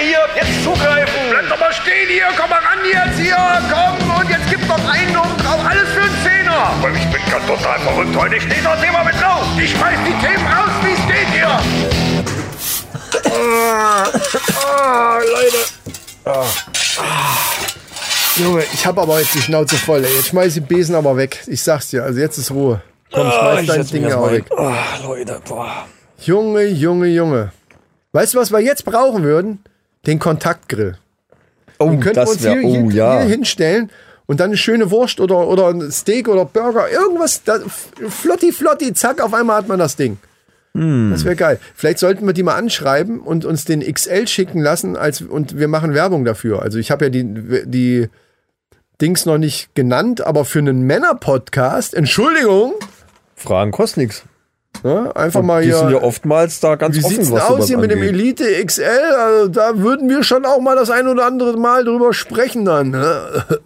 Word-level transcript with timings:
hier, 0.00 0.20
jetzt 0.36 0.64
zugreifen. 0.64 1.20
Bleib 1.30 1.48
doch 1.48 1.58
mal 1.58 1.72
stehen 1.72 2.08
hier, 2.08 2.28
komm 2.38 2.50
mal 2.50 2.58
ran 2.58 2.78
jetzt 2.84 3.18
hier, 3.18 3.36
komm 3.70 4.10
und 4.20 4.30
jetzt 4.30 4.48
gibt's 4.50 4.66
noch 4.66 4.88
einen 4.88 5.16
und 5.16 5.36
drauf, 5.42 5.60
alles 5.68 5.88
für 5.90 6.02
einen 6.02 6.18
Zehner. 6.22 6.72
Aber 6.78 6.90
ich 6.90 7.06
bin 7.10 7.22
ganz 7.30 7.46
total 7.46 7.78
verrückt 7.80 8.16
heute. 8.16 8.36
Ich 8.36 8.42
stehe 8.42 8.62
das 8.62 8.80
Thema 8.80 9.04
mit 9.04 9.14
drauf. 9.20 9.44
Ich 9.60 9.70
schmeiß 9.70 9.98
die 10.06 10.26
Themen 10.26 10.46
raus, 10.46 10.70
wie 10.82 10.92
es 10.92 11.06
geht 11.06 11.28
hier. 11.32 11.60
Ah, 14.64 15.18
Leute. 15.18 15.56
Junge, 18.36 18.62
ich 18.72 18.86
hab 18.86 18.98
aber 18.98 19.18
jetzt 19.18 19.34
die 19.34 19.42
Schnauze 19.42 19.76
voll. 19.76 20.04
Ey. 20.04 20.14
Jetzt 20.16 20.28
schmeiß 20.28 20.56
ich 20.56 20.62
den 20.62 20.68
Besen 20.68 20.94
aber 20.94 21.16
weg. 21.16 21.42
Ich 21.46 21.62
sag's 21.62 21.88
dir, 21.88 22.04
also 22.04 22.20
jetzt 22.20 22.38
ist 22.38 22.50
Ruhe. 22.50 22.80
Komm, 23.12 23.30
schmeiß 23.30 23.66
dein 23.66 23.86
Ding 23.86 24.12
aber 24.12 24.30
weg. 24.32 24.44
Oh, 24.50 24.72
Leute, 25.02 25.40
boah. 25.48 25.86
Junge, 26.20 26.66
Junge, 26.66 27.06
Junge. 27.08 27.52
Weißt 28.12 28.34
du, 28.34 28.38
was 28.38 28.50
wir 28.50 28.60
jetzt 28.60 28.84
brauchen 28.84 29.22
würden? 29.22 29.64
Den 30.06 30.18
Kontaktgrill. 30.18 30.96
Oh, 31.78 31.90
Den 31.90 32.00
könnten 32.00 32.16
wir 32.16 32.24
das 32.24 32.30
uns 32.30 32.42
wäre, 32.42 32.60
hier, 32.60 32.68
hier, 32.68 32.84
oh 32.84 32.90
ja. 32.90 33.20
hier 33.20 33.28
hinstellen 33.28 33.90
und 34.26 34.40
dann 34.40 34.50
eine 34.50 34.56
schöne 34.56 34.90
Wurst 34.90 35.20
oder, 35.20 35.48
oder 35.48 35.68
ein 35.68 35.90
Steak 35.90 36.28
oder 36.28 36.44
Burger, 36.44 36.90
irgendwas, 36.90 37.44
da, 37.44 37.58
flotti, 38.08 38.52
flotti, 38.52 38.92
zack, 38.92 39.20
auf 39.20 39.32
einmal 39.32 39.56
hat 39.56 39.68
man 39.68 39.78
das 39.78 39.96
Ding. 39.96 40.18
Hm. 40.74 41.10
Das 41.12 41.24
wäre 41.24 41.36
geil. 41.36 41.58
Vielleicht 41.74 41.98
sollten 41.98 42.26
wir 42.26 42.34
die 42.34 42.42
mal 42.42 42.56
anschreiben 42.56 43.20
und 43.20 43.44
uns 43.44 43.64
den 43.64 43.80
XL 43.80 44.28
schicken 44.28 44.60
lassen 44.60 44.96
als, 44.96 45.22
und 45.22 45.58
wir 45.58 45.68
machen 45.68 45.94
Werbung 45.94 46.24
dafür. 46.24 46.62
Also 46.62 46.78
ich 46.78 46.90
habe 46.90 47.06
ja 47.06 47.10
die, 47.10 47.24
die 47.64 48.08
Dings 49.00 49.24
noch 49.24 49.38
nicht 49.38 49.74
genannt, 49.74 50.20
aber 50.20 50.44
für 50.44 50.58
einen 50.58 50.82
Männer-Podcast, 50.82 51.94
Entschuldigung, 51.94 52.74
Fragen 53.38 53.70
kostet 53.70 53.98
nichts. 53.98 54.24
Ne, 54.82 55.14
einfach 55.16 55.42
mal 55.42 55.62
Die 55.62 55.68
hier. 55.68 55.78
sind 55.78 55.90
ja 55.90 56.02
oftmals 56.02 56.60
da 56.60 56.76
ganz 56.76 56.96
Wie 56.96 57.00
offen, 57.04 57.14
sieht's 57.16 57.28
denn 57.28 57.36
was 57.36 57.44
aus 57.48 57.66
hier 57.66 57.78
mit 57.78 57.90
dem 57.90 57.98
angeht. 58.00 58.14
Elite 58.14 58.64
XL? 58.66 58.84
Also, 58.84 59.48
da 59.48 59.78
würden 59.78 60.08
wir 60.08 60.22
schon 60.22 60.44
auch 60.44 60.60
mal 60.60 60.76
das 60.76 60.90
ein 60.90 61.08
oder 61.08 61.26
andere 61.26 61.56
Mal 61.58 61.84
drüber 61.84 62.12
sprechen 62.12 62.64
dann. 62.64 62.90
ne? 62.90 63.44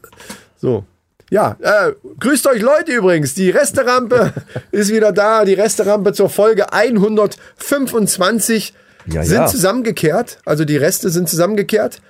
So. 0.56 0.84
Ja, 1.31 1.56
äh, 1.61 1.92
grüßt 2.20 2.47
euch 2.47 2.61
Leute 2.61 2.92
übrigens. 2.92 3.34
Die 3.34 3.50
Resterampe 3.50 4.33
ist 4.70 4.92
wieder 4.92 5.12
da. 5.12 5.45
Die 5.45 5.55
Resterampe 5.55 6.12
zur 6.12 6.28
Folge 6.28 6.72
125 6.72 8.75
Ja, 9.06 9.25
sind 9.25 9.37
ja. 9.39 9.47
zusammengekehrt. 9.47 10.39
Also 10.44 10.65
die 10.65 10.77
Reste 10.77 11.11
sind 11.11 11.28
zusammengekehrt. 11.28 12.00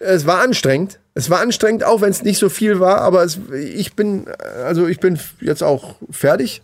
Es 0.00 0.26
war 0.26 0.40
anstrengend. 0.40 0.98
Es 1.14 1.30
war 1.30 1.40
anstrengend, 1.40 1.84
auch 1.84 2.00
wenn 2.00 2.10
es 2.10 2.22
nicht 2.24 2.38
so 2.38 2.48
viel 2.48 2.80
war. 2.80 3.00
Aber 3.00 3.22
es, 3.22 3.38
ich 3.54 3.94
bin, 3.94 4.26
also 4.64 4.86
ich 4.86 4.98
bin 5.00 5.18
jetzt 5.40 5.62
auch 5.62 5.94
fertig. 6.10 6.62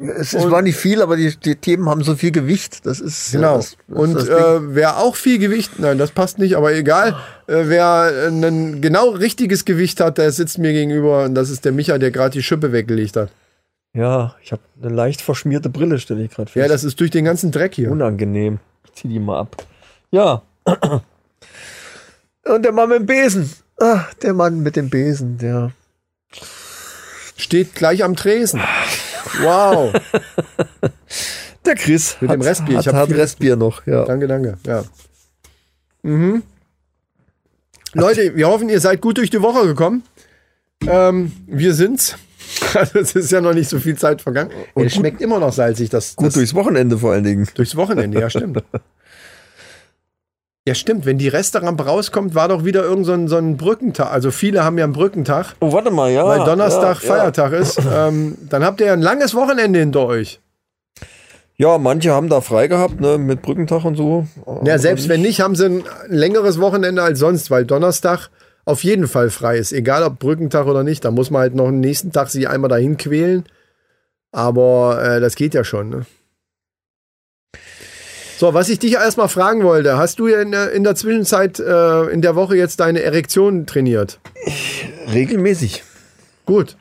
Es, 0.00 0.32
es 0.32 0.50
war 0.50 0.62
nicht 0.62 0.76
viel, 0.76 1.00
aber 1.00 1.16
die, 1.16 1.36
die 1.36 1.54
Themen 1.54 1.88
haben 1.88 2.02
so 2.02 2.16
viel 2.16 2.32
Gewicht. 2.32 2.84
Das 2.86 2.98
ist 2.98 3.32
Genau. 3.32 3.56
Das, 3.56 3.76
das 3.86 3.98
und 3.98 4.16
ist 4.16 4.28
äh, 4.28 4.74
wer 4.74 4.98
auch 4.98 5.14
viel 5.14 5.38
Gewicht, 5.38 5.78
nein, 5.78 5.96
das 5.98 6.10
passt 6.10 6.38
nicht, 6.38 6.56
aber 6.56 6.72
egal, 6.74 7.14
äh, 7.46 7.64
wer 7.66 8.28
ein 8.28 8.80
genau 8.80 9.10
richtiges 9.10 9.64
Gewicht 9.64 10.00
hat, 10.00 10.18
der 10.18 10.32
sitzt 10.32 10.58
mir 10.58 10.72
gegenüber 10.72 11.24
und 11.24 11.34
das 11.34 11.50
ist 11.50 11.64
der 11.64 11.72
Micha, 11.72 11.98
der 11.98 12.10
gerade 12.10 12.30
die 12.32 12.42
Schippe 12.42 12.72
weggelegt 12.72 13.16
hat. 13.16 13.30
ja, 13.94 14.34
ich 14.42 14.50
habe 14.50 14.62
eine 14.82 14.92
leicht 14.92 15.20
verschmierte 15.20 15.68
Brille, 15.68 15.98
stelle 16.00 16.24
ich 16.24 16.30
gerade 16.32 16.50
fest. 16.50 16.60
Ja, 16.62 16.66
das 16.68 16.82
ist 16.82 16.98
durch 16.98 17.10
den 17.10 17.24
ganzen 17.24 17.52
Dreck 17.52 17.74
hier. 17.74 17.90
unangenehm. 17.90 18.58
Ich 18.86 18.94
zieh 18.94 19.08
die 19.08 19.20
mal 19.20 19.38
ab. 19.40 19.56
Ja. 20.10 20.42
Und 22.44 22.64
der 22.64 22.72
Mann 22.72 22.88
mit 22.88 22.98
dem 23.00 23.06
Besen. 23.06 23.52
Ah, 23.78 24.04
der 24.22 24.34
Mann 24.34 24.60
mit 24.60 24.74
dem 24.74 24.90
Besen, 24.90 25.38
der. 25.38 25.70
Steht 27.36 27.74
gleich 27.74 28.02
am 28.02 28.16
Tresen. 28.16 28.60
Wow. 29.40 29.92
Der 31.64 31.74
Chris. 31.76 32.16
Mit 32.20 32.30
dem 32.30 32.40
Restbier. 32.40 32.80
Ich 32.80 32.86
Hat, 32.86 32.94
hab 32.94 33.02
hat 33.02 33.08
viel- 33.08 33.20
Restbier 33.20 33.56
noch, 33.56 33.86
ja. 33.86 34.04
danke, 34.04 34.26
danke. 34.26 34.58
Ja. 34.66 34.84
Mhm. 36.02 36.42
Leute, 37.94 38.34
wir 38.36 38.48
hoffen, 38.48 38.68
ihr 38.68 38.80
seid 38.80 39.00
gut 39.00 39.18
durch 39.18 39.30
die 39.30 39.42
Woche 39.42 39.66
gekommen. 39.66 40.02
Ähm, 40.86 41.32
wir 41.46 41.74
sind's. 41.74 42.16
Also 42.74 42.98
es 42.98 43.14
ist 43.14 43.30
ja 43.32 43.40
noch 43.40 43.54
nicht 43.54 43.70
so 43.70 43.78
viel 43.78 43.96
Zeit 43.96 44.20
vergangen. 44.20 44.50
Und 44.74 44.84
es 44.86 44.94
schmeckt 44.94 45.22
immer 45.22 45.38
noch 45.38 45.52
salzig. 45.54 45.88
Das, 45.88 46.16
Gut 46.16 46.26
das, 46.26 46.34
durchs 46.34 46.52
Wochenende 46.54 46.98
vor 46.98 47.12
allen 47.12 47.24
Dingen. 47.24 47.48
Durchs 47.54 47.76
Wochenende, 47.76 48.20
ja, 48.20 48.28
stimmt. 48.28 48.62
Ja, 50.66 50.74
stimmt. 50.76 51.06
Wenn 51.06 51.18
die 51.18 51.28
Resterampe 51.28 51.84
rauskommt, 51.86 52.36
war 52.36 52.48
doch 52.48 52.64
wieder 52.64 52.84
irgend 52.84 53.04
so 53.06 53.12
ein, 53.12 53.26
so 53.26 53.36
ein 53.36 53.56
Brückentag. 53.56 54.12
Also 54.12 54.30
viele 54.30 54.62
haben 54.64 54.78
ja 54.78 54.84
einen 54.84 54.92
Brückentag, 54.92 55.56
Oh, 55.60 55.72
warte 55.72 55.90
mal, 55.90 56.10
ja. 56.12 56.24
weil 56.24 56.44
Donnerstag 56.44 57.02
ja, 57.02 57.08
Feiertag 57.08 57.52
ist. 57.52 57.80
Ähm, 57.92 58.38
dann 58.48 58.64
habt 58.64 58.80
ihr 58.80 58.86
ja 58.86 58.92
ein 58.92 59.02
langes 59.02 59.34
Wochenende 59.34 59.80
hinter 59.80 60.06
euch. 60.06 60.40
Ja. 61.56 61.72
ja, 61.72 61.78
manche 61.78 62.12
haben 62.12 62.28
da 62.28 62.40
frei 62.40 62.68
gehabt, 62.68 63.00
ne, 63.00 63.18
mit 63.18 63.42
Brückentag 63.42 63.84
und 63.84 63.96
so. 63.96 64.26
Ja, 64.64 64.78
selbst 64.78 65.08
wenn 65.08 65.20
nicht, 65.22 65.40
haben 65.40 65.56
sie 65.56 65.66
ein 65.66 65.84
längeres 66.08 66.60
Wochenende 66.60 67.02
als 67.02 67.18
sonst, 67.18 67.50
weil 67.50 67.64
Donnerstag 67.66 68.30
auf 68.64 68.84
jeden 68.84 69.08
Fall 69.08 69.30
frei 69.30 69.58
ist. 69.58 69.72
Egal 69.72 70.04
ob 70.04 70.20
Brückentag 70.20 70.66
oder 70.66 70.84
nicht. 70.84 71.04
Da 71.04 71.10
muss 71.10 71.30
man 71.30 71.40
halt 71.42 71.54
noch 71.56 71.66
am 71.66 71.80
nächsten 71.80 72.12
Tag 72.12 72.30
sich 72.30 72.48
einmal 72.48 72.70
dahin 72.70 72.96
quälen. 72.96 73.44
Aber 74.30 75.02
äh, 75.02 75.20
das 75.20 75.34
geht 75.34 75.54
ja 75.54 75.64
schon, 75.64 75.88
ne? 75.88 76.06
So, 78.38 78.54
was 78.54 78.68
ich 78.68 78.78
dich 78.78 78.94
erstmal 78.94 79.28
fragen 79.28 79.62
wollte, 79.62 79.96
hast 79.96 80.18
du 80.18 80.26
in 80.26 80.50
der, 80.52 80.72
in 80.72 80.84
der 80.84 80.94
Zwischenzeit 80.94 81.58
äh, 81.60 82.04
in 82.06 82.22
der 82.22 82.34
Woche 82.34 82.56
jetzt 82.56 82.80
deine 82.80 83.02
Erektion 83.02 83.66
trainiert? 83.66 84.18
Regelmäßig. 85.12 85.84
Gut. 86.44 86.76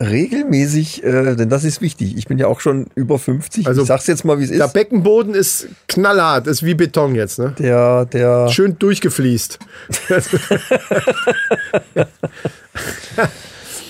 Regelmäßig, 0.00 1.04
äh, 1.04 1.36
denn 1.36 1.48
das 1.48 1.62
ist 1.62 1.80
wichtig. 1.80 2.16
Ich 2.16 2.26
bin 2.26 2.36
ja 2.38 2.48
auch 2.48 2.60
schon 2.60 2.86
über 2.96 3.18
50. 3.20 3.68
Also, 3.68 3.82
ich 3.82 3.88
sag's 3.88 4.06
jetzt 4.08 4.24
mal, 4.24 4.40
wie 4.40 4.44
es 4.44 4.50
Der 4.50 4.66
ist. 4.66 4.72
Beckenboden 4.72 5.34
ist 5.34 5.68
knallhart, 5.86 6.48
ist 6.48 6.64
wie 6.64 6.74
Beton 6.74 7.14
jetzt, 7.14 7.38
ne? 7.38 7.54
Der, 7.58 8.06
der, 8.06 8.48
Schön 8.48 8.78
durchgefließt. 8.78 9.60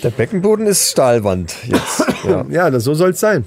der 0.03 0.11
Beckenboden 0.11 0.67
ist 0.67 0.91
Stahlwand 0.91 1.55
jetzt. 1.67 2.05
Ja. 2.25 2.47
Ja, 2.51 2.71
das, 2.71 2.85
so 2.85 2.95
soll 2.95 3.11
es 3.11 3.19
sein. 3.21 3.47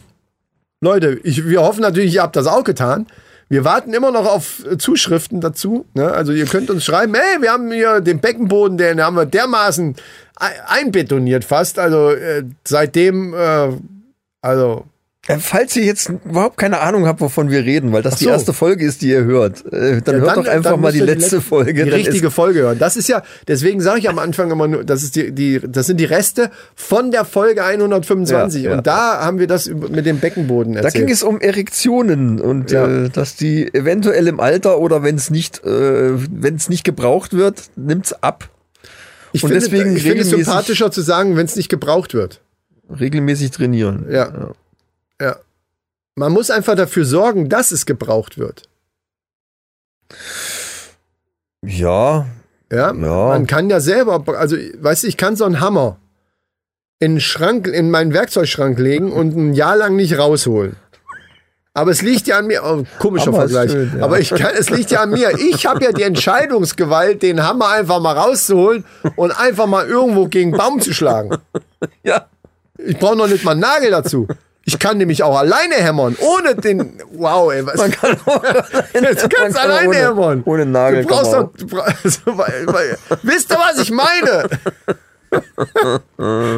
Leute, 0.86 1.20
ich, 1.24 1.46
wir 1.48 1.62
hoffen 1.62 1.82
natürlich, 1.82 2.14
ihr 2.14 2.22
habt 2.22 2.36
das 2.36 2.48
auch 2.48 2.64
getan. 2.64 3.08
Wir 3.50 3.64
warten 3.66 3.94
immer 3.94 4.12
noch 4.12 4.26
auf 4.26 4.64
äh, 4.66 4.78
Zuschriften 4.78 5.42
dazu. 5.42 5.86
Ne? 5.94 6.12
Also 6.12 6.32
ihr 6.32 6.46
könnt 6.46 6.70
uns 6.70 6.86
schreiben, 6.86 7.14
hey, 7.16 7.42
wir 7.42 7.52
haben 7.52 7.72
hier 7.72 8.00
den 8.02 8.20
Beckenboden, 8.20 8.78
den 8.78 9.02
haben 9.02 9.16
wir 9.16 9.26
dermaßen 9.26 9.96
ei- 10.38 10.62
einbetoniert 10.68 11.44
fast. 11.44 11.78
Also 11.80 12.12
äh, 12.12 12.44
seitdem, 12.64 13.34
äh, 13.34 13.70
also 14.42 14.86
Falls 15.40 15.76
ihr 15.76 15.84
jetzt 15.84 16.10
überhaupt 16.24 16.58
keine 16.58 16.82
Ahnung 16.82 17.08
habt, 17.08 17.20
wovon 17.20 17.50
wir 17.50 17.66
reden, 17.66 17.92
weil 17.92 18.04
das 18.04 18.14
Ach 18.14 18.18
die 18.20 18.26
so. 18.26 18.30
erste 18.30 18.54
Folge 18.54 18.86
ist, 18.86 19.02
die 19.02 19.10
ihr 19.10 19.24
hört, 19.24 19.66
äh, 19.74 20.00
dann 20.04 20.18
Ja, 20.18 20.22
hört 20.22 20.38
doch 20.38 20.48
einfach 20.48 20.72
dann 20.72 20.82
mal 20.82 20.92
die 20.92 21.00
letzte 21.00 21.42
Folge. 21.42 21.74
Die 21.74 21.90
dann 21.90 22.00
richtige 22.00 22.30
Folge 22.30 22.60
hören. 22.60 22.78
Das 22.78 22.96
ist 22.96 23.10
ja, 23.10 23.24
deswegen 23.48 23.82
sage 23.82 24.00
ich 24.00 24.08
am 24.08 24.20
Anfang 24.20 24.52
immer 24.52 24.68
nur, 24.68 24.84
das 24.84 25.02
ist 25.02 25.16
die, 25.16 25.32
die, 25.32 25.60
das 25.68 25.88
sind 25.88 26.00
die 26.00 26.06
Reste 26.06 26.52
von 26.76 27.10
der 27.10 27.26
Folge 27.26 27.64
125. 27.64 28.64
Ja, 28.64 28.70
ja. 28.70 28.78
Und 28.78 28.86
da 28.86 29.20
haben 29.22 29.40
wir 29.40 29.48
das 29.48 29.68
mit 29.68 30.06
dem 30.06 30.20
Beckenboden 30.20 30.74
da 30.74 30.82
erzählt. 30.82 31.06
ging 31.06 31.14
es 31.14 31.24
um 31.24 31.42
Erektionen 31.42 32.40
und 32.40 32.72
äh, 32.72 33.10
dass 33.10 33.36
die 33.36 33.74
eventuell 33.74 34.28
im 34.28 34.40
Alter 34.40 34.78
oder 34.80 35.02
wenn 35.02 35.16
es 35.16 35.32
nicht, 35.32 35.66
äh, 35.66 36.12
wenn 36.32 36.54
es 36.54 36.70
nicht 36.70 36.84
gebraucht 36.84 37.34
wird, 37.34 37.64
nimmt's 37.76 38.14
ab. 38.14 38.48
ich 39.34 39.44
und 39.44 39.50
finde, 39.50 39.66
deswegen 39.66 39.96
ich 39.96 40.04
finde 40.04 40.22
es 40.22 40.30
sympathischer 40.30 40.92
zu 40.92 41.02
sagen, 41.02 41.36
wenn 41.36 41.46
es 41.46 41.56
nicht 41.56 41.70
gebraucht 41.70 42.14
wird. 42.14 42.42
Regelmäßig 43.00 43.50
trainieren. 43.50 44.06
Ja. 44.12 44.52
Ja. 45.22 45.38
Man 46.16 46.32
muss 46.32 46.50
einfach 46.50 46.76
dafür 46.76 47.06
sorgen, 47.06 47.50
dass 47.50 47.72
es 47.72 47.86
gebraucht 47.86 48.38
wird. 48.38 48.70
Ja, 51.66 52.26
Ja. 52.72 52.94
Ja. 52.94 52.94
Man 52.94 53.48
kann 53.48 53.70
ja 53.70 53.80
selber, 53.80 54.24
also, 54.38 54.56
weißt 54.56 55.04
du, 55.04 55.08
ich 55.08 55.18
kann 55.18 55.36
so 55.36 55.46
einen 55.46 55.60
Hammer 55.60 55.98
in 57.00 57.20
Schrank, 57.20 57.68
in 57.68 57.92
meinen 57.92 58.14
Werkzeugschrank 58.14 58.80
legen 58.80 59.12
und 59.12 59.36
ein 59.36 59.54
Jahr 59.54 59.76
lang 59.76 59.96
nicht 59.96 60.18
rausholen. 60.18 60.76
Aber 61.74 61.92
es 61.92 62.02
liegt 62.02 62.28
ja 62.28 62.38
an 62.38 62.48
mir, 62.48 62.64
oh, 62.64 62.84
komischer 63.00 63.28
Hammer 63.28 63.40
Vergleich. 63.40 63.72
schön, 63.72 63.92
ja. 63.98 64.04
Aber 64.04 64.20
ich 64.20 64.30
kann, 64.30 64.54
es 64.58 64.70
liegt 64.70 64.92
ja 64.92 65.02
an 65.02 65.10
mir. 65.10 65.32
Ich 65.38 65.66
habe 65.66 65.84
ja 65.84 65.92
die 65.92 66.04
Entscheidungsgewalt, 66.04 67.22
den 67.22 67.44
Hammer 67.44 67.68
einfach 67.68 68.00
mal 68.00 68.18
rauszuholen 68.18 68.86
und 69.18 69.32
einfach 69.32 69.66
mal 69.68 69.86
irgendwo 69.86 70.28
gegen 70.28 70.54
einen 70.54 70.58
Baum 70.58 70.80
zu 70.80 70.94
schlagen. 70.94 71.38
ja. 72.04 72.28
Ich 72.78 72.98
brauche 72.98 73.18
noch 73.18 73.28
nicht 73.28 73.44
mal 73.44 73.52
einen 73.52 73.62
Nagel 73.62 73.92
dazu. 73.92 74.28
Ich 74.68 74.80
kann 74.80 74.98
nämlich 74.98 75.22
auch 75.22 75.38
alleine 75.38 75.76
hämmern, 75.76 76.18
ohne 76.20 76.56
den. 76.56 76.94
Wow, 77.14 77.54
ey, 77.54 77.64
was, 77.66 77.76
Man 77.78 77.92
kann 77.92 78.18
auch, 78.26 78.42
du 78.42 79.30
kannst 79.30 79.58
alleine 79.60 79.90
ohne, 79.90 79.98
hämmern. 79.98 80.42
Ohne 80.46 80.66
Nagel. 80.66 81.04
Du 81.04 81.08
brauchst 81.10 81.34
doch. 81.34 81.52
Du 81.56 81.68
bra 81.68 81.84
also, 82.04 82.20
weil, 82.26 82.66
weil, 82.66 82.98
wisst 83.22 83.52
ihr, 83.52 83.58
was 83.58 83.78
ich 83.80 83.92
meine? 83.92 84.50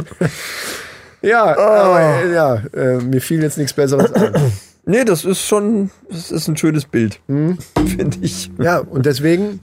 ja, 1.21 1.56
Oh. 1.57 1.62
aber, 1.62 2.00
äh, 2.24 2.33
ja 2.33 2.56
äh, 2.74 2.98
mir 3.00 3.19
fiel 3.21 3.42
jetzt 3.44 3.57
nichts 3.57 3.74
Besseres 3.74 4.12
ein. 4.13 4.51
Nee, 4.89 5.04
das 5.04 5.25
ist 5.25 5.45
schon, 5.45 5.92
das 6.09 6.31
ist 6.31 6.48
ein 6.48 6.56
schönes 6.56 6.86
Bild, 6.86 7.19
Hm? 7.27 7.57
finde 7.75 8.19
ich. 8.21 8.50
Ja, 8.57 8.77
und 8.77 9.06
deswegen, 9.06 9.59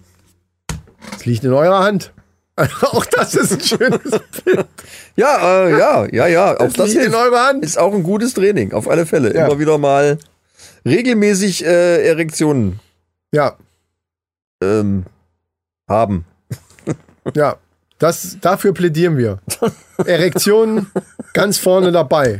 es 1.16 1.24
liegt 1.24 1.44
in 1.44 1.54
eurer 1.54 1.82
Hand. 1.82 2.12
auch 2.82 3.04
das 3.06 3.34
ist 3.34 3.52
ein 3.52 3.60
schönes 3.60 4.20
Bild. 4.44 4.66
Ja, 5.16 5.66
äh, 5.66 5.78
ja, 5.78 6.06
ja, 6.12 6.26
ja. 6.28 6.60
Auch 6.60 6.72
das 6.72 6.94
Hand. 6.94 7.64
ist 7.64 7.78
auch 7.78 7.92
ein 7.92 8.02
gutes 8.02 8.34
Training, 8.34 8.72
auf 8.72 8.88
alle 8.88 9.06
Fälle. 9.06 9.34
Ja. 9.34 9.46
Immer 9.46 9.58
wieder 9.58 9.78
mal 9.78 10.18
regelmäßig 10.86 11.64
äh, 11.64 12.06
Erektionen 12.06 12.80
Ja, 13.32 13.56
ähm, 14.62 15.04
haben. 15.88 16.24
Ja, 17.34 17.56
das, 17.98 18.36
dafür 18.42 18.74
plädieren 18.74 19.16
wir. 19.16 19.38
Erektionen 20.04 20.90
ganz 21.32 21.56
vorne 21.56 21.90
dabei. 21.90 22.38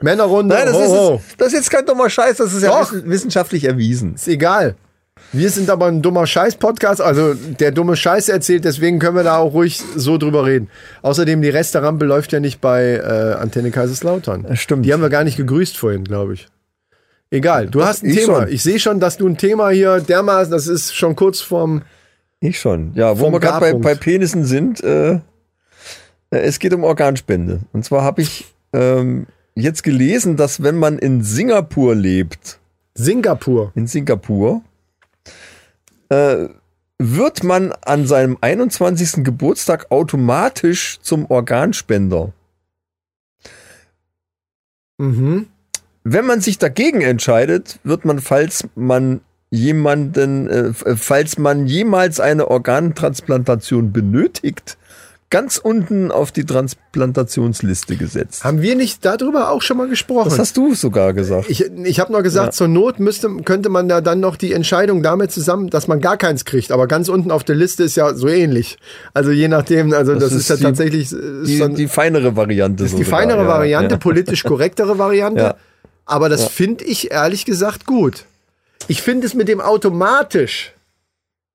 Männerrunde, 0.00 0.56
Nein, 0.56 0.66
das, 0.66 0.74
ho, 0.74 0.82
ist, 0.82 0.90
ho. 0.90 1.22
das 1.38 1.46
ist 1.48 1.52
jetzt 1.54 1.70
kein 1.70 1.86
dummer 1.86 2.10
Scheiß, 2.10 2.38
das 2.38 2.52
ist 2.52 2.64
ja 2.64 2.70
Doch. 2.80 2.92
wissenschaftlich 2.92 3.62
erwiesen. 3.64 4.16
Ist 4.16 4.26
egal. 4.26 4.74
Wir 5.32 5.48
sind 5.48 5.70
aber 5.70 5.86
ein 5.86 6.02
dummer 6.02 6.26
Scheiß-Podcast, 6.26 7.00
also 7.00 7.32
der 7.34 7.70
dumme 7.70 7.96
Scheiß 7.96 8.28
erzählt, 8.28 8.66
deswegen 8.66 8.98
können 8.98 9.16
wir 9.16 9.22
da 9.24 9.38
auch 9.38 9.54
ruhig 9.54 9.80
so 9.96 10.18
drüber 10.18 10.44
reden. 10.44 10.68
Außerdem, 11.00 11.40
die 11.40 11.48
Resterampe 11.48 12.04
läuft 12.04 12.32
ja 12.32 12.40
nicht 12.40 12.60
bei 12.60 12.96
äh, 12.96 13.34
Antenne 13.40 13.70
Kaiserslautern. 13.70 14.44
Das 14.46 14.58
stimmt. 14.60 14.84
Die 14.84 14.92
haben 14.92 15.00
wir 15.00 15.08
gar 15.08 15.24
nicht 15.24 15.38
gegrüßt 15.38 15.78
vorhin, 15.78 16.04
glaube 16.04 16.34
ich. 16.34 16.48
Egal, 17.30 17.68
du 17.68 17.82
hast 17.82 18.04
ein 18.04 18.10
ich 18.10 18.16
Thema. 18.20 18.42
schon. 18.42 18.52
Ich 18.52 18.62
sehe 18.62 18.78
schon, 18.78 19.00
dass 19.00 19.16
du 19.16 19.26
ein 19.26 19.38
Thema 19.38 19.70
hier 19.70 20.00
dermaßen, 20.00 20.52
das 20.52 20.66
ist 20.66 20.94
schon 20.94 21.16
kurz 21.16 21.40
vorm. 21.40 21.80
Ich 22.40 22.60
schon. 22.60 22.92
Ja, 22.94 23.18
wo 23.18 23.30
wir 23.30 23.40
gerade 23.40 23.72
bei, 23.72 23.72
bei 23.72 23.94
Penissen 23.94 24.44
sind, 24.44 24.84
äh, 24.84 25.12
äh, 25.14 25.20
es 26.30 26.58
geht 26.58 26.74
um 26.74 26.84
Organspende. 26.84 27.60
Und 27.72 27.86
zwar 27.86 28.02
habe 28.02 28.20
ich 28.20 28.52
ähm, 28.74 29.26
jetzt 29.54 29.82
gelesen, 29.82 30.36
dass 30.36 30.62
wenn 30.62 30.76
man 30.76 30.98
in 30.98 31.22
Singapur 31.22 31.94
lebt, 31.94 32.58
Singapur. 32.94 33.72
in 33.74 33.86
Singapur, 33.86 34.60
äh, 36.12 36.48
wird 36.98 37.42
man 37.42 37.72
an 37.72 38.06
seinem 38.06 38.38
21. 38.40 39.24
Geburtstag 39.24 39.90
automatisch 39.90 41.00
zum 41.00 41.28
Organspender. 41.30 42.32
Mhm. 44.98 45.46
Wenn 46.04 46.26
man 46.26 46.40
sich 46.40 46.58
dagegen 46.58 47.00
entscheidet, 47.00 47.78
wird 47.82 48.04
man, 48.04 48.20
falls 48.20 48.68
man 48.74 49.20
jemanden, 49.50 50.48
äh, 50.48 50.68
äh, 50.68 50.96
falls 50.96 51.38
man 51.38 51.66
jemals 51.66 52.20
eine 52.20 52.48
Organtransplantation 52.48 53.92
benötigt, 53.92 54.76
ganz 55.32 55.56
unten 55.56 56.12
auf 56.12 56.30
die 56.30 56.44
Transplantationsliste 56.44 57.96
gesetzt. 57.96 58.44
Haben 58.44 58.62
wir 58.62 58.76
nicht 58.76 59.04
darüber 59.04 59.50
auch 59.50 59.62
schon 59.62 59.76
mal 59.78 59.88
gesprochen? 59.88 60.28
Das 60.28 60.38
hast 60.38 60.56
du 60.56 60.74
sogar 60.74 61.12
gesagt. 61.14 61.50
Ich, 61.50 61.62
ich 61.64 61.98
habe 61.98 62.12
noch 62.12 62.22
gesagt, 62.22 62.46
Ja. 62.46 62.52
zur 62.52 62.68
Not 62.68 63.00
müsste, 63.00 63.28
könnte 63.44 63.68
man 63.68 63.88
da 63.88 64.00
dann 64.00 64.20
noch 64.20 64.36
die 64.36 64.52
Entscheidung 64.52 65.02
damit 65.02 65.32
zusammen, 65.32 65.70
dass 65.70 65.88
man 65.88 66.00
gar 66.00 66.16
keins 66.16 66.44
kriegt. 66.44 66.70
Aber 66.70 66.86
ganz 66.86 67.08
unten 67.08 67.30
auf 67.32 67.42
der 67.42 67.56
Liste 67.56 67.82
ist 67.82 67.96
ja 67.96 68.14
so 68.14 68.28
ähnlich. 68.28 68.78
Also 69.14 69.30
je 69.32 69.48
nachdem, 69.48 69.92
also 69.92 70.14
das, 70.14 70.24
Das 70.30 70.32
ist, 70.34 70.48
ja 70.50 70.56
die- 70.56 70.62
tatsächlich 70.62 71.02
ist 71.10 71.16
die, 71.46 71.56
so, 71.56 71.68
die 71.68 71.88
feinere 71.88 72.36
Variante. 72.36 72.84
ist 72.84 72.92
die 72.96 73.02
sogar, 73.04 73.18
feinere 73.20 73.42
ja, 73.42 73.48
Variante, 73.48 73.94
Ja. 73.94 73.98
politisch 73.98 74.44
korrektere 74.44 74.98
Variante. 74.98 75.56
Aber 76.04 76.28
das 76.28 76.46
finde 76.48 76.84
ich 76.84 77.10
ehrlich 77.10 77.44
gesagt 77.44 77.86
gut. 77.86 78.26
Ich 78.88 79.02
finde 79.02 79.26
es 79.26 79.34
mit 79.34 79.48
dem 79.48 79.60
automatisch, 79.60 80.72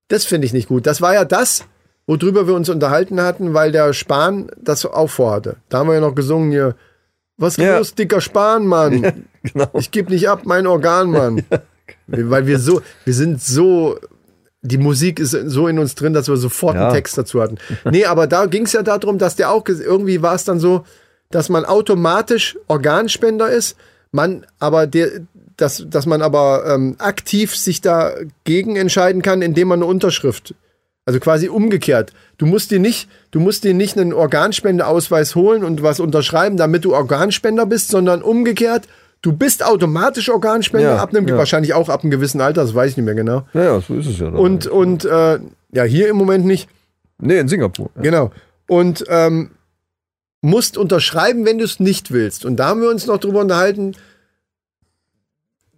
das 0.07 0.25
finde 0.25 0.47
ich 0.47 0.53
nicht 0.53 0.67
gut. 0.67 0.85
Das 0.87 1.01
war 1.01 1.13
ja 1.13 1.25
das, 1.25 1.63
worüber 2.07 2.47
wir 2.47 2.53
uns 2.55 2.69
unterhalten 2.69 3.21
hatten, 3.21 3.53
weil 3.53 3.71
der 3.71 3.93
Spahn 3.93 4.49
das 4.59 4.85
auch 4.85 5.09
vorhatte. 5.09 5.57
Da 5.69 5.79
haben 5.79 5.87
wir 5.89 5.95
ja 5.95 6.01
noch 6.01 6.15
gesungen 6.15 6.51
hier, 6.51 6.75
was 7.37 7.57
Ja. 7.57 7.77
los, 7.77 7.93
dicker 7.93 8.21
Spahn, 8.21 8.65
Mann. 8.65 9.25
Genau. 9.43 9.67
Ich 9.73 9.91
gebe 9.91 10.11
nicht 10.11 10.27
ab, 10.27 10.41
mein 10.45 10.65
Organ, 10.67 11.11
Mann. 11.11 11.43
Weil 12.07 12.47
wir 12.47 12.59
so, 12.59 12.81
wir 13.05 13.13
sind 13.13 13.41
so, 13.41 13.97
die 14.61 14.77
Musik 14.77 15.19
ist 15.19 15.31
so 15.31 15.67
in 15.67 15.77
uns 15.79 15.95
drin, 15.95 16.13
dass 16.13 16.27
wir 16.27 16.37
sofort 16.37 16.75
Ja. 16.75 16.85
einen 16.87 16.93
Text 16.95 17.17
dazu 17.17 17.41
hatten. 17.41 17.57
Nee, 17.91 18.05
aber 18.05 18.27
da 18.27 18.45
ging 18.47 18.63
es 18.63 18.73
ja 18.73 18.81
darum, 18.81 19.17
dass 19.17 19.35
der 19.35 19.51
auch, 19.51 19.63
irgendwie 19.67 20.21
war 20.21 20.35
es 20.35 20.43
dann 20.45 20.59
so, 20.59 20.83
dass 21.29 21.49
man 21.49 21.65
automatisch 21.65 22.57
Organspender 22.67 23.49
ist, 23.49 23.77
man 24.11 24.45
aber 24.59 24.87
der, 24.87 25.09
dass, 25.57 25.85
dass 25.89 26.05
man 26.05 26.21
aber 26.21 26.63
ähm, 26.67 26.95
aktiv 26.99 27.55
sich 27.55 27.81
dagegen 27.81 28.75
entscheiden 28.77 29.21
kann, 29.21 29.41
indem 29.41 29.67
man 29.67 29.79
eine 29.79 29.85
Unterschrift 29.85 30.55
also 31.07 31.21
quasi 31.21 31.47
umgekehrt. 31.47 32.11
Du 32.37 32.45
musst 32.45 32.69
dir 32.69 32.79
nicht, 32.79 33.09
du 33.31 33.39
musst 33.39 33.63
dir 33.63 33.73
nicht 33.73 33.97
einen 33.97 34.11
Organspendeausweis 34.11 35.35
holen 35.35 35.63
und 35.63 35.81
was 35.81 36.01
unterschreiben, 36.01 36.57
damit 36.57 36.83
du 36.83 36.93
Organspender 36.93 37.65
bist, 37.65 37.87
sondern 37.87 38.21
umgekehrt. 38.21 38.87
Du 39.21 39.31
bist 39.31 39.65
automatisch 39.65 40.29
Organspender 40.29 40.95
Ja, 40.95 40.97
ab 40.97 41.09
einem, 41.15 41.25
ja. 41.25 41.37
wahrscheinlich 41.37 41.73
auch 41.73 41.87
ab 41.87 42.03
einem 42.03 42.11
gewissen 42.11 42.41
Alter, 42.41 42.61
das 42.61 42.75
weiß 42.75 42.91
ich 42.91 42.97
nicht 42.97 43.05
mehr 43.05 43.15
genau. 43.15 43.47
Ja, 43.53 43.63
ja, 43.63 43.81
so 43.81 43.95
ist 43.95 44.07
es 44.07 44.19
ja. 44.19 44.27
Und, 44.27 44.67
und 44.67 45.05
äh, 45.05 45.39
ja, 45.71 45.83
hier 45.83 46.09
im 46.09 46.17
Moment 46.17 46.45
nicht. 46.45 46.69
nee, 47.19 47.39
in 47.39 47.47
Singapur. 47.47 47.89
Ja. 47.95 48.01
Genau. 48.01 48.31
Und 48.67 49.05
ähm, 49.07 49.51
musst 50.41 50.77
unterschreiben, 50.77 51.45
wenn 51.45 51.57
du 51.57 51.63
es 51.63 51.79
nicht 51.79 52.11
willst. 52.11 52.43
Und 52.43 52.57
da 52.57 52.67
haben 52.67 52.81
wir 52.81 52.89
uns 52.89 53.07
noch 53.07 53.17
drüber 53.17 53.39
unterhalten. 53.39 53.95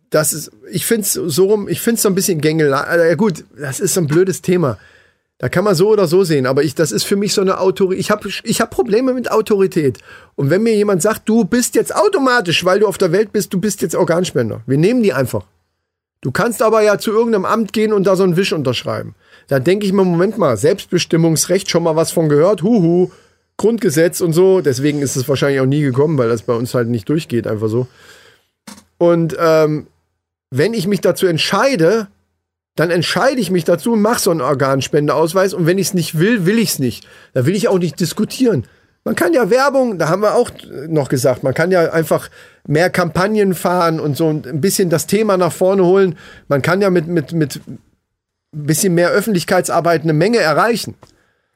Das 0.09 0.33
ist, 0.33 0.51
ich 0.71 0.87
finde 0.87 1.03
es 1.03 1.13
so 1.13 1.45
rum, 1.45 1.67
ich 1.69 1.81
finde 1.81 1.97
es 1.97 2.01
so 2.01 2.09
ein 2.09 2.15
bisschen 2.15 2.41
Gängelei. 2.41 2.79
Also, 2.79 3.05
ja 3.05 3.13
gut, 3.15 3.45
das 3.55 3.79
ist 3.79 3.93
so 3.93 4.01
ein 4.01 4.07
blödes 4.07 4.41
Thema. 4.41 4.79
Da 5.39 5.47
kann 5.47 5.63
man 5.63 5.73
so 5.73 5.87
oder 5.89 6.05
so 6.05 6.25
sehen, 6.25 6.45
aber 6.45 6.63
ich, 6.63 6.75
das 6.75 6.91
ist 6.91 7.05
für 7.05 7.15
mich 7.15 7.33
so 7.33 7.39
eine 7.39 7.59
Autorität. 7.59 8.01
Ich 8.01 8.11
habe 8.11 8.29
ich 8.43 8.59
hab 8.59 8.71
Probleme 8.71 9.13
mit 9.13 9.31
Autorität. 9.31 9.99
Und 10.35 10.49
wenn 10.49 10.63
mir 10.63 10.75
jemand 10.75 11.01
sagt, 11.01 11.29
du 11.29 11.45
bist 11.45 11.75
jetzt 11.75 11.95
automatisch, 11.95 12.65
weil 12.65 12.81
du 12.81 12.87
auf 12.87 12.97
der 12.97 13.13
Welt 13.13 13.31
bist, 13.31 13.53
du 13.53 13.59
bist 13.59 13.81
jetzt 13.81 13.95
Organspender. 13.95 14.61
Wir 14.67 14.77
nehmen 14.77 15.01
die 15.01 15.13
einfach. 15.13 15.45
Du 16.19 16.31
kannst 16.31 16.61
aber 16.61 16.81
ja 16.81 16.97
zu 16.97 17.11
irgendeinem 17.11 17.45
Amt 17.45 17.71
gehen 17.71 17.93
und 17.93 18.05
da 18.05 18.17
so 18.17 18.23
einen 18.23 18.35
Wisch 18.35 18.51
unterschreiben. 18.51 19.15
Da 19.47 19.59
denke 19.59 19.85
ich 19.85 19.93
mir, 19.93 20.03
Moment 20.03 20.37
mal, 20.37 20.57
Selbstbestimmungsrecht, 20.57 21.69
schon 21.69 21.83
mal 21.83 21.95
was 21.95 22.11
von 22.11 22.27
gehört, 22.27 22.61
huhu, 22.61 23.09
Grundgesetz 23.55 24.19
und 24.19 24.33
so. 24.33 24.59
Deswegen 24.59 25.01
ist 25.01 25.15
es 25.15 25.29
wahrscheinlich 25.29 25.61
auch 25.61 25.65
nie 25.65 25.81
gekommen, 25.81 26.17
weil 26.17 26.27
das 26.27 26.41
bei 26.41 26.53
uns 26.53 26.73
halt 26.73 26.89
nicht 26.89 27.07
durchgeht, 27.07 27.47
einfach 27.47 27.69
so. 27.69 27.87
Und 28.97 29.37
ähm, 29.39 29.87
wenn 30.51 30.73
ich 30.73 30.85
mich 30.85 30.99
dazu 30.99 31.27
entscheide, 31.27 32.09
dann 32.79 32.91
entscheide 32.91 33.41
ich 33.41 33.51
mich 33.51 33.65
dazu 33.65 33.91
und 33.91 34.01
mache 34.01 34.21
so 34.21 34.31
einen 34.31 34.39
Organspendeausweis. 34.39 35.53
Und 35.53 35.65
wenn 35.65 35.77
ich 35.77 35.87
es 35.87 35.93
nicht 35.93 36.17
will, 36.17 36.45
will 36.45 36.57
ich 36.57 36.69
es 36.69 36.79
nicht. 36.79 37.05
Da 37.33 37.45
will 37.45 37.53
ich 37.53 37.67
auch 37.67 37.77
nicht 37.77 37.99
diskutieren. 37.99 38.65
Man 39.03 39.15
kann 39.15 39.33
ja 39.33 39.49
Werbung, 39.49 39.99
da 39.99 40.07
haben 40.07 40.21
wir 40.21 40.35
auch 40.35 40.49
noch 40.87 41.09
gesagt, 41.09 41.43
man 41.43 41.53
kann 41.53 41.71
ja 41.71 41.91
einfach 41.91 42.29
mehr 42.65 42.89
Kampagnen 42.89 43.53
fahren 43.53 43.99
und 43.99 44.15
so 44.15 44.29
ein 44.29 44.61
bisschen 44.61 44.89
das 44.89 45.07
Thema 45.07 45.35
nach 45.35 45.51
vorne 45.51 45.83
holen. 45.83 46.15
Man 46.47 46.61
kann 46.61 46.79
ja 46.79 46.89
mit, 46.89 47.07
mit, 47.07 47.33
mit 47.33 47.59
ein 47.67 47.79
bisschen 48.53 48.93
mehr 48.93 49.09
Öffentlichkeitsarbeit 49.09 50.03
eine 50.03 50.13
Menge 50.13 50.37
erreichen. 50.37 50.95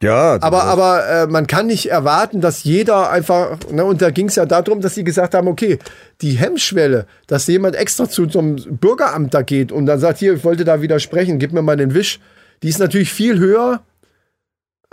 Ja, 0.03 0.37
Aber, 0.41 0.65
aber 0.65 1.07
äh, 1.07 1.27
man 1.27 1.47
kann 1.47 1.67
nicht 1.67 1.89
erwarten, 1.89 2.41
dass 2.41 2.65
jeder 2.65 3.09
einfach, 3.09 3.57
ne, 3.71 3.85
und 3.85 4.01
da 4.01 4.11
ging 4.11 4.27
es 4.27 4.35
ja 4.35 4.45
darum, 4.45 4.81
dass 4.81 4.95
sie 4.95 5.05
gesagt 5.05 5.33
haben, 5.33 5.47
okay, 5.47 5.79
die 6.21 6.31
Hemmschwelle, 6.31 7.05
dass 7.27 7.47
jemand 7.47 7.75
extra 7.77 8.09
zu 8.09 8.29
so 8.29 8.39
einem 8.39 8.55
Bürgeramt 8.55 9.33
da 9.33 9.43
geht 9.43 9.71
und 9.71 9.85
dann 9.85 9.99
sagt, 9.99 10.19
hier, 10.19 10.33
ich 10.33 10.43
wollte 10.43 10.65
da 10.65 10.81
widersprechen, 10.81 11.39
gib 11.39 11.53
mir 11.53 11.61
mal 11.61 11.77
den 11.77 11.93
Wisch, 11.93 12.19
die 12.63 12.67
ist 12.67 12.79
natürlich 12.79 13.13
viel 13.13 13.39
höher, 13.39 13.81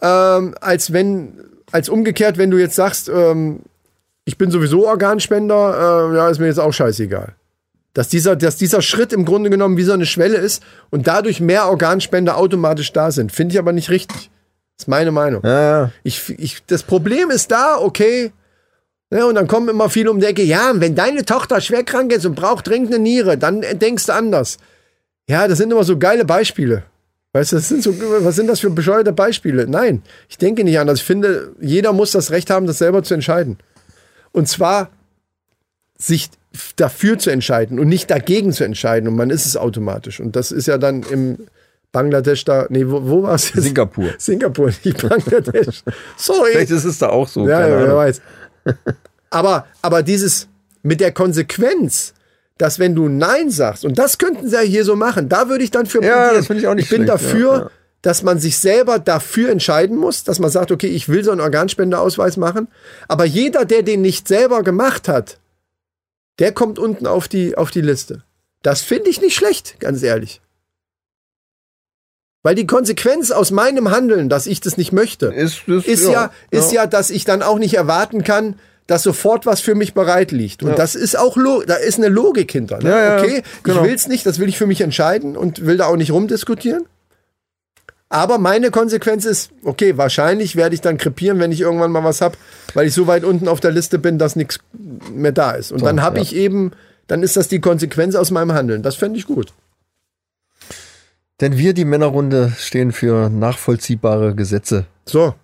ähm, 0.01 0.55
als 0.61 0.93
wenn, 0.93 1.41
als 1.73 1.89
umgekehrt, 1.89 2.39
wenn 2.39 2.53
du 2.53 2.59
jetzt 2.59 2.77
sagst, 2.77 3.09
ähm, 3.09 3.63
ich 4.25 4.39
bin 4.39 4.53
sowieso 4.53 4.87
Organspender, 4.87 6.11
äh, 6.13 6.17
ja, 6.17 6.29
ist 6.29 6.39
mir 6.39 6.47
jetzt 6.47 6.61
auch 6.61 6.73
scheißegal. 6.73 7.35
Dass 7.95 8.09
dieser, 8.09 8.37
dass 8.37 8.55
dieser 8.55 8.81
Schritt 8.81 9.13
im 9.13 9.25
Grunde 9.25 9.51
genommen 9.51 9.77
wie 9.77 9.83
so 9.83 9.93
eine 9.93 10.07
Schwelle 10.07 10.37
ist 10.37 10.63
und 10.91 11.09
dadurch 11.09 11.41
mehr 11.41 11.67
Organspender 11.69 12.37
automatisch 12.37 12.93
da 12.93 13.11
sind. 13.11 13.33
Finde 13.33 13.55
ich 13.55 13.59
aber 13.59 13.73
nicht 13.73 13.91
richtig. 13.91 14.31
Ist 14.81 14.89
meine 14.89 15.11
Meinung. 15.11 15.43
ja, 15.45 15.61
ja. 15.61 15.93
Ich, 16.03 16.31
ich, 16.39 16.65
das 16.67 16.83
Problem 16.83 17.31
ist 17.31 17.51
da, 17.51 17.77
okay. 17.79 18.33
Ja, 19.13 19.25
und 19.25 19.35
dann 19.35 19.49
kommen 19.49 19.69
immer 19.69 19.91
viele 19.91 20.11
um 20.11 20.21
die 20.21 20.27
Ecke, 20.27 20.43
ja, 20.43 20.73
wenn 20.75 20.95
deine 20.95 21.25
Tochter 21.25 21.61
schwer 21.61 21.83
krank 21.83 22.13
ist 22.13 22.25
und 22.25 22.37
braucht 22.37 22.69
dringend 22.69 22.95
eine 22.95 23.03
Niere, 23.03 23.37
dann 23.37 23.61
denkst 23.61 24.07
du 24.07 24.13
anders. 24.13 24.59
Ja, 25.29 25.49
das 25.49 25.59
sind 25.59 25.71
immer 25.73 25.85
so 25.85 25.99
geile 25.99 26.25
Beispiele. 26.25 26.85
Weißt 27.33 27.53
du, 27.53 27.57
das 27.57 27.69
sind 27.69 27.83
so, 27.83 27.95
was 28.25 28.37
sind 28.37 28.49
das 28.49 28.61
für 28.61 28.71
bescheuerte 28.71 29.13
Beispiele? 29.13 29.67
Nein, 29.69 30.03
ich 30.29 30.39
denke 30.39 30.65
nicht 30.65 30.79
anders. 30.79 31.01
Ich 31.01 31.05
finde, 31.05 31.55
jeder 31.61 31.93
muss 31.93 32.13
das 32.13 32.31
Recht 32.31 32.51
haben, 32.51 32.67
das 32.67 32.79
selber 32.79 33.03
zu 33.03 33.15
entscheiden. 33.15 33.59
Und 34.33 34.49
zwar 34.49 34.91
sich 35.97 36.31
dafür 36.77 37.19
zu 37.19 37.31
entscheiden 37.31 37.79
und 37.79 37.89
nicht 37.89 38.11
dagegen 38.11 38.53
zu 38.53 38.65
entscheiden. 38.65 39.09
Und 39.09 39.15
man 39.15 39.31
ist 39.31 39.47
es 39.47 39.57
automatisch. 39.57 40.19
Und 40.19 40.35
das 40.35 40.51
ist 40.51 40.67
ja 40.67 40.79
dann 40.79 41.05
im 41.05 41.47
Bangladesch 41.93 42.45
da, 42.45 42.67
nee, 42.69 42.85
wo, 42.87 43.05
wo 43.09 43.23
war 43.25 43.35
es 43.35 43.53
jetzt? 43.53 43.65
Singapur. 43.65 44.11
Singapur, 44.19 44.71
nicht 44.85 45.09
Bangladesch. 45.09 45.83
Sorry. 46.17 46.53
Vielleicht 46.53 46.71
ist 46.71 46.85
es 46.85 46.99
da 46.99 47.09
auch 47.09 47.27
so. 47.29 47.49
Ja, 47.49 47.67
ja, 47.67 47.79
wer 47.81 47.97
weiß. 47.97 48.21
Aber, 49.31 49.67
aber 49.81 50.03
dieses 50.03 50.49
mit 50.83 51.01
der 51.01 51.13
Konsequenz, 51.13 52.15
dass 52.59 52.79
wenn 52.81 52.95
du 52.97 53.09
Nein 53.09 53.49
sagst, 53.51 53.85
und 53.85 53.97
das 53.97 54.19
könnten 54.19 54.49
sie 54.49 54.57
ja 54.57 54.61
hier 54.63 54.85
so 54.85 54.97
machen, 54.97 55.29
da 55.29 55.49
würde 55.49 55.63
ich 55.63 55.71
dann 55.71 55.87
für 55.87 56.03
Ja, 56.03 56.15
plädieren. 56.15 56.35
das 56.35 56.47
finde 56.49 56.63
ich 56.63 56.69
auch 56.69 56.75
nicht 56.75 56.85
Ich 56.85 56.91
bin 56.91 57.07
schlecht, 57.07 57.13
dafür, 57.13 57.53
ja, 57.53 57.59
ja. 57.61 57.71
dass 58.03 58.23
man 58.25 58.41
sich 58.41 58.59
selber 58.59 58.99
dafür 58.99 59.51
entscheiden 59.51 59.97
muss, 59.97 60.25
dass 60.25 60.41
man 60.41 60.51
sagt, 60.51 60.73
okay, 60.73 60.89
ich 60.89 61.09
will 61.09 61.23
so 61.23 61.31
einen 61.31 61.41
Organspendeausweis 61.41 62.37
machen. 62.39 62.67
Aber 63.07 63.25
jeder, 63.25 63.65
der 63.65 63.83
den 63.83 64.03
nicht 64.03 64.27
selber 64.27 64.65
gemacht 64.65 65.07
hat, 65.07 65.39
der 66.41 66.51
kommt 66.53 66.79
unten 66.81 67.07
auf 67.07 67.29
die, 67.29 67.57
auf 67.57 67.71
die 67.71 67.83
Liste. 67.83 68.25
Das 68.63 68.81
finde 68.81 69.11
ich 69.11 69.21
nicht 69.21 69.37
schlecht, 69.37 69.79
ganz 69.79 70.03
ehrlich. 70.03 70.41
Weil 72.43 72.55
die 72.55 72.67
Konsequenz 72.67 73.31
aus 73.31 73.51
meinem 73.51 73.91
Handeln, 73.91 74.29
dass 74.29 74.47
ich 74.47 74.61
das 74.61 74.79
nicht 74.79 74.93
möchte, 74.93 75.27
Ist, 75.27 75.69
ist, 75.69 75.87
ist 75.87 76.09
ja, 76.09 76.31
ist 76.51 76.73
ja, 76.73 76.87
dass 76.87 77.11
ich 77.11 77.25
dann 77.25 77.43
auch 77.43 77.59
nicht 77.59 77.75
erwarten 77.75 78.25
kann, 78.25 78.55
dass 78.87 79.03
sofort 79.03 79.47
was 79.47 79.61
für 79.61 79.75
mich 79.75 79.95
bereit 79.95 80.33
liegt. 80.33 80.63
Und 80.63 80.71
Ja. 80.71 80.75
das 80.75 80.95
ist 80.95 81.19
auch, 81.19 81.37
da 81.67 81.75
ist 81.75 81.99
eine 81.99 82.09
Logik 82.09 82.51
hinter. 82.51 82.79
Ne? 82.79 82.91
Ja, 82.91 83.05
ja, 83.05 83.23
okay, 83.23 83.43
genau. 83.63 83.83
ich 83.83 83.89
will 83.89 83.95
es 83.95 84.09
nicht, 84.09 84.27
das 84.27 84.39
will 84.39 84.49
ich 84.49 84.59
für 84.59 84.67
mich 84.67 84.81
entscheiden 84.81 85.37
und 85.37 85.67
will 85.67 85.77
da 85.77 85.87
auch 85.87 85.97
nicht 85.97 86.11
rumdiskutieren. 86.11 86.87
Aber 88.09 88.39
meine 88.39 88.73
Konsequenz 88.73 89.25
ist, 89.25 89.51
okay, 89.63 89.97
wahrscheinlich 89.97 90.57
werde 90.57 90.75
ich 90.75 90.81
dann 90.81 90.99
krepieren, 90.99 91.39
wenn 91.39 91.53
ich 91.53 91.61
irgendwann 91.61 91.93
mal 91.93 92.03
was 92.03 92.21
hab, 92.21 92.37
weil 92.75 92.89
ich 92.89 92.95
so 92.95 93.07
weit 93.07 93.23
unten 93.23 93.47
auf 93.47 93.61
der 93.61 93.71
Liste 93.71 94.01
bin, 94.01 94.19
dass 94.19 94.35
nichts 94.35 94.59
mehr 95.13 95.31
da 95.31 95.53
ist. 95.53 95.71
Und 95.71 95.85
dann 95.85 96.03
habe 96.03 96.17
ja. 96.17 96.23
ich 96.23 96.35
eben, 96.35 96.73
dann 97.07 97.23
ist 97.23 97.37
das 97.37 97.47
die 97.47 97.61
Konsequenz 97.61 98.17
aus 98.17 98.33
meinem 98.33 98.53
Handeln. 98.53 98.83
Das 98.83 98.97
fände 98.97 99.17
ich 99.17 99.27
gut. 99.27 99.53
Denn 101.41 101.57
wir, 101.57 101.73
die 101.73 101.85
Männerrunde, 101.85 102.53
stehen 102.59 102.93
für 102.93 103.31
nachvollziehbare 103.31 104.35
Gesetze. 104.35 104.87
So. 105.07 105.35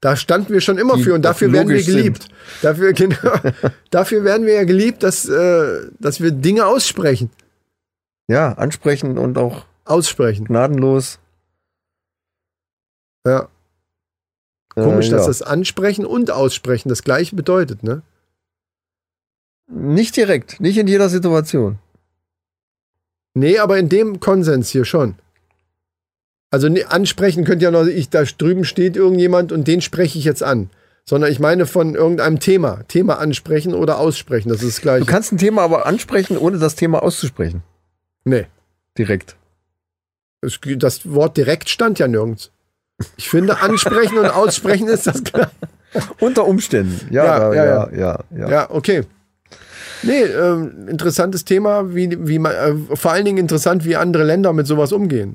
Da 0.00 0.16
standen 0.16 0.52
wir 0.52 0.60
schon 0.60 0.76
immer 0.76 0.96
Die 0.96 1.04
für 1.04 1.14
und 1.14 1.22
dafür 1.22 1.50
werden 1.50 1.70
wir 1.70 1.82
geliebt. 1.82 2.28
Dafür, 2.60 2.92
genau, 2.92 3.16
dafür 3.90 4.22
werden 4.22 4.46
wir 4.46 4.54
ja 4.54 4.64
geliebt, 4.64 5.02
dass, 5.02 5.26
äh, 5.26 5.88
dass 5.98 6.20
wir 6.20 6.30
Dinge 6.30 6.66
aussprechen. 6.66 7.30
Ja, 8.28 8.52
ansprechen 8.52 9.16
und 9.16 9.38
auch 9.38 9.64
Aussprechen. 9.84 10.44
gnadenlos. 10.44 11.20
Ja. 13.26 13.48
Komisch, 14.74 15.08
äh, 15.08 15.12
dass 15.12 15.22
ja. 15.22 15.28
das 15.28 15.42
Ansprechen 15.42 16.04
und 16.04 16.30
Aussprechen 16.30 16.88
das 16.88 17.02
gleiche 17.02 17.36
bedeutet, 17.36 17.82
ne? 17.82 18.02
Nicht 19.66 20.16
direkt, 20.16 20.60
nicht 20.60 20.76
in 20.76 20.86
jeder 20.86 21.08
Situation. 21.08 21.78
Nee, 23.32 23.58
aber 23.58 23.78
in 23.78 23.88
dem 23.88 24.20
Konsens 24.20 24.68
hier 24.68 24.84
schon. 24.84 25.16
Also 26.54 26.68
ansprechen 26.88 27.44
könnt 27.44 27.62
ja 27.62 27.72
noch, 27.72 27.84
ich, 27.84 28.10
da 28.10 28.22
drüben 28.22 28.64
steht 28.64 28.94
irgendjemand 28.94 29.50
und 29.50 29.66
den 29.66 29.80
spreche 29.80 30.20
ich 30.20 30.24
jetzt 30.24 30.44
an. 30.44 30.70
Sondern 31.04 31.32
ich 31.32 31.40
meine 31.40 31.66
von 31.66 31.96
irgendeinem 31.96 32.38
Thema. 32.38 32.84
Thema 32.86 33.18
ansprechen 33.18 33.74
oder 33.74 33.98
aussprechen, 33.98 34.50
das 34.50 34.62
ist 34.62 34.86
das 34.86 35.00
Du 35.00 35.04
kannst 35.04 35.32
ein 35.32 35.38
Thema 35.38 35.62
aber 35.62 35.84
ansprechen, 35.84 36.38
ohne 36.38 36.58
das 36.58 36.76
Thema 36.76 37.02
auszusprechen. 37.02 37.64
Nee, 38.22 38.46
Direkt. 38.96 39.34
das, 40.42 40.60
das 40.76 41.12
Wort 41.12 41.36
direkt 41.36 41.70
stand 41.70 41.98
ja 41.98 42.06
nirgends. 42.06 42.52
Ich 43.16 43.28
finde, 43.28 43.60
ansprechen 43.60 44.16
und 44.16 44.26
aussprechen 44.26 44.86
ist 44.86 45.08
das 45.08 45.24
gleiche. 45.24 45.50
Unter 46.20 46.46
Umständen. 46.46 47.12
Ja, 47.12 47.24
Ja, 47.24 47.52
ja, 47.52 47.64
ja, 47.64 47.64
ja, 47.64 47.98
ja. 47.98 48.24
ja, 48.38 48.48
Ja, 48.48 48.70
okay. 48.70 49.02
Nee, 50.04 50.22
ähm, 50.22 50.86
interessantes 50.88 51.44
Thema, 51.44 51.96
wie, 51.96 52.28
wie 52.28 52.38
man, 52.38 52.52
äh, 52.52 52.96
vor 52.96 53.10
allen 53.10 53.24
Dingen 53.24 53.38
interessant, 53.38 53.84
wie 53.84 53.96
andere 53.96 54.22
Länder 54.22 54.52
mit 54.52 54.68
sowas 54.68 54.92
umgehen. 54.92 55.34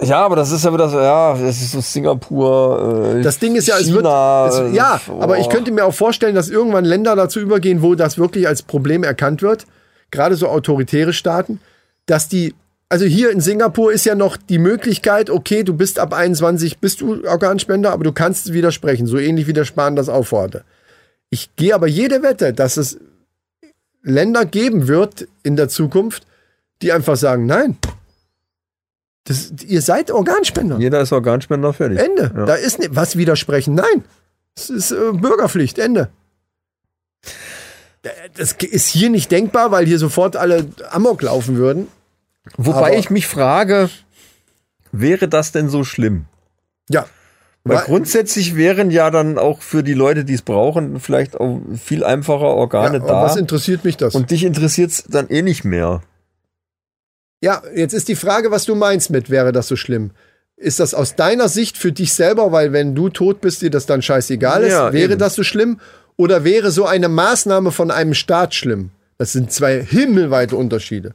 Ja, 0.00 0.24
aber 0.24 0.36
das 0.36 0.52
ist 0.52 0.64
ja 0.64 0.72
wieder 0.72 0.88
so, 0.88 0.98
ja, 1.00 1.32
das 1.34 1.60
ist 1.60 1.72
so 1.72 1.80
Singapur. 1.80 3.14
Äh, 3.16 3.22
Das 3.22 3.38
Ding 3.38 3.56
ist 3.56 3.66
ja, 3.66 3.78
es 3.78 3.90
wird. 3.92 4.04
China, 4.04 4.46
Es, 4.46 4.74
ja, 4.74 5.00
oh. 5.08 5.20
aber 5.20 5.38
ich 5.38 5.48
könnte 5.48 5.72
mir 5.72 5.84
auch 5.84 5.94
vorstellen, 5.94 6.34
dass 6.34 6.48
irgendwann 6.48 6.84
Länder 6.84 7.16
dazu 7.16 7.40
übergehen, 7.40 7.82
wo 7.82 7.94
das 7.94 8.18
wirklich 8.18 8.46
als 8.46 8.62
Problem 8.62 9.02
erkannt 9.02 9.42
wird, 9.42 9.66
gerade 10.10 10.36
so 10.36 10.48
autoritäre 10.48 11.12
Staaten, 11.12 11.60
dass 12.06 12.28
die. 12.28 12.54
Also 12.90 13.04
hier 13.04 13.30
in 13.30 13.42
Singapur 13.42 13.92
ist 13.92 14.06
ja 14.06 14.14
noch 14.14 14.38
die 14.38 14.56
Möglichkeit, 14.56 15.28
okay, 15.28 15.62
du 15.62 15.74
bist 15.74 15.98
ab 15.98 16.14
21, 16.14 16.78
bist 16.78 17.02
du 17.02 17.22
Organspender, 17.26 17.92
aber 17.92 18.02
du 18.02 18.12
kannst 18.12 18.54
widersprechen, 18.54 19.06
so 19.06 19.18
ähnlich 19.18 19.46
wie 19.46 19.52
der 19.52 19.66
Spahn 19.66 19.94
das 19.94 20.08
aufforderte. 20.08 20.64
Ich 21.28 21.54
gehe 21.56 21.74
aber 21.74 21.86
jede 21.86 22.22
Wette, 22.22 22.54
dass 22.54 22.78
es 22.78 22.98
Länder 24.02 24.46
geben 24.46 24.88
wird 24.88 25.28
in 25.42 25.56
der 25.56 25.68
Zukunft, 25.68 26.26
die 26.80 26.92
einfach 26.92 27.16
sagen, 27.16 27.44
nein, 27.44 27.76
das, 29.24 29.52
ihr 29.66 29.82
seid 29.82 30.10
Organspender. 30.10 30.78
Jeder 30.78 31.00
ist 31.00 31.12
Organspender 31.12 31.72
fertig. 31.72 31.98
Ende. 31.98 32.32
Ja. 32.34 32.46
Da 32.46 32.54
ist 32.54 32.78
nicht, 32.78 32.94
was 32.94 33.16
widersprechen. 33.16 33.74
Nein. 33.74 34.04
Es 34.56 34.70
ist 34.70 34.90
äh, 34.90 35.12
Bürgerpflicht. 35.12 35.78
Ende. 35.78 36.08
Das 38.36 38.52
ist 38.52 38.86
hier 38.88 39.10
nicht 39.10 39.30
denkbar, 39.30 39.70
weil 39.70 39.86
hier 39.86 39.98
sofort 39.98 40.36
alle 40.36 40.66
Amok 40.90 41.22
laufen 41.22 41.56
würden. 41.56 41.88
Wobei 42.56 42.78
aber- 42.78 42.96
ich 42.96 43.10
mich 43.10 43.26
frage, 43.26 43.90
wäre 44.92 45.28
das 45.28 45.52
denn 45.52 45.68
so 45.68 45.84
schlimm? 45.84 46.24
Ja. 46.88 47.06
Weil 47.64 47.78
Weil- 47.78 47.84
grundsätzlich 47.84 48.56
wären 48.56 48.90
ja 48.90 49.10
dann 49.10 49.36
auch 49.36 49.60
für 49.60 49.82
die 49.82 49.92
Leute, 49.94 50.24
die 50.24 50.34
es 50.34 50.42
brauchen, 50.42 51.00
vielleicht 51.00 51.38
auch 51.38 51.60
viel 51.76 52.02
einfacher 52.04 52.46
ja 52.46 52.52
Organe 52.52 52.98
aber 52.98 53.06
da. 53.08 53.22
was 53.24 53.36
interessiert 53.36 53.84
mich 53.84 53.96
das? 53.96 54.14
Und 54.14 54.30
dich 54.30 54.44
interessiert's 54.44 55.04
dann 55.08 55.28
eh 55.28 55.42
nicht 55.42 55.64
mehr. 55.64 56.00
Ja, 57.40 57.62
jetzt 57.74 57.92
ist 57.94 58.08
die 58.08 58.16
Frage, 58.16 58.50
was 58.50 58.64
du 58.64 58.74
meinst 58.74 59.10
mit, 59.10 59.30
wäre 59.30 59.52
das 59.52 59.68
so 59.68 59.76
schlimm? 59.76 60.10
Ist 60.56 60.80
das 60.80 60.92
aus 60.94 61.14
deiner 61.14 61.48
Sicht 61.48 61.76
für 61.78 61.92
dich 61.92 62.12
selber, 62.12 62.50
weil 62.50 62.72
wenn 62.72 62.94
du 62.94 63.08
tot 63.10 63.40
bist, 63.40 63.62
dir 63.62 63.70
das 63.70 63.86
dann 63.86 64.02
scheißegal 64.02 64.64
ist? 64.64 64.72
Ja, 64.72 64.92
wäre 64.92 65.12
eben. 65.12 65.18
das 65.18 65.34
so 65.34 65.44
schlimm? 65.44 65.78
Oder 66.16 66.42
wäre 66.42 66.72
so 66.72 66.84
eine 66.84 67.08
Maßnahme 67.08 67.70
von 67.70 67.92
einem 67.92 68.14
Staat 68.14 68.54
schlimm? 68.56 68.90
Das 69.18 69.32
sind 69.32 69.52
zwei 69.52 69.80
himmelweite 69.82 70.56
Unterschiede. 70.56 71.14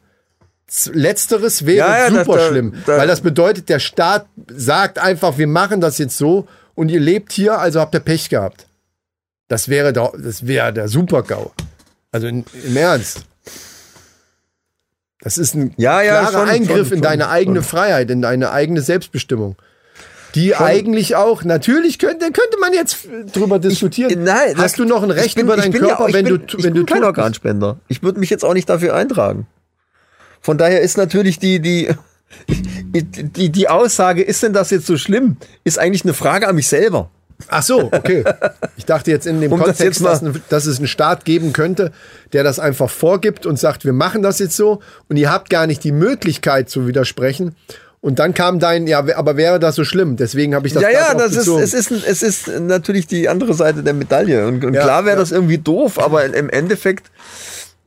Letzteres 0.92 1.65
wäre 1.65 1.77
Ja, 1.88 1.98
ja, 1.98 2.10
das- 2.10 2.25
super 2.25 2.38
da- 2.39 2.48
schlimm, 2.48 2.74
da- 2.86 2.98
weil 2.98 3.08
das 3.08 3.22
bedeutet, 3.22 3.70
der 3.70 3.80
Staat 3.80 4.27
sagt 4.48 4.98
einfach, 4.98 5.38
wir 5.38 5.48
machen 5.48 5.82
das 5.82 5.98
jetzt 5.98 6.18
so 6.18 6.48
und 6.74 6.89
ihr 6.89 7.00
lebt 7.01 7.32
hier, 7.34 7.60
also 7.60 7.80
habt 7.80 7.94
ihr 7.94 8.00
Pech 8.00 8.30
gehabt. 8.30 8.65
Das 9.50 9.68
wäre 9.70 9.94
doch, 9.94 10.13
das 10.18 10.48
wäre 10.48 10.74
der 10.74 10.88
Super-GAU. 10.88 11.51
Also 12.12 12.27
in, 12.27 12.46
im 12.65 12.77
Ernst. 12.77 13.25
Das 15.24 15.38
ist 15.38 15.56
ein 15.56 15.74
Ja, 15.77 16.01
ja, 16.01 16.20
klarer 16.20 16.46
schon, 16.46 16.50
Eingriff 16.50 16.88
schon, 16.89 16.98
in 16.98 17.01
deine 17.01 17.24
schon, 17.24 17.32
eigene. 17.32 17.63
Freiheit, 17.63 18.12
in 18.12 18.22
deine 18.22 18.51
eigene 18.51 18.82
Selbstbestimmung. 18.82 19.56
Die 20.36 20.56
eigentlich 20.56 21.15
auch, 21.15 21.44
natürlich 21.44 22.00
könnte, 22.00 22.25
könnte 22.32 22.58
man 22.60 22.74
jetzt 22.74 23.08
drüber 23.34 23.60
diskutieren. 23.60 24.24
Nein, 24.24 24.56
Hast 24.58 24.80
du 24.80 24.86
noch 24.86 25.03
ein 25.03 25.12
Recht 25.12 25.27
ich 25.27 25.36
bin- 25.36 25.46
über 25.46 25.56
ich 25.56 25.62
deinen 25.62 25.74
Körper, 25.74 26.03
ja, 26.03 26.08
ich 26.10 26.13
wenn 26.15 26.25
bin, 26.25 26.48
du, 26.48 26.58
ich 26.58 26.63
wenn 26.63 26.74
bin 26.74 26.86
du 26.86 26.94
kein? 26.94 27.03
Organspender. 27.03 27.77
Ich 27.88 28.01
würde 28.03 28.20
mich 28.20 28.30
jetzt 28.32 28.44
auch 28.44 28.53
nicht 28.56 28.68
dafür 28.68 28.96
eintragen. 28.96 29.48
Von 30.42 30.58
daher 30.58 30.82
ist 30.82 30.98
natürlich 30.98 31.38
die, 31.39 31.60
die, 31.62 31.88
die, 33.03 33.50
die 33.50 33.70
Aussage, 33.70 34.24
ist 34.24 34.42
denn 34.44 34.53
das 34.53 34.72
jetzt 34.72 34.88
so 34.88 34.98
schlimm, 34.98 35.38
ist 35.63 35.77
eigentlich 35.80 36.03
eine 36.03 36.13
Frage 36.15 36.48
an 36.48 36.56
mich 36.56 36.68
selber. 36.68 37.12
Ach 37.47 37.63
so, 37.63 37.89
okay. 37.91 38.23
Ich 38.77 38.85
dachte 38.85 39.11
jetzt 39.11 39.27
in 39.27 39.41
dem 39.41 39.51
Um 39.51 39.59
das 39.59 39.77
Kontext, 39.77 40.01
mal- 40.01 40.19
dass, 40.19 40.41
dass 40.49 40.65
es 40.65 40.77
einen 40.77 40.87
Staat 40.87 41.25
geben 41.25 41.53
könnte, 41.53 41.91
der 42.31 42.43
das 42.43 42.59
einfach 42.59 42.89
vorgibt 42.89 43.45
und 43.45 43.59
sagt, 43.59 43.85
wir 43.85 43.93
machen 43.93 44.21
das 44.21 44.39
jetzt 44.39 44.55
so 44.55 44.81
und 45.09 45.17
ihr 45.17 45.31
habt 45.31 45.49
gar 45.49 45.67
nicht 45.67 45.83
die 45.83 45.91
Möglichkeit 45.91 46.69
zu 46.69 46.87
widersprechen. 46.87 47.55
Und 48.01 48.19
dann 48.19 48.33
kam 48.33 48.59
dein, 48.59 48.85
ja, 48.85 48.99
aber 49.15 49.37
wäre 49.37 49.59
das 49.61 49.75
so 49.75 49.85
schlimm? 49.85 50.17
Deswegen 50.17 50.55
habe 50.55 50.67
ich 50.67 50.73
das 50.73 50.83
ja, 50.83 50.89
ja, 50.89 51.13
das 51.13 51.35
ist, 51.37 51.47
es 51.47 51.73
ist, 51.73 51.91
es 51.91 52.21
ist 52.21 52.47
natürlich 52.59 53.07
die 53.07 53.29
andere 53.29 53.53
Seite 53.53 53.81
der 53.81 53.93
Medaille. 53.93 54.45
Und, 54.45 54.65
und 54.65 54.73
Ja, 54.73 54.83
klar 54.83 55.05
wäre 55.05 55.15
ja. 55.15 55.19
das 55.21 55.31
irgendwie 55.31 55.57
doof, 55.57 55.99
aber 55.99 56.25
im 56.25 56.49
Endeffekt 56.49 57.11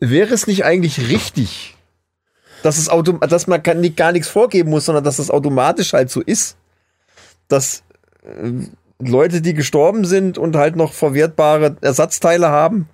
wäre 0.01 0.33
es 0.33 0.47
nicht 0.47 0.65
eigentlich 0.65 1.11
richtig, 1.11 1.77
dass, 2.63 2.79
es 2.79 2.89
autom 2.89 3.21
dass 3.21 3.47
man 3.47 3.63
gar 3.63 4.13
nichts 4.13 4.29
vorgeben 4.29 4.71
muss, 4.71 4.87
sondern 4.87 5.05
dass 5.05 5.19
das 5.19 5.31
automatisch 5.31 5.93
halt 5.93 6.11
so 6.11 6.23
ist, 6.23 6.57
dass 7.49 7.83
äh, 8.25 8.67
Leute, 8.99 9.41
die 9.41 9.55
gestorben 9.55 10.05
sind 10.05 10.39
und 10.39 10.57
halt 10.57 10.77
noch 10.77 10.93
verwertbare 10.93 11.77
Ersatzteile 11.81 12.49
haben, 12.49 12.89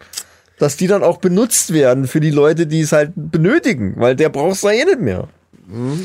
dass 0.59 0.77
die 0.77 0.87
dann 0.87 1.03
auch 1.03 1.19
benutzt 1.19 1.73
werden 1.73 2.07
für 2.07 2.21
die 2.21 2.31
Leute, 2.31 2.67
die 2.67 2.81
es 2.81 2.93
halt 2.93 3.13
benötigen, 3.15 3.95
weil 3.97 4.17
der 4.17 4.29
braucht 4.29 4.57
es 4.57 4.63
ja 4.63 4.71
eh 4.71 4.85
nicht 4.85 5.01
mehr. 5.01 5.29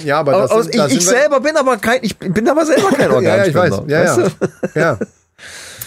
ja, 0.05 0.19
aber 0.19 0.33
das 0.33 0.51
Aus, 0.51 0.65
sind, 0.65 0.75
da 0.77 0.87
ich 0.87 0.97
ich 0.97 1.05
selber 1.05 1.39
bin 1.39 1.57
aber 1.57 1.77
kein, 1.77 1.99
ich 2.01 2.17
bin 2.17 2.47
aber 2.47 2.65
selber 2.65 2.89
kein 2.89 3.11
ja, 3.23 3.37
ja, 3.37 3.45
ich 3.45 3.55
weiß. 3.55 3.71
Organspender. 3.73 4.39
Ja, 4.75 4.81
ja. 4.81 4.81
ja. 4.81 4.99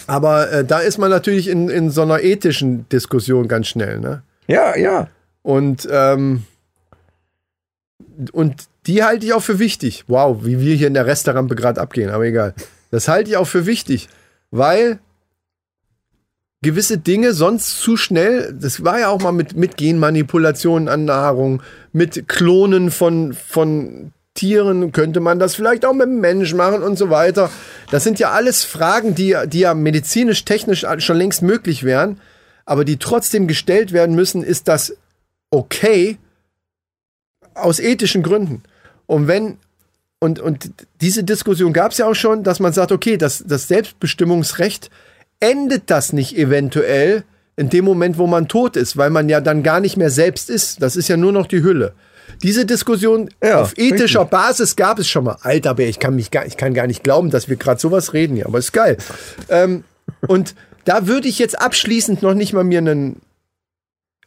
Aber 0.07 0.51
äh, 0.51 0.65
da 0.65 0.79
ist 0.79 0.97
man 0.97 1.09
natürlich 1.09 1.47
in, 1.47 1.69
in 1.69 1.89
so 1.89 2.01
einer 2.01 2.21
ethischen 2.21 2.87
Diskussion 2.89 3.47
ganz 3.47 3.67
schnell, 3.67 3.99
ne? 3.99 4.23
ja, 4.47 4.75
ja. 4.75 5.07
Und, 5.43 5.87
ähm, 5.89 6.43
und 8.31 8.65
die 8.87 9.03
halte 9.03 9.25
ich 9.25 9.33
auch 9.33 9.41
für 9.41 9.57
wichtig. 9.59 10.03
Wow, 10.07 10.39
wie 10.43 10.59
wir 10.59 10.75
hier 10.75 10.87
in 10.87 10.93
der 10.93 11.05
Restaurante 11.05 11.55
gerade 11.55 11.79
abgehen, 11.79 12.09
aber 12.09 12.25
egal. 12.25 12.53
Das 12.91 13.07
halte 13.07 13.31
ich 13.31 13.37
auch 13.37 13.47
für 13.47 13.65
wichtig, 13.65 14.09
weil 14.51 14.99
gewisse 16.61 16.97
Dinge 16.97 17.33
sonst 17.33 17.79
zu 17.79 17.97
schnell, 17.97 18.55
das 18.59 18.83
war 18.83 18.99
ja 18.99 19.09
auch 19.09 19.21
mal 19.21 19.31
mit, 19.31 19.55
mit 19.55 19.77
Genmanipulationen 19.77 20.87
an 20.87 21.05
Nahrung, 21.05 21.63
mit 21.91 22.27
Klonen 22.27 22.91
von, 22.91 23.33
von 23.33 24.11
Tieren, 24.33 24.91
könnte 24.91 25.19
man 25.19 25.39
das 25.39 25.55
vielleicht 25.55 25.85
auch 25.85 25.93
mit 25.93 26.05
dem 26.05 26.19
Mensch 26.19 26.53
machen 26.53 26.83
und 26.83 26.97
so 26.97 27.09
weiter. 27.09 27.49
Das 27.89 28.03
sind 28.03 28.19
ja 28.19 28.31
alles 28.31 28.63
Fragen, 28.63 29.15
die, 29.15 29.35
die 29.47 29.59
ja 29.59 29.73
medizinisch, 29.73 30.45
technisch 30.45 30.85
schon 30.99 31.17
längst 31.17 31.41
möglich 31.41 31.83
wären, 31.83 32.21
aber 32.65 32.85
die 32.85 32.97
trotzdem 32.97 33.47
gestellt 33.47 33.91
werden 33.91 34.15
müssen, 34.15 34.43
ist 34.43 34.67
das 34.67 34.95
okay 35.49 36.17
aus 37.53 37.79
ethischen 37.79 38.23
Gründen. 38.23 38.63
Und 39.07 39.27
wenn 39.27 39.57
und, 40.23 40.39
und 40.39 40.69
diese 41.01 41.23
Diskussion 41.23 41.73
gab 41.73 41.91
es 41.91 41.97
ja 41.97 42.05
auch 42.05 42.13
schon, 42.13 42.43
dass 42.43 42.59
man 42.59 42.73
sagt, 42.73 42.91
okay, 42.91 43.17
das, 43.17 43.43
das 43.45 43.67
Selbstbestimmungsrecht 43.67 44.91
endet 45.39 45.89
das 45.89 46.13
nicht 46.13 46.37
eventuell 46.37 47.23
in 47.55 47.69
dem 47.69 47.83
Moment, 47.85 48.19
wo 48.19 48.27
man 48.27 48.47
tot 48.47 48.75
ist, 48.77 48.97
weil 48.97 49.09
man 49.09 49.29
ja 49.29 49.41
dann 49.41 49.63
gar 49.63 49.79
nicht 49.79 49.97
mehr 49.97 50.11
selbst 50.11 50.51
ist. 50.51 50.81
Das 50.81 50.95
ist 50.95 51.07
ja 51.07 51.17
nur 51.17 51.31
noch 51.31 51.47
die 51.47 51.63
Hülle. 51.63 51.93
Diese 52.43 52.67
Diskussion 52.67 53.31
Ja, 53.43 53.61
auf 53.61 53.73
ethischer 53.77 54.21
richtig. 54.21 54.29
Basis 54.29 54.75
gab 54.75 54.99
es 54.99 55.09
schon 55.09 55.23
mal. 55.23 55.37
Alter, 55.41 55.71
aber 55.71 55.83
ich 55.83 55.97
kann 55.97 56.15
mich 56.15 56.29
gar, 56.29 56.45
ich 56.45 56.55
kann 56.55 56.75
gar 56.75 56.85
nicht 56.85 57.03
glauben, 57.03 57.31
dass 57.31 57.49
wir 57.49 57.55
gerade 57.55 57.81
sowas 57.81 58.13
reden 58.13 58.35
hier, 58.35 58.45
aber 58.45 58.59
ist 58.59 58.73
geil. 58.73 58.97
ähm, 59.49 59.83
und 60.27 60.53
da 60.85 61.07
würde 61.07 61.27
ich 61.27 61.39
jetzt 61.39 61.59
abschließend 61.59 62.21
noch 62.21 62.35
nicht 62.35 62.53
mal 62.53 62.63
mir 62.63 62.81
ein 62.81 63.17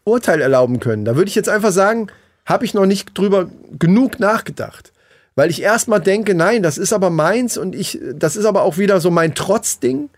Urteil 0.02 0.40
erlauben 0.40 0.80
können. 0.80 1.04
Da 1.04 1.14
würde 1.14 1.28
ich 1.28 1.36
jetzt 1.36 1.48
einfach 1.48 1.72
sagen, 1.72 2.08
habe 2.46 2.64
ich 2.64 2.74
noch 2.74 2.86
nicht 2.86 3.16
drüber 3.16 3.48
genug 3.78 4.18
nachgedacht. 4.18 4.92
Weil 5.36 5.50
ich 5.50 5.62
erstmal 5.62 6.00
denke, 6.00 6.34
nein, 6.34 6.62
das 6.62 6.78
ist 6.78 6.92
aber 6.92 7.10
meins 7.10 7.56
und 7.56 7.74
ich, 7.74 7.98
das 8.14 8.36
ist 8.36 8.44
aber 8.44 8.62
auch 8.62 8.78
wieder 8.78 9.00
so 9.00 9.10
mein 9.10 9.34
Trotzding. 9.34 10.08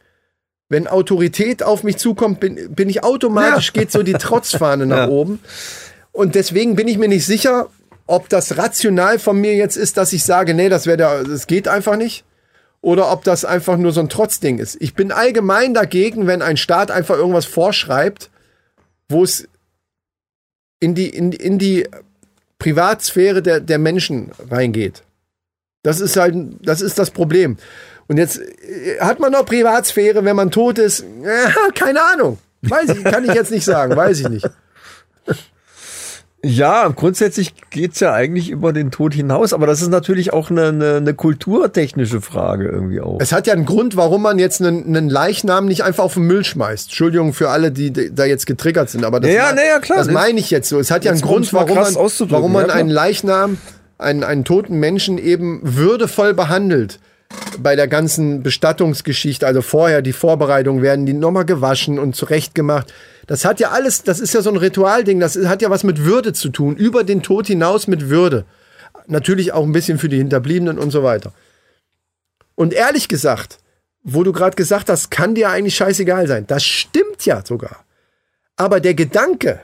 Wenn 0.69 0.87
Autorität 0.89 1.63
auf 1.63 1.85
mich 1.85 1.97
zukommt, 1.97 2.41
bin, 2.41 2.75
bin 2.75 2.89
ich 2.91 3.03
automatisch, 3.05 3.73
geht 3.73 3.93
so 3.93 4.03
die 4.03 4.13
Trotzfahne 4.19 4.85
nach 4.85 5.07
Ja. 5.07 5.09
oben. 5.09 5.41
Und 6.13 6.35
deswegen 6.35 6.77
bin 6.77 6.89
ich 6.89 6.99
mir 6.99 7.09
nicht 7.09 7.25
sicher, 7.25 7.69
ob 8.07 8.29
das 8.29 8.59
rational 8.59 9.19
von 9.19 9.41
mir 9.41 9.55
jetzt 9.55 9.77
ist, 9.77 9.97
dass 9.97 10.13
ich 10.13 10.25
sage, 10.25 10.55
nee, 10.55 10.69
das 10.69 10.87
wäre 10.87 10.97
der, 10.97 11.25
das 11.25 11.47
geht 11.47 11.67
einfach 11.69 11.97
nicht. 11.97 12.25
Oder 12.83 13.11
ob 13.11 13.25
das 13.25 13.45
einfach 13.45 13.77
nur 13.79 13.93
so 13.93 14.01
ein 14.01 14.09
Trotzding 14.09 14.59
ist. 14.59 14.77
Ich 14.81 14.95
bin 14.95 15.11
allgemein 15.13 15.73
dagegen, 15.75 16.27
wenn 16.27 16.43
ein 16.43 16.57
Staat 16.57 16.91
einfach 16.91 17.17
irgendwas 17.17 17.47
vorschreibt, 17.47 18.31
wo 19.09 19.25
es 19.25 19.49
in 20.79 20.95
die, 20.95 21.09
in, 21.09 21.33
in 21.33 21.59
die 21.59 21.89
Privatsphäre 22.59 23.43
der, 23.43 23.61
der 23.61 23.79
Menschen 23.79 24.31
reingeht. 24.51 25.03
Das 25.87 26.01
ist 26.01 26.17
halt, 26.17 26.35
das 26.63 26.81
ist 26.81 26.99
das 26.99 27.13
Problem. 27.13 27.59
Und 28.09 28.17
jetzt 28.17 28.41
äh, 28.41 28.99
hat 28.99 29.21
man 29.21 29.31
noch 29.31 29.47
Privatsphäre, 29.47 30.25
wenn 30.25 30.35
man 30.35 30.51
tot 30.51 30.79
ist? 30.79 31.05
Ja, 31.23 31.71
keine 31.77 32.03
Ahnung. 32.03 32.39
Weiß 32.63 32.89
ich, 32.89 33.05
kann 33.05 33.25
ich 33.25 33.33
jetzt 33.33 33.53
nicht 33.53 33.65
sagen, 33.65 33.95
weiß 33.95 34.19
ich 34.19 34.29
nicht. 34.29 34.51
Ja, 36.43 36.89
grundsätzlich 36.89 37.55
geht's 37.71 37.99
ja 38.01 38.13
eigentlich 38.13 38.51
über 38.51 38.73
den 38.73 38.91
Tod 38.91 39.15
hinaus, 39.15 39.53
aber 39.53 39.67
das 39.67 39.81
ist 39.81 39.89
natürlich 39.89 40.33
auch 40.33 40.51
eine, 40.51 40.69
eine, 40.69 40.97
eine 40.97 41.15
kulturtechnische 41.15 42.21
Frage 42.21 42.69
irgendwie 42.69 43.01
auch. 43.01 43.19
Es 43.21 43.33
hat 43.33 43.47
ja 43.47 43.53
einen 43.53 43.65
Grund, 43.65 43.97
warum 43.97 44.23
man 44.23 44.39
jetzt 44.39 44.61
einen, 44.61 44.87
einen 44.87 45.09
Leichnam 45.09 45.67
nicht 45.67 45.83
einfach 45.83 46.05
auf 46.05 46.15
den 46.15 46.25
Müll 46.25 46.45
schmeißt. 46.45 46.89
Entschuldigung 46.89 47.33
für 47.33 47.49
alle, 47.51 47.73
die 47.73 47.91
die 47.91 48.15
da 48.15 48.25
jetzt 48.25 48.47
getriggert 48.47 48.91
sind, 48.91 49.05
aber 49.05 49.19
das, 49.19 49.33
Ja, 49.33 49.53
na 49.55 49.65
ja, 49.65 49.79
klar. 49.81 49.99
das 49.99 50.09
meine 50.09 50.39
ich 50.39 50.51
jetzt 50.51 50.69
so. 50.69 50.79
Es 50.79 50.91
hat 50.91 51.05
ja 51.05 51.13
einen 51.13 51.21
Grund, 51.21 51.53
warum 51.53 51.75
man, 51.75 51.95
warum 51.95 52.53
man 52.53 52.69
ja, 52.69 52.75
einen 52.75 52.91
Leichnam, 52.91 53.59
einen, 53.99 54.25
einen 54.25 54.45
toten 54.45 54.79
Menschen 54.79 55.19
eben 55.19 55.61
würdevoll 55.63 56.35
behandelt. 56.35 56.99
Bei 57.59 57.75
der 57.75 57.89
ganzen 57.89 58.43
Bestattungsgeschichte, 58.43 59.47
also 59.47 59.63
vorher 59.63 60.01
die 60.01 60.13
Vorbereitungen 60.13 60.83
werden 60.83 61.07
die 61.07 61.13
nochmal 61.13 61.45
gewaschen 61.45 61.99
und 61.99 62.15
zurechtgemacht. 62.15 62.93
Das 63.27 63.45
hat 63.45 63.59
ja 63.59 63.71
alles, 63.71 64.05
das 64.05 64.21
ist 64.21 64.33
ja 64.35 64.43
so 64.43 64.51
ein 64.51 64.57
Ritualding, 64.57 65.19
das 65.19 65.37
hat 65.37 65.63
ja 65.63 65.71
was 65.71 65.83
mit 65.83 66.05
Würde 66.05 66.33
zu 66.33 66.51
tun, 66.51 66.77
über 66.77 67.03
den 67.03 67.23
Tod 67.23 67.49
hinaus 67.49 67.89
mit 67.89 68.09
Würde. 68.09 68.45
Natürlich 69.09 69.53
auch 69.53 69.65
ein 69.65 69.73
bisschen 69.73 69.99
für 69.99 70.09
die 70.09 70.19
Hinterbliebenen 70.19 70.79
und 70.79 70.91
so 70.91 71.03
weiter. 71.03 71.33
Und 72.55 72.73
ehrlich 72.73 73.09
gesagt, 73.09 73.59
wo 74.03 74.23
du 74.23 74.33
gerade 74.33 74.57
gesagt 74.57 74.89
hast, 74.89 75.11
kann 75.11 75.35
dir 75.35 75.51
eigentlich 75.51 75.75
scheißegal 75.75 76.29
sein. 76.29 76.47
Das 76.47 76.65
stimmt 76.65 77.27
ja 77.27 77.45
sogar. 77.45 77.85
Aber 78.57 78.81
der 78.81 78.95
Gedanke, 78.95 79.61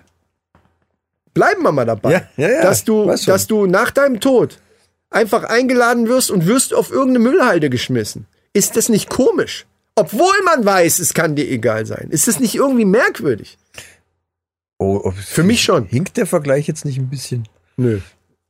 bleiben 1.34 1.62
wir 1.62 1.72
mal 1.72 1.84
dabei, 1.86 2.26
Ja, 2.36 2.48
ja, 2.48 2.62
dass, 2.62 2.84
du, 2.84 3.06
dass 3.06 3.46
du 3.46 3.66
nach 3.66 3.90
deinem 3.90 4.20
Tod 4.20 4.58
einfach 5.10 5.44
eingeladen 5.44 6.08
wirst 6.08 6.30
und 6.30 6.46
wirst 6.46 6.72
auf 6.74 6.90
irgendeine 6.90 7.18
Müllhalde 7.20 7.70
geschmissen. 7.70 8.26
Ist 8.52 8.76
das 8.76 8.88
nicht 8.88 9.08
komisch? 9.08 9.66
Obwohl 9.94 10.34
man 10.44 10.64
weiß, 10.64 10.98
es 11.00 11.12
kann 11.14 11.36
dir 11.36 11.48
egal 11.50 11.84
sein. 11.86 12.08
Ist 12.10 12.28
das 12.28 12.40
nicht 12.40 12.54
irgendwie 12.54 12.84
merkwürdig? 12.86 13.58
Oh, 14.78 15.10
Für 15.12 15.42
mich 15.42 15.62
schon. 15.62 15.84
Hinkt 15.86 16.16
der 16.16 16.26
Vergleich 16.26 16.66
jetzt 16.66 16.84
nicht 16.84 16.98
ein 16.98 17.08
bisschen? 17.08 17.46
Nö. 17.76 18.00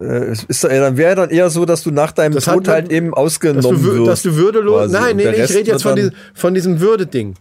Äh, 0.01 0.05
es 0.05 0.45
ist, 0.45 0.65
äh, 0.65 0.81
dann 0.81 0.97
wäre 0.97 1.15
dann 1.15 1.31
eher 1.31 1.51
so, 1.51 1.65
dass 1.67 1.83
du 1.83 1.91
nach 1.91 2.12
deinem 2.12 2.35
Das 2.35 2.45
Tod 2.45 2.69
halt 2.69 2.91
eben 2.91 3.11
Dass 3.11 3.17
ausgenommen 3.19 3.83
du, 3.83 3.89
wür- 3.91 3.97
wirst. 3.99 4.09
dass 4.09 4.23
du 4.23 4.37
würdelos. 4.37 4.91
quasi. 4.91 4.93
Nein, 4.95 5.17
nee, 5.17 5.31
nee, 5.31 5.43
ich 5.45 5.51
rede 5.55 5.71
jetzt 5.73 5.83
von, 5.83 5.97
diesem, 5.97 6.12
von 6.35 6.55
diesem 6.55 6.81
Würdeding. 6.81 7.35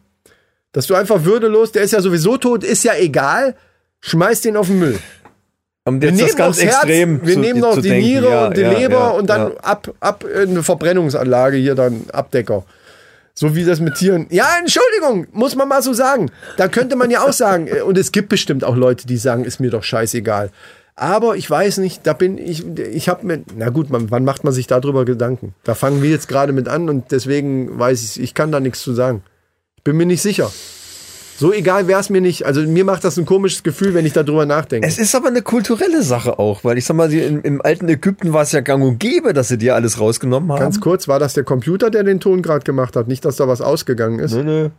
Dass 0.74 0.88
du 0.88 0.96
einfach 0.96 1.24
würdelos, 1.24 1.72
der 1.72 1.84
ist 1.84 1.92
ja 1.92 2.02
sowieso 2.02 2.38
tot, 2.38 2.64
ist 2.64 2.84
ja 2.84 2.94
egal, 2.96 3.56
schmeiß 4.02 4.42
den 4.42 4.58
auf 4.58 4.68
den 4.68 4.80
Müll. 4.80 5.00
Um 5.84 6.00
Wir 6.00 6.10
jetzt 6.10 6.18
nehmen 6.18 6.28
das 6.28 6.38
ganz 6.38 6.58
extrem 6.60 7.26
wir 7.26 7.34
zu, 7.34 7.40
nehmen 7.40 7.60
noch 7.60 7.76
die 7.76 7.90
denken. 7.90 8.08
Niere 8.08 8.30
Ja, 8.30 8.48
und 8.48 8.58
die 8.58 8.62
ja, 8.62 8.72
Leber 8.72 9.00
ja, 9.00 9.10
und 9.10 9.28
dann 9.30 9.58
ab, 9.58 9.92
ab 10.00 10.24
in 10.24 10.52
eine 10.52 10.64
Verbrennungsanlage 10.64 11.58
hier 11.58 11.74
dann 11.74 12.06
Abdecker. 12.14 12.64
So 13.34 13.56
wie 13.56 13.64
das 13.64 13.80
mit 13.80 13.96
Tieren. 13.96 14.28
Ja, 14.30 14.48
Entschuldigung, 14.60 15.26
muss 15.32 15.56
man 15.56 15.68
mal 15.68 15.82
so 15.82 15.94
sagen. 15.94 16.30
Da 16.58 16.68
könnte 16.68 16.96
man 16.96 17.10
ja 17.10 17.24
auch 17.24 17.34
sagen, 17.34 17.68
äh, 17.68 17.82
und 17.82 17.98
es 17.98 18.12
gibt 18.12 18.30
bestimmt 18.30 18.64
auch 18.64 18.76
Leute, 18.76 19.08
die 19.08 19.18
sagen, 19.18 19.46
ist 19.46 19.60
mir 19.60 19.72
doch 19.72 19.84
scheißegal. 19.84 20.52
Aber 20.96 21.36
ich 21.36 21.50
weiß 21.50 21.78
nicht, 21.78 22.06
da 22.06 22.14
bin 22.14 22.38
ich, 22.38 22.64
ich 22.78 23.10
habe 23.10 23.26
mir, 23.26 23.42
na 23.56 23.70
gut, 23.70 23.90
man, 23.90 24.12
wann 24.12 24.26
macht 24.26 24.44
man 24.44 24.54
sich 24.54 24.68
darüber 24.68 25.06
Gedanken? 25.06 25.56
Da 25.64 25.74
fangen 25.74 26.04
wir 26.04 26.12
jetzt 26.12 26.28
gerade 26.28 26.54
mit 26.54 26.68
an 26.68 26.90
und 26.90 27.12
deswegen 27.12 27.80
weiß 27.80 28.04
ich, 28.04 28.22
ich 28.22 28.34
kann 28.36 28.52
da 28.52 28.60
nichts 28.60 28.82
zu 28.82 28.94
sagen. 28.94 29.24
Ich 29.78 29.84
bin 29.84 29.98
mir 29.98 30.06
nicht 30.06 30.22
sicher. 30.22 30.52
So 31.38 31.52
egal 31.54 31.88
wäre 31.88 32.00
es 32.00 32.10
mir 32.10 32.22
nicht. 32.22 32.46
Also 32.46 32.62
mir 32.62 32.86
macht 32.86 33.04
das 33.04 33.18
ein 33.18 33.26
komisches 33.26 33.64
Gefühl, 33.64 33.94
wenn 33.94 34.06
ich 34.06 34.14
darüber 34.14 34.46
nachdenke. 34.46 34.88
Es 34.88 34.98
ist 34.98 35.16
aber 35.16 35.30
eine 35.30 35.42
kulturelle 35.42 36.04
Sache 36.04 36.38
auch, 36.40 36.64
weil 36.64 36.78
ich 36.78 36.86
sag 36.86 36.96
mal, 36.96 37.12
im, 37.12 37.42
im 37.42 37.62
alten 37.62 37.90
Ägypten 37.90 38.34
war 38.34 38.44
es 38.44 38.52
ja 38.52 38.62
gang 38.62 38.84
und 38.84 39.00
gäbe, 39.00 39.34
dass 39.34 39.48
sie 39.48 39.58
dir 39.58 39.76
alles 39.76 40.00
rausgenommen 40.00 40.52
haben. 40.52 40.60
Ganz 40.60 40.80
kurz, 40.80 41.08
war 41.08 41.20
das 41.20 41.34
der 41.34 41.44
Computer, 41.44 41.90
der 41.90 42.04
den 42.04 42.20
Ton 42.20 42.42
gerade 42.42 42.64
gemacht 42.64 42.96
hat? 42.96 43.08
Nicht, 43.08 43.26
dass 43.26 43.38
da 43.38 43.48
was 43.48 43.62
ausgegangen 43.62 44.20
ist. 44.20 44.34
Nö, 44.34 44.44
nö. 44.44 44.70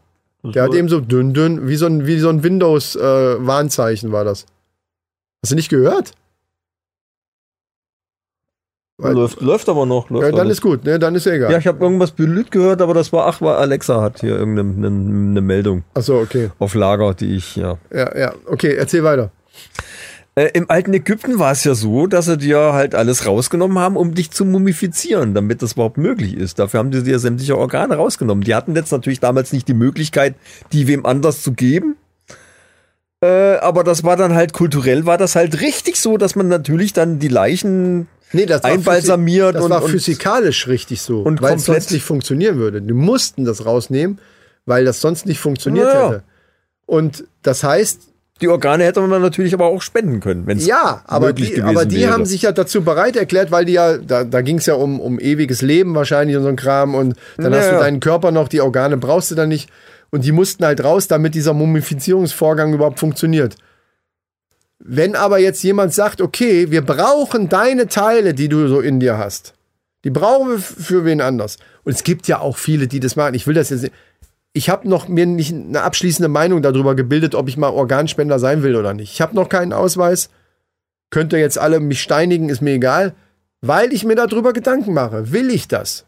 Der 0.53 0.65
hat 0.65 0.75
eben 0.75 0.89
so 0.89 1.01
dünn, 1.01 1.35
dünn, 1.35 1.69
wie 1.69 1.77
so 1.77 1.87
ein, 1.87 2.07
wie 2.07 2.19
so 2.19 2.29
ein 2.29 2.43
Windows-Warnzeichen 2.43 4.11
war 4.11 4.25
das. 4.25 4.47
Hast 5.43 5.53
du 5.53 5.57
nicht 5.57 5.69
gehört? 5.69 6.13
Weil- 9.03 9.15
läuft, 9.15 9.41
läuft 9.41 9.69
aber 9.69 9.87
noch. 9.87 10.11
Läuft 10.11 10.25
Ja, 10.25 10.31
dann 10.31 10.41
alles. 10.41 10.59
ist 10.59 10.63
gut, 10.63 10.85
ne? 10.85 10.99
Dann 10.99 11.15
ist 11.15 11.27
ja 11.27 11.33
egal. 11.33 11.53
ja, 11.53 11.59
ich 11.59 11.67
habe 11.67 11.83
irgendwas 11.85 12.13
Blüt 12.13 12.51
gehört, 12.51 12.81
aber 12.83 12.95
das 12.95 13.13
war, 13.13 13.27
ach, 13.27 13.41
war 13.41 13.59
Alexa 13.59 14.01
hat 14.01 14.21
hier 14.21 14.37
irgendeine 14.39 14.87
eine, 14.87 14.87
eine 15.31 15.41
Meldung 15.41 15.85
Achso, 15.95 16.21
okay. 16.21 16.51
auf 16.59 16.75
Lager, 16.75 17.15
die 17.15 17.37
ich, 17.37 17.57
ja. 17.57 17.79
Ja, 17.93 18.17
ja. 18.19 18.33
Okay, 18.47 18.75
erzähl 18.75 19.05
weiter. 19.05 19.31
Äh, 20.35 20.49
Im 20.55 20.71
alten 20.71 20.95
Ägypten 20.95 21.39
war 21.39 21.53
es 21.53 21.63
ja 21.65 21.75
so, 21.75 22.07
dass 22.07 22.25
sie 22.25 22.39
dir 22.39 22.73
halt 22.73 22.95
alles 22.95 23.27
rausgenommen 23.27 23.79
haben, 23.79 23.97
um 23.97 24.15
dich 24.15 24.31
zu 24.31 24.47
mumifizieren, 24.47 25.35
damit 25.35 25.61
das 25.61 25.75
überhaupt 25.75 25.99
möglich 25.99 26.35
ist. 26.35 26.59
Dafür 26.59 26.79
haben 26.81 26.91
sie 26.91 27.03
dir 27.03 27.19
sämtliche 27.19 27.59
Organe 27.59 27.97
rausgenommen. 27.97 28.43
Die 28.43 28.55
hatten 28.55 28.75
jetzt 28.75 28.93
natürlich 28.93 29.21
damals 29.21 29.53
nicht 29.53 29.69
die 29.69 29.75
Möglichkeit, 29.75 30.35
die 30.73 30.87
wem 30.89 31.05
anders 31.05 31.43
zu 31.43 31.53
geben. 31.53 31.97
Äh, 33.23 33.57
aber 33.59 33.85
das 33.85 34.05
war 34.05 34.17
dann 34.17 34.35
halt 34.35 34.53
kulturell, 34.53 35.05
war 35.07 35.19
das 35.19 35.37
halt 35.37 35.61
richtig 35.61 36.01
so, 36.01 36.17
dass 36.17 36.35
man 36.35 36.49
natürlich 36.49 36.93
dann 36.93 37.19
die 37.19 37.29
Leichen 37.29 38.09
Nee, 38.33 38.47
das 38.47 38.63
war 38.63 38.71
Einbalsamiert 38.71 39.55
Das 39.57 39.65
und- 39.65 39.71
war 39.71 39.83
und- 39.83 39.91
physikalisch 39.91 40.67
richtig 40.69 41.03
so, 41.03 41.21
und 41.21 41.43
weil 41.43 41.57
es 41.57 41.65
sonst 41.65 41.91
nicht 41.91 42.03
funktionieren 42.05 42.57
würde. 42.57 42.81
Die 42.81 42.93
mussten 42.93 43.45
das 43.45 43.65
rausnehmen, 43.67 44.19
weil 44.67 44.85
das 44.85 45.01
sonst 45.01 45.27
nicht 45.27 45.39
funktioniert 45.41 45.87
Naja. 45.87 46.09
hätte. 46.09 46.23
Und 46.87 47.25
das 47.43 47.63
heißt, 47.65 48.01
Die 48.41 48.49
Organe 48.49 48.83
hätte 48.83 49.01
man 49.03 49.23
natürlich 49.23 49.55
aber 49.55 49.67
auch 49.67 49.83
spenden 49.83 50.19
können, 50.19 50.49
wenn 50.49 50.59
es 50.59 50.67
Ja, 50.67 51.03
aber 51.07 51.29
möglich 51.29 51.51
die, 51.51 51.55
gewesen 51.57 51.69
aber 51.77 51.85
die 51.87 52.01
wäre. 52.01 52.11
haben 52.13 52.25
sich 52.27 52.43
ja 52.43 52.51
dazu 52.51 52.83
bereit 52.83 53.15
erklärt, 53.15 53.53
weil 53.53 53.65
die 53.67 53.75
ja, 53.75 53.99
da, 53.99 54.25
da 54.25 54.41
ging 54.41 54.59
es 54.59 54.67
ja 54.67 54.75
um, 54.75 54.99
um 54.99 55.21
ewiges 55.21 55.63
Leben 55.63 55.95
wahrscheinlich 55.95 56.37
und 56.37 56.43
so 56.43 56.49
ein 56.49 56.57
Kram 56.57 56.97
und 56.97 57.15
dann 57.37 57.53
Ja, 57.53 57.59
hast 57.61 57.69
du 57.69 57.75
ja. 57.75 57.79
deinen 57.81 58.01
Körper 58.01 58.33
noch, 58.33 58.49
die 58.49 58.61
Organe 58.61 58.97
brauchst 58.97 59.31
du 59.31 59.37
dann 59.37 59.49
nicht 59.49 59.71
und 60.11 60.25
die 60.25 60.33
mussten 60.33 60.65
halt 60.65 60.83
raus, 60.83 61.07
damit 61.07 61.37
dieser 61.37 61.55
Mumifizierungsvorgang 61.55 62.75
überhaupt 62.75 62.99
funktioniert. 62.99 63.55
Wenn 64.85 65.15
aber 65.15 65.39
jetzt 65.39 65.63
jemand 65.63 65.95
sagt, 65.95 66.21
okay, 66.21 66.73
wir 66.73 66.83
brauchen 66.83 67.49
deine 67.49 67.87
Teile, 67.87 68.35
die 68.35 68.49
du 68.49 68.67
so 68.67 68.81
in 68.81 68.99
dir 68.99 69.17
hast, 69.17 69.55
die 70.03 70.11
brauchen 70.11 70.51
wir 70.51 70.59
für 70.59 71.05
wen 71.05 71.21
anders. 71.21 71.59
Und 71.85 71.95
es 71.95 72.03
gibt 72.03 72.27
ja 72.27 72.41
auch 72.41 72.57
viele, 72.57 72.89
die 72.89 72.99
das 72.99 73.15
machen. 73.15 73.35
Ich 73.35 73.47
will 73.47 73.55
das 73.55 73.71
jetzt 73.71 73.83
nicht. 73.83 73.95
Ich 74.53 74.69
habe 74.69 74.89
noch 74.89 75.07
mir 75.07 75.25
nicht 75.25 75.55
eine 75.55 75.83
abschließende 75.83 76.29
Meinung 76.29 76.63
darüber 76.63 76.97
gebildet, 76.97 77.37
ob 77.37 77.49
ich 77.49 77.57
mal 77.57 77.71
Organspender 77.71 78.41
sein 78.41 78.65
will 78.65 78.75
oder 78.75 78.93
nicht. 78.93 79.13
Ich 79.13 79.21
habe 79.21 79.37
noch 79.37 79.49
keinen 79.49 79.73
Ausweis. 79.73 80.31
Könnt 81.11 81.33
ihr 81.33 81.39
jetzt 81.39 81.59
alle 81.59 81.79
mich 81.79 82.03
steinigen, 82.03 82.49
ist 82.49 82.61
mir 82.61 82.75
egal. 82.75 83.15
Weil 83.61 83.93
ich 83.93 84.05
mir 84.05 84.17
darüber 84.17 84.53
Gedanken 84.53 84.95
mache. 84.95 85.31
Will 85.31 85.49
ich 85.51 85.69
das? 85.69 86.07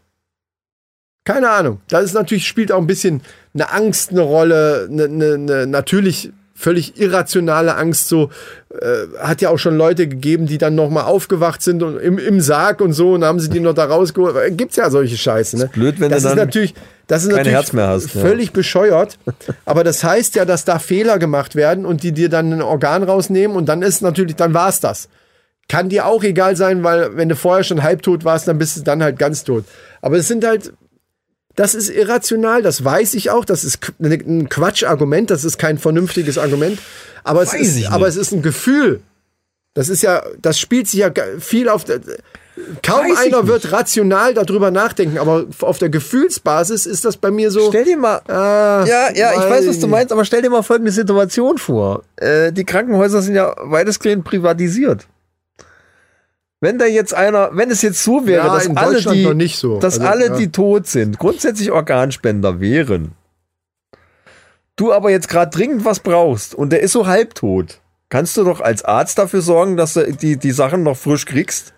Keine 1.25 1.51
Ahnung. 1.51 1.81
Da 1.89 2.01
ist 2.01 2.13
natürlich, 2.13 2.47
spielt 2.47 2.73
auch 2.73 2.81
ein 2.81 2.89
bisschen 2.89 3.23
eine 3.55 3.71
Angst 3.71 4.11
eine 4.11 4.23
Rolle, 4.23 4.89
eine, 4.91 5.05
eine, 5.05 5.35
eine 5.35 5.67
natürlich 5.69 6.33
völlig 6.55 7.01
irrationale 7.01 7.77
Angst. 7.77 8.09
So 8.09 8.31
äh, 8.71 9.19
hat 9.19 9.41
ja 9.41 9.51
auch 9.51 9.59
schon 9.59 9.77
Leute 9.77 10.07
gegeben, 10.09 10.47
die 10.47 10.59
dann 10.59 10.75
nochmal 10.75 11.05
aufgewacht 11.05 11.63
sind 11.63 11.83
und 11.83 11.99
im, 11.99 12.19
im 12.19 12.41
Sarg 12.41 12.81
und 12.81 12.93
so 12.93 13.13
und 13.13 13.25
haben 13.25 13.41
sie 13.41 13.51
die 13.51 13.61
noch 13.61 13.75
da 13.75 13.85
rausgeholt. 13.85 14.37
Äh, 14.37 14.51
Gibt's 14.53 14.77
ja 14.77 14.89
solche 14.91 15.17
Scheiße. 15.17 15.59
Ne? 15.59 15.71
blöd, 15.73 16.01
wenn 16.01 16.11
das 16.11 16.23
du 16.23 16.29
ist 16.29 16.37
dann 16.37 16.47
natürlich, 16.47 16.75
das 17.07 17.25
ist 17.25 17.31
natürlich 17.31 17.53
Herz 17.53 17.73
mehr 17.73 17.89
hast, 17.89 18.15
ja. 18.15 18.21
völlig 18.21 18.53
bescheuert. 18.53 19.19
Aber 19.65 19.85
das 19.85 20.05
heißt 20.05 20.37
ja, 20.37 20.45
dass 20.45 20.65
da 20.65 20.79
Fehler 20.79 21.19
gemacht 21.19 21.57
werden 21.57 21.85
und 21.85 22.03
die 22.03 22.13
dir 22.13 22.29
dann 22.29 22.53
ein 22.53 22.63
Organ 22.63 23.03
rausnehmen 23.03 23.57
und 23.57 23.67
dann 23.67 23.83
ist 23.83 24.01
natürlich, 24.01 24.37
dann 24.37 24.55
war's 24.55 24.81
das. 24.81 25.09
Kann 25.69 25.89
dir 25.89 26.07
auch 26.07 26.23
egal 26.23 26.57
sein, 26.57 26.85
weil 26.85 27.17
wenn 27.17 27.29
du 27.29 27.37
vorher 27.37 27.65
schon 27.65 27.83
halbtot 27.83 28.25
warst, 28.25 28.47
dann 28.47 28.59
bist 28.59 28.77
du 28.77 28.83
dann 28.83 29.03
halt 29.03 29.19
ganz 29.19 29.45
tot. 29.45 29.65
Aber 30.03 30.19
es 30.19 30.29
sind 30.29 30.45
halt, 30.47 30.73
das 31.57 31.75
ist 31.75 31.89
irrational, 31.91 32.63
das 32.63 32.85
weiß 32.85 33.15
ich 33.15 33.31
auch, 33.31 33.45
das 33.45 33.65
ist 33.65 33.79
ne- 33.99 34.15
ein 34.15 34.49
Quatschargument, 34.49 35.31
das 35.31 35.45
ist 35.45 35.59
kein 35.59 35.79
vernünftiges 35.79 36.39
Argument. 36.39 36.79
Aber 37.23 37.43
es, 37.43 37.53
Weiß 37.55 37.61
ist, 37.77 37.87
aber 37.91 38.07
es 38.09 38.17
ist 38.17 38.33
ein 38.33 38.43
Gefühl. 38.43 39.01
Das 39.75 39.89
ist 39.89 40.03
ja, 40.03 40.23
das 40.41 40.59
spielt 40.59 40.89
sich 40.89 41.01
ja 41.01 41.11
viel 41.41 41.69
auf 41.69 41.85
der. 41.85 42.01
Kaum 42.85 43.11
Weiß 43.11 43.19
einer 43.19 43.49
wird 43.49 43.73
rational 43.73 44.33
darüber 44.33 44.71
nachdenken, 44.71 45.19
aber 45.19 45.47
auf 45.61 45.79
der 45.79 45.89
Gefühlsbasis 45.89 46.87
ist 46.87 47.05
das 47.05 47.17
bei 47.17 47.33
mir 47.33 47.51
so. 47.51 47.69
Stell 47.69 47.85
dir 47.85 47.97
mal. 47.97 48.21
Ah, 48.29 48.85
ja, 48.87 49.09
ja, 49.13 49.33
ich 49.33 49.51
weiß, 49.51 49.67
was 49.67 49.81
du 49.81 49.89
meinst, 49.89 50.13
aber 50.13 50.25
stell 50.25 50.43
dir 50.43 50.51
mal 50.51 50.63
folgende 50.63 50.93
Situation 50.93 51.59
vor. 51.59 52.05
Äh, 52.15 52.53
die 52.53 52.65
Krankenhäuser 52.65 53.23
sind 53.23 53.35
ja 53.35 53.53
weitestgehend 53.59 54.23
privatisiert. 54.25 55.09
Wenn 56.65 56.79
da 56.79 56.87
jetzt 56.87 57.13
einer, 57.13 57.51
wenn 57.53 57.71
es 57.71 57.83
jetzt 57.83 58.03
so 58.03 58.27
wäre, 58.27 58.47
Ja, 58.47 58.55
dass 58.55 58.75
alle 58.75 59.03
die, 59.03 59.49
so. 59.49 59.79
dass 59.81 60.01
Also, 60.01 60.09
alle, 60.11 60.27
ja. 60.29 60.37
die 60.37 60.49
tot 60.51 60.87
sind, 60.87 61.19
grundsätzlich 61.19 61.71
Organspender 61.71 62.59
wären. 62.59 63.13
Du 64.75 64.91
aber 64.91 65.11
jetzt 65.11 65.29
gerade 65.29 65.51
dringend 65.51 65.85
was 65.85 66.01
brauchst 66.01 66.55
und 66.55 66.71
der 66.71 66.81
ist 66.81 66.93
so 66.93 67.07
halbtot, 67.07 67.81
kannst 68.09 68.39
du 68.39 68.45
doch 68.45 68.63
als 68.63 68.83
Arzt 68.83 69.19
dafür 69.19 69.43
sorgen, 69.43 69.77
dass 69.77 69.93
du 69.93 70.11
die, 70.11 70.39
die 70.39 70.53
Sachen 70.53 70.83
noch 70.83 70.97
frisch 70.97 71.27
kriegst, 71.27 71.75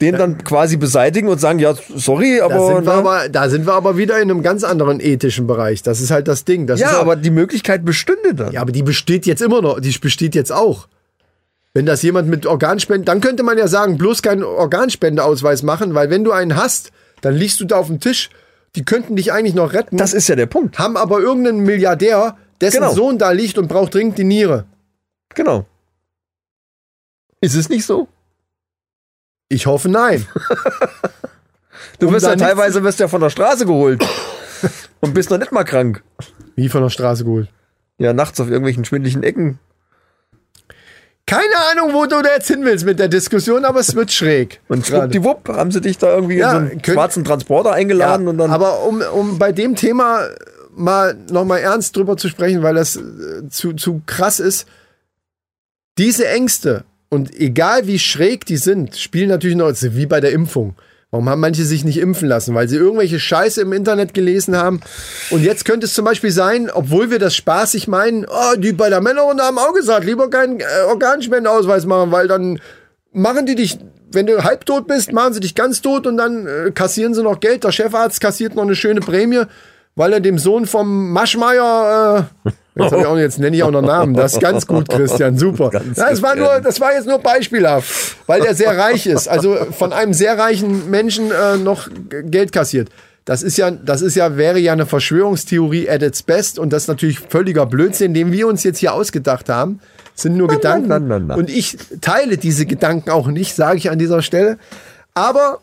den 0.00 0.14
dann 0.14 0.44
quasi 0.44 0.76
beseitigen 0.76 1.26
und 1.26 1.40
sagen, 1.40 1.58
ja, 1.58 1.74
sorry, 1.96 2.36
Da 2.38 2.44
aber, 2.44 2.66
sind, 2.68 2.86
wir 2.86 2.92
ne? 2.92 2.92
aber, 2.92 3.28
da 3.28 3.48
sind 3.48 3.66
wir 3.66 3.72
aber 3.72 3.96
wieder 3.96 4.20
in 4.20 4.30
einem 4.30 4.44
ganz 4.44 4.62
anderen 4.62 5.00
ethischen 5.00 5.48
Bereich. 5.48 5.82
Das 5.82 6.00
ist 6.00 6.12
halt 6.12 6.28
das 6.28 6.44
Ding. 6.44 6.68
Das 6.68 6.78
ja, 6.78 7.00
aber 7.00 7.16
die 7.16 7.30
Möglichkeit 7.30 7.84
bestünde 7.84 8.32
dann. 8.36 8.52
Ja, 8.52 8.60
aber 8.60 8.70
die 8.70 8.84
besteht 8.84 9.26
jetzt 9.26 9.42
immer 9.42 9.60
noch. 9.60 9.80
Die 9.80 9.90
besteht 9.98 10.36
jetzt 10.36 10.52
auch. 10.52 10.86
Wenn 11.74 11.86
das 11.86 12.02
jemand 12.02 12.28
mit 12.28 12.46
Organspenden, 12.46 13.04
dann 13.04 13.20
könnte 13.20 13.42
man 13.42 13.58
ja 13.58 13.66
sagen, 13.66 13.98
bloß 13.98 14.22
keinen 14.22 14.44
Organspendeausweis 14.44 15.62
machen, 15.64 15.94
weil 15.94 16.08
wenn 16.08 16.22
du 16.22 16.30
einen 16.30 16.54
hast, 16.56 16.92
dann 17.20 17.34
liegst 17.34 17.60
du 17.60 17.64
da 17.64 17.76
auf 17.76 17.88
dem 17.88 17.98
Tisch. 18.00 18.30
Die 18.76 18.84
könnten 18.84 19.16
dich 19.16 19.32
eigentlich 19.32 19.54
noch 19.54 19.72
retten, 19.72 19.96
Das 19.96 20.14
ist 20.14 20.28
ja 20.28 20.36
der 20.36 20.46
Punkt. 20.46 20.78
haben 20.78 20.96
aber 20.96 21.20
irgendeinen 21.20 21.60
Milliardär, 21.60 22.36
dessen 22.60 22.80
Genau. 22.80 22.92
Sohn 22.94 23.18
da 23.18 23.30
liegt 23.32 23.58
und 23.58 23.68
braucht 23.68 23.94
dringend 23.94 24.18
die 24.18 24.24
Niere. 24.24 24.64
Genau. 25.34 25.66
Ist 27.40 27.54
es 27.56 27.68
nicht 27.68 27.84
so? 27.84 28.08
Ich 29.48 29.66
hoffe 29.66 29.88
nein. 29.88 30.26
Du 31.98 32.10
wirst 32.10 32.26
ja 32.26 32.34
teilweise 32.36 32.82
wirst 32.82 32.98
ja 32.98 33.08
von 33.08 33.20
der 33.20 33.30
Straße 33.30 33.66
geholt 33.66 34.04
und 35.00 35.14
bist 35.14 35.30
noch 35.30 35.38
nicht 35.38 35.52
mal 35.52 35.64
krank. 35.64 36.02
Wie 36.56 36.68
von 36.68 36.82
der 36.82 36.90
Straße 36.90 37.24
geholt. 37.24 37.48
Ja, 37.98 38.12
nachts 38.12 38.40
auf 38.40 38.48
irgendwelchen 38.48 38.84
schwindlichen 38.84 39.22
Ecken. 39.22 39.58
Keine 41.26 41.56
Ahnung, 41.72 41.94
wo 41.94 42.04
du 42.04 42.20
da 42.22 42.34
jetzt 42.34 42.48
hin 42.48 42.64
willst 42.64 42.84
mit 42.84 42.98
der 42.98 43.08
Diskussion, 43.08 43.64
aber 43.64 43.80
es 43.80 43.94
wird 43.94 44.12
schräg. 44.12 44.60
Und 44.68 44.86
schwuppdiwupp 44.86 45.48
haben 45.48 45.70
sie 45.70 45.80
dich 45.80 45.96
da 45.96 46.14
irgendwie 46.14 46.36
Ja, 46.36 46.58
in 46.58 46.66
so 46.66 46.72
einen 46.72 46.84
schwarzen 46.84 47.24
Transporter 47.24 47.72
eingeladen 47.72 48.28
und 48.28 48.36
dann. 48.36 48.50
aber 48.50 48.82
um, 48.84 49.00
um 49.00 49.38
bei 49.38 49.50
dem 49.52 49.74
Thema 49.74 50.28
mal 50.76 51.14
nochmal 51.30 51.60
ernst 51.60 51.96
drüber 51.96 52.16
zu 52.16 52.28
sprechen, 52.28 52.62
weil 52.62 52.74
das 52.74 52.96
äh, 52.96 53.48
zu, 53.48 53.72
zu 53.72 54.02
krass 54.06 54.38
ist. 54.40 54.66
Diese 55.96 56.28
Ängste 56.28 56.84
und 57.08 57.34
egal 57.38 57.86
wie 57.86 57.98
schräg 57.98 58.44
die 58.44 58.56
sind, 58.56 58.96
spielen 58.96 59.28
natürlich 59.28 59.56
noch, 59.56 59.72
wie 59.72 60.06
bei 60.06 60.20
der 60.20 60.32
Impfung. 60.32 60.74
Warum 61.14 61.28
haben 61.28 61.42
manche 61.42 61.64
sich 61.64 61.84
nicht 61.84 61.98
impfen 61.98 62.26
lassen? 62.26 62.56
Weil 62.56 62.68
sie 62.68 62.74
irgendwelche 62.74 63.20
Scheiße 63.20 63.60
im 63.60 63.72
Internet 63.72 64.14
gelesen 64.14 64.56
haben. 64.56 64.80
Und 65.30 65.44
jetzt 65.44 65.64
könnte 65.64 65.86
es 65.86 65.94
zum 65.94 66.04
Beispiel 66.04 66.32
sein, 66.32 66.68
obwohl 66.74 67.12
wir 67.12 67.20
das 67.20 67.36
spaßig 67.36 67.86
meinen, 67.86 68.26
oh, 68.28 68.56
die 68.56 68.72
bei 68.72 68.88
der 68.90 69.00
Männerrunde 69.00 69.44
haben 69.44 69.56
auch 69.56 69.72
gesagt, 69.74 70.04
lieber 70.04 70.28
keinen 70.28 70.58
äh, 70.58 70.64
Organspendeausweis 70.88 71.86
machen, 71.86 72.10
weil 72.10 72.26
dann 72.26 72.58
machen 73.12 73.46
die 73.46 73.54
dich, 73.54 73.78
wenn 74.10 74.26
du 74.26 74.42
halbtot 74.42 74.88
bist, 74.88 75.12
machen 75.12 75.34
sie 75.34 75.38
dich 75.38 75.54
ganz 75.54 75.82
tot 75.82 76.08
und 76.08 76.16
dann 76.16 76.48
äh, 76.48 76.72
kassieren 76.72 77.14
sie 77.14 77.22
noch 77.22 77.38
Geld. 77.38 77.62
Der 77.62 77.70
Chefarzt 77.70 78.20
kassiert 78.20 78.56
noch 78.56 78.64
eine 78.64 78.74
schöne 78.74 79.00
Prämie, 79.00 79.44
weil 79.94 80.14
er 80.14 80.20
dem 80.20 80.36
Sohn 80.36 80.66
vom 80.66 81.12
Maschmeier, 81.12 82.28
äh, 82.44 82.50
jetzt, 82.74 82.92
ich 82.92 83.06
auch, 83.06 83.16
jetzt 83.16 83.38
nenne 83.38 83.56
ich 83.56 83.62
auch 83.62 83.70
noch 83.70 83.82
Namen, 83.82 84.14
das 84.14 84.34
ist 84.34 84.40
ganz 84.40 84.66
gut, 84.66 84.88
Christian, 84.88 85.38
super. 85.38 85.70
Ja, 85.72 85.80
das, 85.94 86.22
war 86.22 86.36
nur, 86.36 86.60
das 86.60 86.80
war 86.80 86.92
jetzt 86.92 87.06
nur 87.06 87.18
beispielhaft, 87.18 88.16
weil 88.26 88.42
er 88.42 88.54
sehr 88.54 88.76
reich 88.76 89.06
ist, 89.06 89.28
also 89.28 89.56
von 89.72 89.92
einem 89.92 90.12
sehr 90.12 90.38
reichen 90.38 90.90
Menschen 90.90 91.30
äh, 91.30 91.56
noch 91.56 91.88
Geld 92.08 92.52
kassiert. 92.52 92.88
Das 93.24 93.42
ist 93.42 93.56
ja, 93.56 93.70
das 93.70 94.02
ist 94.02 94.16
ja, 94.16 94.36
wäre 94.36 94.58
ja 94.58 94.72
eine 94.74 94.84
Verschwörungstheorie 94.84 95.88
at 95.88 96.02
its 96.02 96.22
best 96.22 96.58
und 96.58 96.72
das 96.72 96.82
ist 96.82 96.88
natürlich 96.88 97.20
völliger 97.20 97.64
Blödsinn, 97.64 98.12
den 98.12 98.32
wir 98.32 98.46
uns 98.46 98.64
jetzt 98.64 98.78
hier 98.78 98.92
ausgedacht 98.92 99.48
haben. 99.48 99.80
Das 100.14 100.22
sind 100.22 100.36
nur 100.36 100.48
Gedanken. 100.48 100.88
na, 100.88 100.98
na, 100.98 101.18
na. 101.18 101.34
Und 101.34 101.50
ich 101.50 101.78
teile 102.00 102.36
diese 102.36 102.66
Gedanken 102.66 103.10
auch 103.10 103.28
nicht, 103.28 103.54
sage 103.54 103.78
ich 103.78 103.90
an 103.90 103.98
dieser 103.98 104.20
Stelle. 104.20 104.58
Aber 105.14 105.60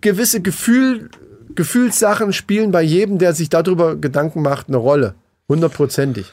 gewisse 0.00 0.40
Gefühl, 0.40 1.10
Gefühlssachen 1.54 2.32
spielen 2.32 2.70
bei 2.70 2.82
jedem, 2.82 3.18
der 3.18 3.34
sich 3.34 3.48
darüber 3.48 3.96
Gedanken 3.96 4.42
macht, 4.42 4.68
eine 4.68 4.76
Rolle. 4.76 5.14
Hundertprozentig. 5.48 6.32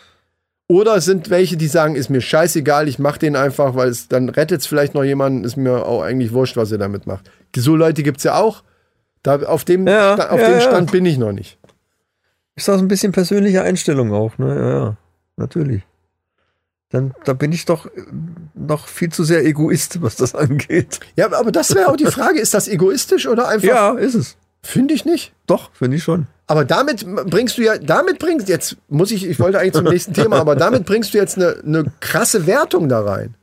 Oder 0.67 0.97
es 0.97 1.05
sind 1.05 1.29
welche, 1.31 1.57
die 1.57 1.67
sagen, 1.67 1.95
ist 1.95 2.09
mir 2.09 2.21
scheißegal, 2.21 2.87
ich 2.87 2.99
mach 2.99 3.17
den 3.17 3.35
einfach, 3.35 3.73
weil 3.75 3.89
es 3.89 4.07
dann 4.07 4.29
rettet 4.29 4.61
es 4.61 4.67
vielleicht 4.67 4.93
noch 4.93 5.03
jemanden, 5.03 5.43
ist 5.43 5.57
mir 5.57 5.85
auch 5.85 6.03
eigentlich 6.03 6.31
wurscht, 6.31 6.57
was 6.57 6.71
ihr 6.71 6.77
damit 6.77 7.07
macht. 7.07 7.31
So 7.55 7.75
Leute 7.75 8.03
gibt's 8.03 8.23
ja 8.23 8.35
auch. 8.35 8.63
Da, 9.23 9.37
auf 9.41 9.65
dem, 9.65 9.87
Ja, 9.87 10.13
Sta- 10.13 10.29
auf 10.29 10.39
ja, 10.39 10.47
dem 10.47 10.53
ja. 10.59 10.61
Stand 10.61 10.91
bin 10.91 11.05
ich 11.05 11.17
noch 11.17 11.31
nicht. 11.31 11.57
ist 12.55 12.67
das 12.67 12.79
ein 12.79 12.87
bisschen 12.87 13.11
persönliche 13.11 13.63
Einstellung 13.63 14.13
auch, 14.13 14.37
ne? 14.37 14.55
Ja, 14.55 14.69
ja, 14.69 14.97
natürlich. 15.37 15.81
Dann, 16.91 17.13
da 17.25 17.33
bin 17.33 17.51
ich 17.51 17.65
doch 17.65 17.85
äh, 17.87 17.89
noch 18.53 18.87
viel 18.87 19.11
zu 19.11 19.23
sehr 19.23 19.43
Egoist, 19.45 20.01
was 20.01 20.15
das 20.17 20.35
angeht. 20.35 20.99
Ja, 21.15 21.31
aber 21.33 21.51
das 21.51 21.73
wäre 21.75 21.89
auch 21.89 21.97
die 21.97 22.05
Frage, 22.05 22.39
ist 22.39 22.53
das 22.53 22.67
egoistisch 22.67 23.27
oder 23.27 23.47
einfach? 23.47 23.67
Ja, 23.67 23.91
ist 23.93 24.13
es. 24.15 24.37
Finde 24.61 24.93
ich 24.93 25.05
nicht. 25.05 25.33
Doch, 25.47 25.71
finde 25.73 25.97
ich 25.97 26.03
schon. 26.03 26.27
Aber 26.47 26.65
damit 26.65 27.05
bringst 27.29 27.57
du 27.57 27.61
ja, 27.61 27.77
damit 27.77 28.19
bringst 28.19 28.49
jetzt, 28.49 28.77
muss 28.87 29.11
ich, 29.11 29.25
ich 29.25 29.39
wollte 29.39 29.59
eigentlich 29.59 29.73
zum 29.73 29.85
nächsten 29.85 30.13
Thema, 30.13 30.37
aber 30.37 30.55
damit 30.55 30.85
bringst 30.85 31.13
du 31.13 31.17
jetzt 31.17 31.37
eine, 31.37 31.57
eine 31.65 31.85
krasse 31.99 32.47
Wertung 32.47 32.89
da 32.89 33.01
rein. 33.01 33.35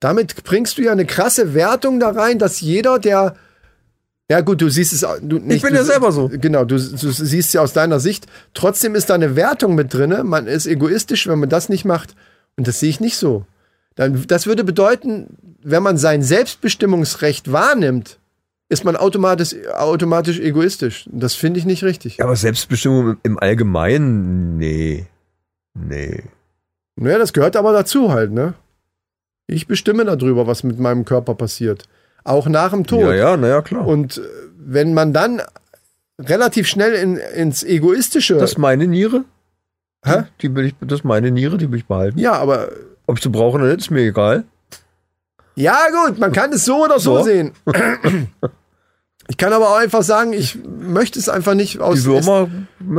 Damit 0.00 0.42
bringst 0.44 0.78
du 0.78 0.82
ja 0.82 0.92
eine 0.92 1.06
krasse 1.06 1.54
Wertung 1.54 2.00
da 2.00 2.10
rein, 2.10 2.38
dass 2.38 2.60
jeder, 2.60 2.98
der, 2.98 3.36
ja 4.30 4.40
gut, 4.40 4.60
du 4.60 4.70
siehst 4.70 4.92
es, 4.92 5.00
du 5.00 5.38
nicht. 5.38 5.62
bin 5.62 5.72
du, 5.72 5.78
ja 5.78 5.84
selber 5.84 6.12
so. 6.12 6.30
Genau, 6.32 6.64
du, 6.64 6.76
du 6.76 7.10
siehst 7.10 7.52
ja 7.54 7.60
aus 7.60 7.74
deiner 7.74 8.00
Sicht. 8.00 8.26
Trotzdem 8.54 8.94
ist 8.94 9.10
da 9.10 9.14
eine 9.14 9.36
Wertung 9.36 9.74
mit 9.74 9.92
drinne. 9.92 10.24
Man 10.24 10.46
ist 10.46 10.66
egoistisch, 10.66 11.26
wenn 11.26 11.38
man 11.38 11.48
das 11.48 11.68
nicht 11.68 11.84
macht. 11.84 12.14
Und 12.56 12.66
das 12.66 12.80
sehe 12.80 12.88
ich 12.88 13.00
nicht 13.00 13.16
so. 13.16 13.44
Dann, 13.96 14.26
das 14.26 14.46
würde 14.46 14.64
bedeuten, 14.64 15.36
wenn 15.62 15.82
man 15.82 15.98
sein 15.98 16.22
Selbstbestimmungsrecht 16.22 17.52
wahrnimmt, 17.52 18.18
ist 18.68 18.84
man 18.84 18.96
automatisch, 18.96 19.54
automatisch 19.74 20.40
egoistisch. 20.40 21.08
Das 21.12 21.34
finde 21.34 21.60
ich 21.60 21.66
nicht 21.66 21.84
richtig. 21.84 22.18
Ja, 22.18 22.24
aber 22.24 22.36
Selbstbestimmung 22.36 23.16
im 23.22 23.38
Allgemeinen, 23.38 24.56
nee. 24.56 25.06
Nee. 25.74 26.24
Naja, 26.96 27.18
das 27.18 27.32
gehört 27.32 27.56
aber 27.56 27.72
dazu 27.72 28.12
halt, 28.12 28.32
ne? 28.32 28.54
Ich 29.46 29.66
bestimme 29.66 30.04
darüber, 30.04 30.46
was 30.46 30.62
mit 30.62 30.78
meinem 30.78 31.04
Körper 31.04 31.34
passiert. 31.34 31.86
Auch 32.22 32.46
nach 32.48 32.70
dem 32.70 32.86
Tod. 32.86 33.00
Ja, 33.00 33.14
ja, 33.14 33.36
naja, 33.36 33.60
klar. 33.60 33.86
Und 33.86 34.18
äh, 34.18 34.22
wenn 34.56 34.94
man 34.94 35.12
dann 35.12 35.42
relativ 36.18 36.66
schnell 36.68 36.94
in, 36.94 37.16
ins 37.16 37.62
Egoistische. 37.62 38.36
das 38.36 38.52
ist 38.52 38.58
meine 38.58 38.86
Niere. 38.86 39.24
Hä? 40.04 40.24
Die 40.40 40.54
will 40.54 40.66
ich, 40.66 40.74
das 40.80 41.00
ist 41.00 41.04
meine 41.04 41.30
Niere, 41.30 41.58
die 41.58 41.70
will 41.70 41.78
ich 41.78 41.86
behalten. 41.86 42.18
ja, 42.18 42.32
aber. 42.32 42.68
Ob 43.06 43.18
ich 43.18 43.22
sie 43.22 43.28
brauche 43.28 43.56
oder 43.56 43.66
nicht, 43.66 43.80
ist 43.80 43.90
mir 43.90 44.00
egal. 44.00 44.44
Ja, 45.56 45.78
gut, 46.06 46.18
man 46.18 46.32
kann 46.32 46.52
es 46.52 46.64
so 46.64 46.84
oder 46.84 46.98
so, 46.98 47.18
So. 47.18 47.24
sehen. 47.24 47.52
Ich 49.26 49.38
kann 49.38 49.54
aber 49.54 49.70
auch 49.70 49.76
einfach 49.78 50.02
sagen, 50.02 50.34
ich 50.34 50.58
möchte 50.78 51.18
es 51.18 51.30
einfach 51.30 51.54
nicht 51.54 51.80
aus, 51.80 52.04
Würmer 52.04 52.46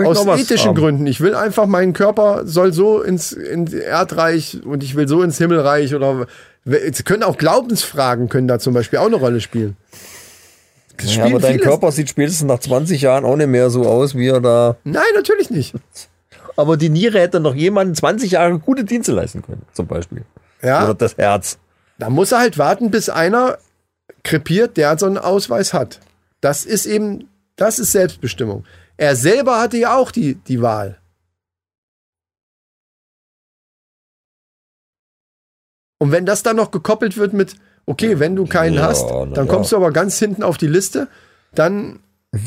aus 0.05 0.25
ethischen 0.39 0.69
haben. 0.69 0.75
Gründen. 0.75 1.05
Ich 1.05 1.21
will 1.21 1.35
einfach, 1.35 1.67
mein 1.67 1.93
Körper 1.93 2.47
soll 2.47 2.73
so 2.73 3.03
ins, 3.03 3.31
ins 3.31 3.73
Erdreich 3.73 4.59
und 4.65 4.81
ich 4.83 4.95
will 4.95 5.07
so 5.07 5.21
ins 5.21 5.37
Himmelreich 5.37 5.93
oder 5.93 6.25
es 6.65 7.03
können 7.03 7.21
auch 7.21 7.37
Glaubensfragen 7.37 8.27
können 8.27 8.47
da 8.47 8.57
zum 8.57 8.73
Beispiel 8.73 8.97
auch 8.97 9.05
eine 9.05 9.17
Rolle 9.17 9.39
spielen. 9.39 9.77
Ja, 11.03 11.25
aber 11.25 11.37
dein 11.39 11.51
vieles- 11.53 11.67
Körper 11.67 11.91
sieht 11.91 12.09
spätestens 12.09 12.47
nach 12.47 12.59
20 12.59 13.01
Jahren 13.03 13.23
auch 13.23 13.35
nicht 13.35 13.45
mehr 13.45 13.69
so 13.69 13.83
aus, 13.85 14.15
wie 14.15 14.27
er 14.29 14.41
da. 14.41 14.77
Nein, 14.83 15.03
natürlich 15.13 15.51
nicht. 15.51 15.75
Aber 16.57 16.75
die 16.75 16.89
Niere 16.89 17.19
hätte 17.19 17.39
noch 17.39 17.53
jemanden 17.53 17.93
20 17.93 18.31
Jahre 18.31 18.57
gute 18.57 18.83
Dienste 18.83 19.11
leisten 19.11 19.43
können, 19.43 19.61
zum 19.73 19.85
Beispiel. 19.85 20.23
Ja, 20.63 20.85
Oder 20.85 20.95
das 20.95 21.17
Herz. 21.17 21.59
Da 21.97 22.09
muss 22.09 22.31
er 22.31 22.39
halt 22.39 22.57
warten, 22.57 22.91
bis 22.91 23.09
einer 23.09 23.57
krepiert, 24.23 24.77
der 24.77 24.97
so 24.97 25.05
einen 25.05 25.17
Ausweis 25.17 25.73
hat. 25.73 25.99
Das 26.41 26.65
ist 26.65 26.85
eben, 26.85 27.29
das 27.55 27.79
ist 27.79 27.91
Selbstbestimmung. 27.91 28.65
Er 28.97 29.15
selber 29.15 29.59
hatte 29.59 29.77
ja 29.77 29.95
auch 29.95 30.11
die, 30.11 30.35
die 30.35 30.61
Wahl. 30.61 30.97
Und 35.97 36.11
wenn 36.11 36.25
das 36.25 36.43
dann 36.43 36.57
noch 36.57 36.71
gekoppelt 36.71 37.17
wird 37.17 37.33
mit, 37.33 37.55
okay, 37.85 38.19
wenn 38.19 38.35
du 38.35 38.45
keinen 38.45 38.75
Ja, 38.75 38.83
hast, 38.83 39.09
dann 39.09 39.33
ja. 39.33 39.45
kommst 39.45 39.71
du 39.71 39.75
aber 39.77 39.91
ganz 39.91 40.19
hinten 40.19 40.43
auf 40.43 40.57
die 40.57 40.67
Liste, 40.67 41.07
dann, 41.53 41.99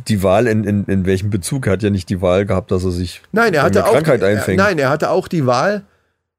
Die 0.06 0.22
Wahl 0.22 0.46
in, 0.46 0.64
in, 0.64 0.84
in 0.84 1.06
welchem 1.06 1.30
Bezug? 1.30 1.66
Er 1.66 1.72
hat 1.72 1.82
ja 1.82 1.90
nicht 1.90 2.10
die 2.10 2.20
Wahl 2.20 2.44
gehabt, 2.44 2.70
dass 2.70 2.84
er 2.84 2.90
sich 2.90 3.22
nein, 3.32 3.54
er 3.54 3.62
hatte 3.62 3.80
eine 3.80 3.88
auch, 3.88 3.94
Krankheit 3.94 4.20
die, 4.20 4.26
einfängt. 4.26 4.58
nein, 4.58 4.78
er 4.78 4.90
hatte 4.90 5.10
auch 5.10 5.28
die 5.28 5.46
Wahl, 5.46 5.84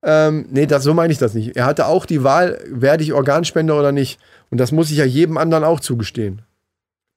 ähm, 0.03 0.45
nee, 0.49 0.65
das, 0.65 0.83
so 0.83 0.93
meine 0.93 1.11
ich 1.11 1.19
das 1.19 1.33
nicht. 1.33 1.55
Er 1.57 1.65
hatte 1.65 1.87
auch 1.87 2.05
die 2.05 2.23
Wahl, 2.23 2.59
werde 2.67 3.03
ich 3.03 3.13
Organspender 3.13 3.77
oder 3.77 3.91
nicht. 3.91 4.19
Und 4.49 4.57
das 4.57 4.71
muss 4.71 4.91
ich 4.91 4.97
ja 4.97 5.05
jedem 5.05 5.37
anderen 5.37 5.63
auch 5.63 5.79
zugestehen. 5.79 6.41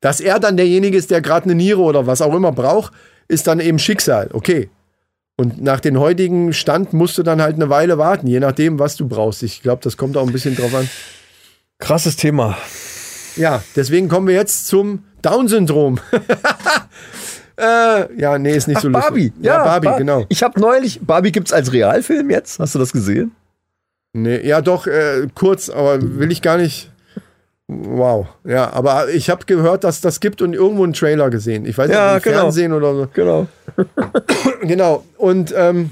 Dass 0.01 0.21
er 0.21 0.41
dann 0.41 0.57
derjenige 0.57 0.97
ist, 0.97 1.11
der 1.11 1.21
gerade 1.21 1.45
eine 1.45 1.55
Niere 1.55 1.81
oder 1.81 2.07
was 2.07 2.21
auch 2.21 2.35
immer 2.35 2.53
braucht, 2.53 2.93
ist 3.29 3.47
dann 3.47 3.61
eben 3.61 3.79
Schicksal. 3.79 4.31
Okay. 4.33 4.69
Und 5.37 5.63
nach 5.63 5.81
dem 5.81 5.99
heutigen 5.99 6.53
Stand 6.53 6.93
musst 6.93 7.17
du 7.19 7.23
dann 7.23 7.41
halt 7.41 7.55
eine 7.55 7.71
Weile 7.71 7.99
warten, 7.99 8.27
je 8.27 8.41
nachdem, 8.41 8.79
was 8.79 8.97
du 8.97 9.09
brauchst. 9.09 9.43
Ich 9.43 9.63
glaube, 9.63 9.83
das 9.83 9.97
kommt 9.97 10.17
auch 10.17 10.27
ein 10.27 10.33
bisschen 10.33 10.57
drauf 10.57 10.75
an. 10.75 10.89
Krasses 11.79 12.17
Thema. 12.17 12.59
Ja, 13.37 13.63
deswegen 13.75 14.09
kommen 14.09 14.27
wir 14.27 14.35
jetzt 14.35 14.67
zum 14.67 15.05
Down-Syndrom. 15.23 15.99
äh, 17.57 18.21
ja, 18.21 18.39
nee, 18.39 18.55
ist 18.57 18.69
nicht 18.69 18.81
so 18.81 18.89
lustig. 18.89 19.05
Barbie. 19.09 19.33
Ja, 19.41 19.65
Barbie, 19.65 19.87
Bar- 19.87 19.99
genau. 19.99 20.25
Ich 20.29 20.43
habe 20.43 20.59
neulich, 20.61 21.01
Barbie 21.03 21.33
gibt's 21.33 21.53
als 21.53 21.73
Realfilm 21.73 22.31
jetzt. 22.31 22.59
Hast 22.59 22.75
du 22.75 22.79
das 22.79 22.93
gesehen? 22.93 23.33
Nee, 24.15 24.47
ja, 24.47 24.61
doch, 24.61 24.87
äh, 24.87 25.27
kurz, 25.35 25.69
aber 25.71 25.99
will 26.01 26.31
ich 26.33 26.43
gar 26.43 26.57
nicht. 26.59 26.91
Wow. 27.69 28.27
Ja, 28.45 28.71
aber 28.73 29.09
ich 29.09 29.31
habe 29.31 29.47
gehört, 29.47 29.85
dass 29.85 30.01
das 30.03 30.21
gibt 30.21 30.43
und 30.43 30.53
irgendwo 30.53 30.85
einen 30.85 30.93
Trailer 30.93 31.31
gesehen. 31.31 31.65
Ich 31.65 31.79
weiß 31.79 31.89
nicht, 31.89 31.97
Ja, 31.97 32.17
im 32.17 32.23
genau. 32.23 32.37
Fernsehen 32.41 32.73
oder 32.75 32.95
so. 32.95 33.09
Genau. 33.15 33.47
Genau. 34.63 35.05
Und 35.17 35.55
ähm, 35.57 35.91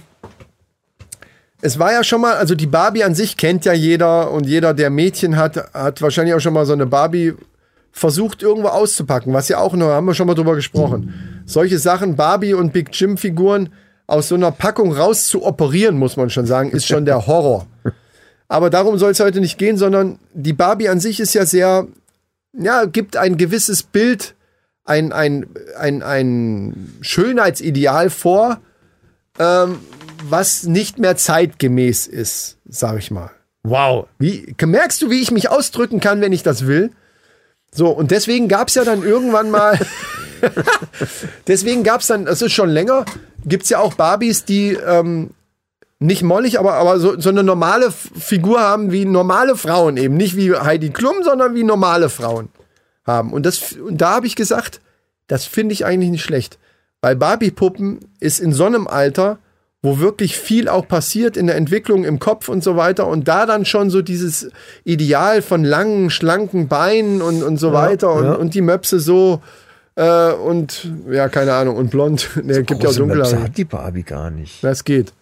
es 1.62 1.78
war 1.78 1.92
ja 1.92 2.04
schon 2.04 2.20
mal, 2.20 2.34
also 2.34 2.54
die 2.54 2.66
Barbie 2.66 3.04
an 3.04 3.14
sich 3.14 3.36
kennt 3.36 3.64
ja 3.64 3.72
jeder 3.72 4.30
und 4.30 4.46
jeder, 4.46 4.74
der 4.74 4.90
Mädchen 4.90 5.36
hat, 5.36 5.72
hat 5.74 6.00
wahrscheinlich 6.02 6.34
auch 6.34 6.40
schon 6.40 6.52
mal 6.54 6.66
so 6.66 6.72
eine 6.72 6.86
Barbie 6.86 7.34
versucht 7.92 8.42
irgendwo 8.42 8.68
auszupacken, 8.68 9.32
was 9.32 9.48
ja 9.48 9.58
auch 9.58 9.74
noch, 9.74 9.88
haben 9.88 10.06
wir 10.06 10.14
schon 10.14 10.26
mal 10.26 10.34
drüber 10.34 10.54
gesprochen. 10.54 11.42
Solche 11.46 11.78
Sachen, 11.78 12.16
Barbie 12.16 12.54
und 12.54 12.72
Big 12.72 12.88
Jim 12.92 13.16
Figuren 13.16 13.70
aus 14.06 14.28
so 14.28 14.34
einer 14.34 14.50
Packung 14.50 14.92
raus 14.92 15.28
zu 15.28 15.44
operieren, 15.44 15.96
muss 15.96 16.16
man 16.16 16.30
schon 16.30 16.46
sagen, 16.46 16.70
ist 16.70 16.86
schon 16.86 17.04
der 17.04 17.26
Horror. 17.26 17.66
Aber 18.48 18.70
darum 18.70 18.98
soll 18.98 19.12
es 19.12 19.20
heute 19.20 19.40
nicht 19.40 19.58
gehen, 19.58 19.76
sondern 19.76 20.18
die 20.34 20.52
Barbie 20.52 20.88
an 20.88 21.00
sich 21.00 21.20
ist 21.20 21.34
ja 21.34 21.46
sehr, 21.46 21.86
ja, 22.52 22.84
gibt 22.84 23.16
ein 23.16 23.36
gewisses 23.36 23.82
Bild, 23.82 24.34
ein, 24.84 25.12
ein, 25.12 25.46
ein, 25.78 26.02
ein 26.02 26.98
Schönheitsideal 27.00 28.10
vor, 28.10 28.60
ähm, 29.38 29.78
was 30.28 30.64
nicht 30.64 30.98
mehr 30.98 31.16
zeitgemäß 31.16 32.06
ist, 32.06 32.58
sag 32.68 32.98
ich 32.98 33.10
mal. 33.10 33.30
Wow. 33.62 34.06
Wie, 34.18 34.54
merkst 34.60 35.00
du, 35.02 35.10
wie 35.10 35.22
ich 35.22 35.30
mich 35.30 35.50
ausdrücken 35.50 36.00
kann, 36.00 36.20
wenn 36.20 36.32
ich 36.32 36.42
das 36.42 36.66
will? 36.66 36.90
So, 37.72 37.88
und 37.88 38.10
deswegen 38.10 38.48
gab 38.48 38.68
es 38.68 38.74
ja 38.74 38.84
dann 38.84 39.02
irgendwann 39.02 39.50
mal, 39.50 39.78
deswegen 41.46 41.82
gab 41.82 42.00
es 42.00 42.08
dann, 42.08 42.24
das 42.26 42.42
ist 42.42 42.52
schon 42.52 42.70
länger, 42.70 43.04
gibt 43.44 43.64
es 43.64 43.70
ja 43.70 43.78
auch 43.78 43.94
Barbies, 43.94 44.44
die 44.44 44.72
ähm, 44.72 45.30
nicht 45.98 46.22
mollig, 46.22 46.58
aber, 46.58 46.74
aber 46.74 46.98
so, 46.98 47.18
so 47.20 47.28
eine 47.28 47.42
normale 47.42 47.86
F- 47.86 48.10
Figur 48.18 48.60
haben 48.60 48.90
wie 48.90 49.04
normale 49.04 49.56
Frauen 49.56 49.96
eben. 49.96 50.16
Nicht 50.16 50.36
wie 50.36 50.54
Heidi 50.54 50.90
Klum, 50.90 51.16
sondern 51.22 51.54
wie 51.54 51.62
normale 51.64 52.08
Frauen 52.08 52.48
haben. 53.06 53.32
Und, 53.32 53.44
das, 53.46 53.72
und 53.72 53.98
da 54.00 54.14
habe 54.16 54.26
ich 54.26 54.34
gesagt, 54.34 54.80
das 55.26 55.44
finde 55.44 55.74
ich 55.74 55.84
eigentlich 55.84 56.10
nicht 56.10 56.24
schlecht. 56.24 56.58
Weil 57.02 57.16
Barbie-Puppen 57.16 58.00
ist 58.18 58.40
in 58.40 58.52
so 58.52 58.64
einem 58.64 58.86
Alter, 58.86 59.38
wo 59.82 59.98
wirklich 59.98 60.36
viel 60.36 60.68
auch 60.68 60.86
passiert 60.86 61.36
in 61.36 61.46
der 61.46 61.56
Entwicklung 61.56 62.04
im 62.04 62.18
Kopf 62.18 62.48
und 62.48 62.62
so 62.62 62.76
weiter. 62.76 63.06
Und 63.06 63.28
da 63.28 63.46
dann 63.46 63.64
schon 63.64 63.88
so 63.88 64.02
dieses 64.02 64.50
Ideal 64.84 65.40
von 65.40 65.64
langen, 65.64 66.10
schlanken 66.10 66.68
Beinen 66.68 67.22
und, 67.22 67.42
und 67.42 67.56
so 67.56 67.72
weiter 67.72 68.12
und, 68.12 68.24
ja. 68.24 68.32
und 68.34 68.54
die 68.54 68.60
Möpse 68.60 69.00
so 69.00 69.40
äh, 69.96 70.32
und 70.32 70.90
ja, 71.10 71.28
keine 71.28 71.54
Ahnung, 71.54 71.76
und 71.76 71.90
blond. 71.90 72.30
Ne, 72.42 72.62
gibt 72.62 72.82
ja 72.82 72.88
Große 72.88 73.04
Möpse 73.06 73.42
hat 73.42 73.56
die 73.56 73.64
Barbie 73.64 74.02
gar 74.02 74.30
nicht. 74.30 74.62
Das 74.62 74.84
geht. 74.84 75.12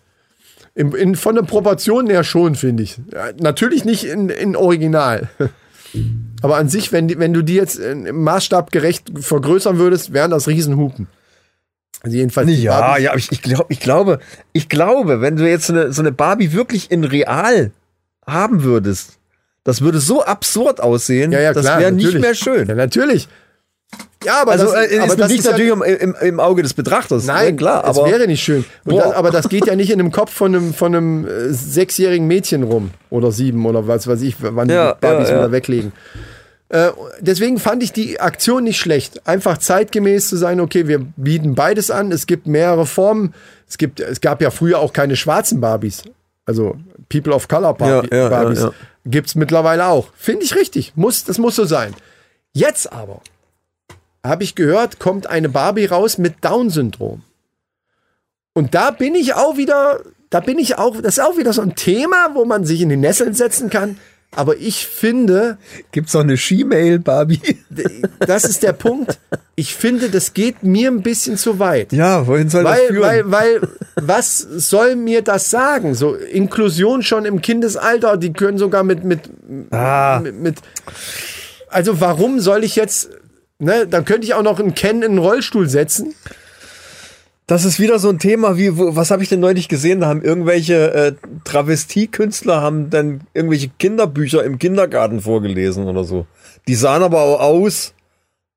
In, 0.75 0.92
in, 0.92 1.16
von 1.16 1.35
den 1.35 1.47
Proportionen 1.47 2.09
her 2.09 2.23
schon, 2.23 2.55
finde 2.55 2.83
ich. 2.83 3.01
Ja, 3.12 3.31
natürlich 3.40 3.85
nicht 3.85 4.05
in, 4.05 4.29
in 4.29 4.55
Original. 4.55 5.29
Aber 6.42 6.57
an 6.57 6.68
sich, 6.68 6.92
wenn, 6.92 7.18
wenn 7.18 7.33
du 7.33 7.42
die 7.42 7.55
jetzt 7.55 7.79
im 7.79 8.23
Maßstab 8.23 8.71
gerecht 8.71 9.11
vergrößern 9.18 9.79
würdest, 9.79 10.12
wären 10.12 10.31
das 10.31 10.47
Riesenhupen. 10.47 11.09
Also 12.03 12.17
jedenfalls 12.17 12.51
Ja, 12.51 12.81
Barbies. 12.81 13.05
ja, 13.05 13.15
ich, 13.17 13.33
ich, 13.33 13.43
glaub, 13.43 13.71
ich 13.71 13.81
glaube, 13.81 14.21
ich 14.53 14.69
glaube, 14.69 15.21
wenn 15.21 15.37
du 15.37 15.49
jetzt 15.49 15.67
so 15.67 15.73
eine, 15.73 15.93
so 15.93 16.03
eine 16.03 16.13
Barbie 16.13 16.53
wirklich 16.53 16.91
in 16.91 17.05
real 17.05 17.73
haben 18.27 18.63
würdest, 18.63 19.19
das 19.65 19.81
würde 19.81 19.99
so 19.99 20.23
absurd 20.25 20.81
aussehen, 20.81 21.33
ja, 21.33 21.41
ja, 21.41 21.53
das 21.53 21.65
wäre 21.65 21.93
nicht 21.93 22.05
natürlich. 22.05 22.23
mehr 22.23 22.35
schön. 22.35 22.69
Ja, 22.69 22.75
natürlich. 22.75 23.29
Ja, 24.25 24.43
aber 24.43 24.53
also 24.53 24.67
das, 24.67 24.91
äh, 24.91 24.99
aber 24.99 25.17
das 25.17 25.29
liegt 25.29 25.41
ist 25.41 25.47
ja- 25.47 25.53
natürlich 25.53 25.73
im, 26.03 26.15
im, 26.21 26.41
Auge 26.41 26.63
des 26.63 26.75
Betrachters. 26.75 27.25
Nein, 27.25 27.53
ne, 27.53 27.57
klar, 27.57 27.85
es 27.89 27.97
aber 27.97 28.11
wäre 28.11 28.27
nicht 28.27 28.43
schön. 28.43 28.65
Das, 28.85 29.15
aber 29.15 29.31
das 29.31 29.49
geht 29.49 29.67
ja 29.67 29.77
nicht 29.77 29.91
in 29.91 29.99
dem 29.99 30.11
Kopf 30.13 30.33
von 30.33 30.55
einem, 30.55 30.75
von 30.75 30.95
einem 30.95 31.27
äh, 31.27 31.53
sechsjährigen 31.53 32.27
Mädchen 32.27 32.65
rum. 32.65 32.91
Oder 33.11 33.31
sieben 33.33 33.65
oder 33.65 33.87
was 33.87 34.07
weiß 34.07 34.21
ich, 34.23 34.37
wann 34.41 34.69
Ja, 34.69 34.93
die 34.95 35.01
Barbies 35.01 35.29
ja, 35.29 35.35
ja. 35.37 35.41
wieder 35.43 35.53
weglegen. 35.53 35.93
Äh, 36.70 36.90
deswegen 37.20 37.59
fand 37.59 37.83
ich 37.83 37.92
die 37.92 38.20
Aktion 38.20 38.64
nicht 38.64 38.78
schlecht. 38.78 39.26
Einfach 39.26 39.59
zeitgemäß 39.59 40.28
zu 40.28 40.37
sein, 40.37 40.61
okay, 40.61 40.87
wir 40.87 40.98
bieten 41.16 41.54
beides 41.54 41.90
an. 41.90 42.12
Es 42.12 42.26
gibt 42.26 42.46
mehrere 42.46 42.85
Formen. 42.87 43.35
Es, 43.66 43.78
gibt, 43.78 44.00
es 44.00 44.20
gab 44.20 44.42
ja 44.42 44.50
früher 44.50 44.78
auch 44.78 44.92
keine 44.92 45.16
schwarzen 45.16 45.61
Barbies. 45.61 46.02
Also 46.44 46.76
People 47.09 47.33
of 47.35 47.48
Color 47.48 47.74
Barbie, 47.74 48.09
Ja, 48.11 48.16
ja, 48.24 48.28
Barbies. 48.28 48.61
ja. 48.61 48.72
Gibt 49.07 49.28
es 49.28 49.35
mittlerweile 49.35 49.87
auch. 49.87 50.09
Finde 50.14 50.44
ich 50.44 50.54
richtig. 50.57 50.92
Muss, 50.94 51.24
das 51.24 51.38
muss 51.38 51.57
so 51.57 51.64
sein. 51.64 51.94
Jetzt 52.52 52.92
aber 52.92 53.22
habe 54.24 54.42
ich 54.44 54.54
gehört, 54.54 54.98
kommt 54.98 55.26
eine 55.26 55.48
Barbie 55.48 55.87
raus 55.87 56.18
mit 56.18 56.44
Down-Syndrom. 56.44 57.22
Und 58.52 58.74
da 58.74 58.90
bin 58.90 59.14
ich 59.14 59.35
auch 59.35 59.57
wieder, 59.57 60.00
da 60.31 60.40
bin 60.40 60.59
ich 60.59 60.76
auch, 60.76 60.96
das 61.00 61.16
ist 61.18 61.24
auch 61.24 61.38
wieder 61.38 61.52
so 61.52 61.62
ein 61.62 61.76
Thema, 61.76 62.31
wo 62.35 62.44
man 62.44 62.64
sich 62.64 62.81
in 62.83 62.88
die 62.88 62.96
Nesseln 62.96 63.33
setzen 63.35 63.70
kann. 63.70 63.96
Aber 64.37 64.57
ich 64.57 64.87
finde, 64.87 65.59
gibt's 65.91 66.12
noch 66.14 66.21
eine 66.21 66.37
She-Mail, 66.37 66.99
Barbie? 67.01 67.41
das 68.21 68.45
ist 68.45 68.62
der 68.62 68.73
Punkt. 68.75 69.19
Ich 69.57 69.75
finde, 69.75 70.11
das 70.11 70.35
geht 70.35 70.62
mir 70.62 70.91
ein 70.91 71.03
bisschen 71.03 71.37
zu 71.37 71.59
weit. 71.59 71.93
Ja, 71.93 72.27
wohin 72.27 72.49
soll 72.49 72.62
das 72.64 72.79
Weil, 72.79 72.87
führen? 72.88 73.03
weil, 73.03 73.31
weil, 73.31 73.61
was 74.03 74.38
soll 74.38 74.97
mir 74.97 75.23
das 75.23 75.51
sagen? 75.51 75.95
So 75.95 76.14
Inklusion 76.14 77.03
schon 77.03 77.25
im 77.25 77.41
Kindesalter, 77.41 78.17
die 78.17 78.33
können 78.33 78.59
sogar 78.59 78.85
mit, 78.85 79.03
mit, 79.03 79.21
Ah. 79.71 80.21
mit, 80.23 80.38
mit 80.38 80.57
also 81.69 82.01
warum 82.01 82.38
soll 82.41 82.64
ich 82.64 82.77
jetzt, 82.77 83.11
ne, 83.59 83.87
dann 83.87 84.05
könnte 84.05 84.27
ich 84.27 84.35
auch 84.35 84.43
noch 84.43 84.61
einen 84.61 84.75
Ken 84.75 84.99
in 84.99 85.05
einen 85.12 85.19
Rollstuhl 85.19 85.69
setzen. 85.69 86.14
Das 87.47 87.64
ist 87.64 87.81
wieder 87.81 87.99
so 87.99 88.11
ein 88.11 88.19
Thema 88.19 88.59
wie, 88.59 88.71
was 88.77 89.11
habe 89.11 89.23
ich 89.23 89.31
denn 89.31 89.41
neulich 89.41 89.69
gesehen? 89.69 90.01
Da 90.01 90.07
haben 90.09 90.21
irgendwelche 90.23 90.93
äh, 90.93 91.12
Travestiekünstler 91.44 92.61
haben 92.61 92.90
dann 92.90 93.22
irgendwelche 93.35 93.68
Kinderbücher 93.79 94.44
im 94.44 94.59
Kindergarten 94.59 95.20
vorgelesen 95.20 95.87
oder 95.87 96.05
so. 96.05 96.27
Die 96.66 96.74
sahen 96.74 97.03
aber 97.03 97.20
auch 97.22 97.40
aus 97.40 97.94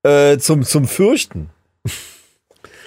äh, 0.04 0.38
zum, 0.38 0.64
zum 0.64 0.88
Fürchten. 0.88 1.50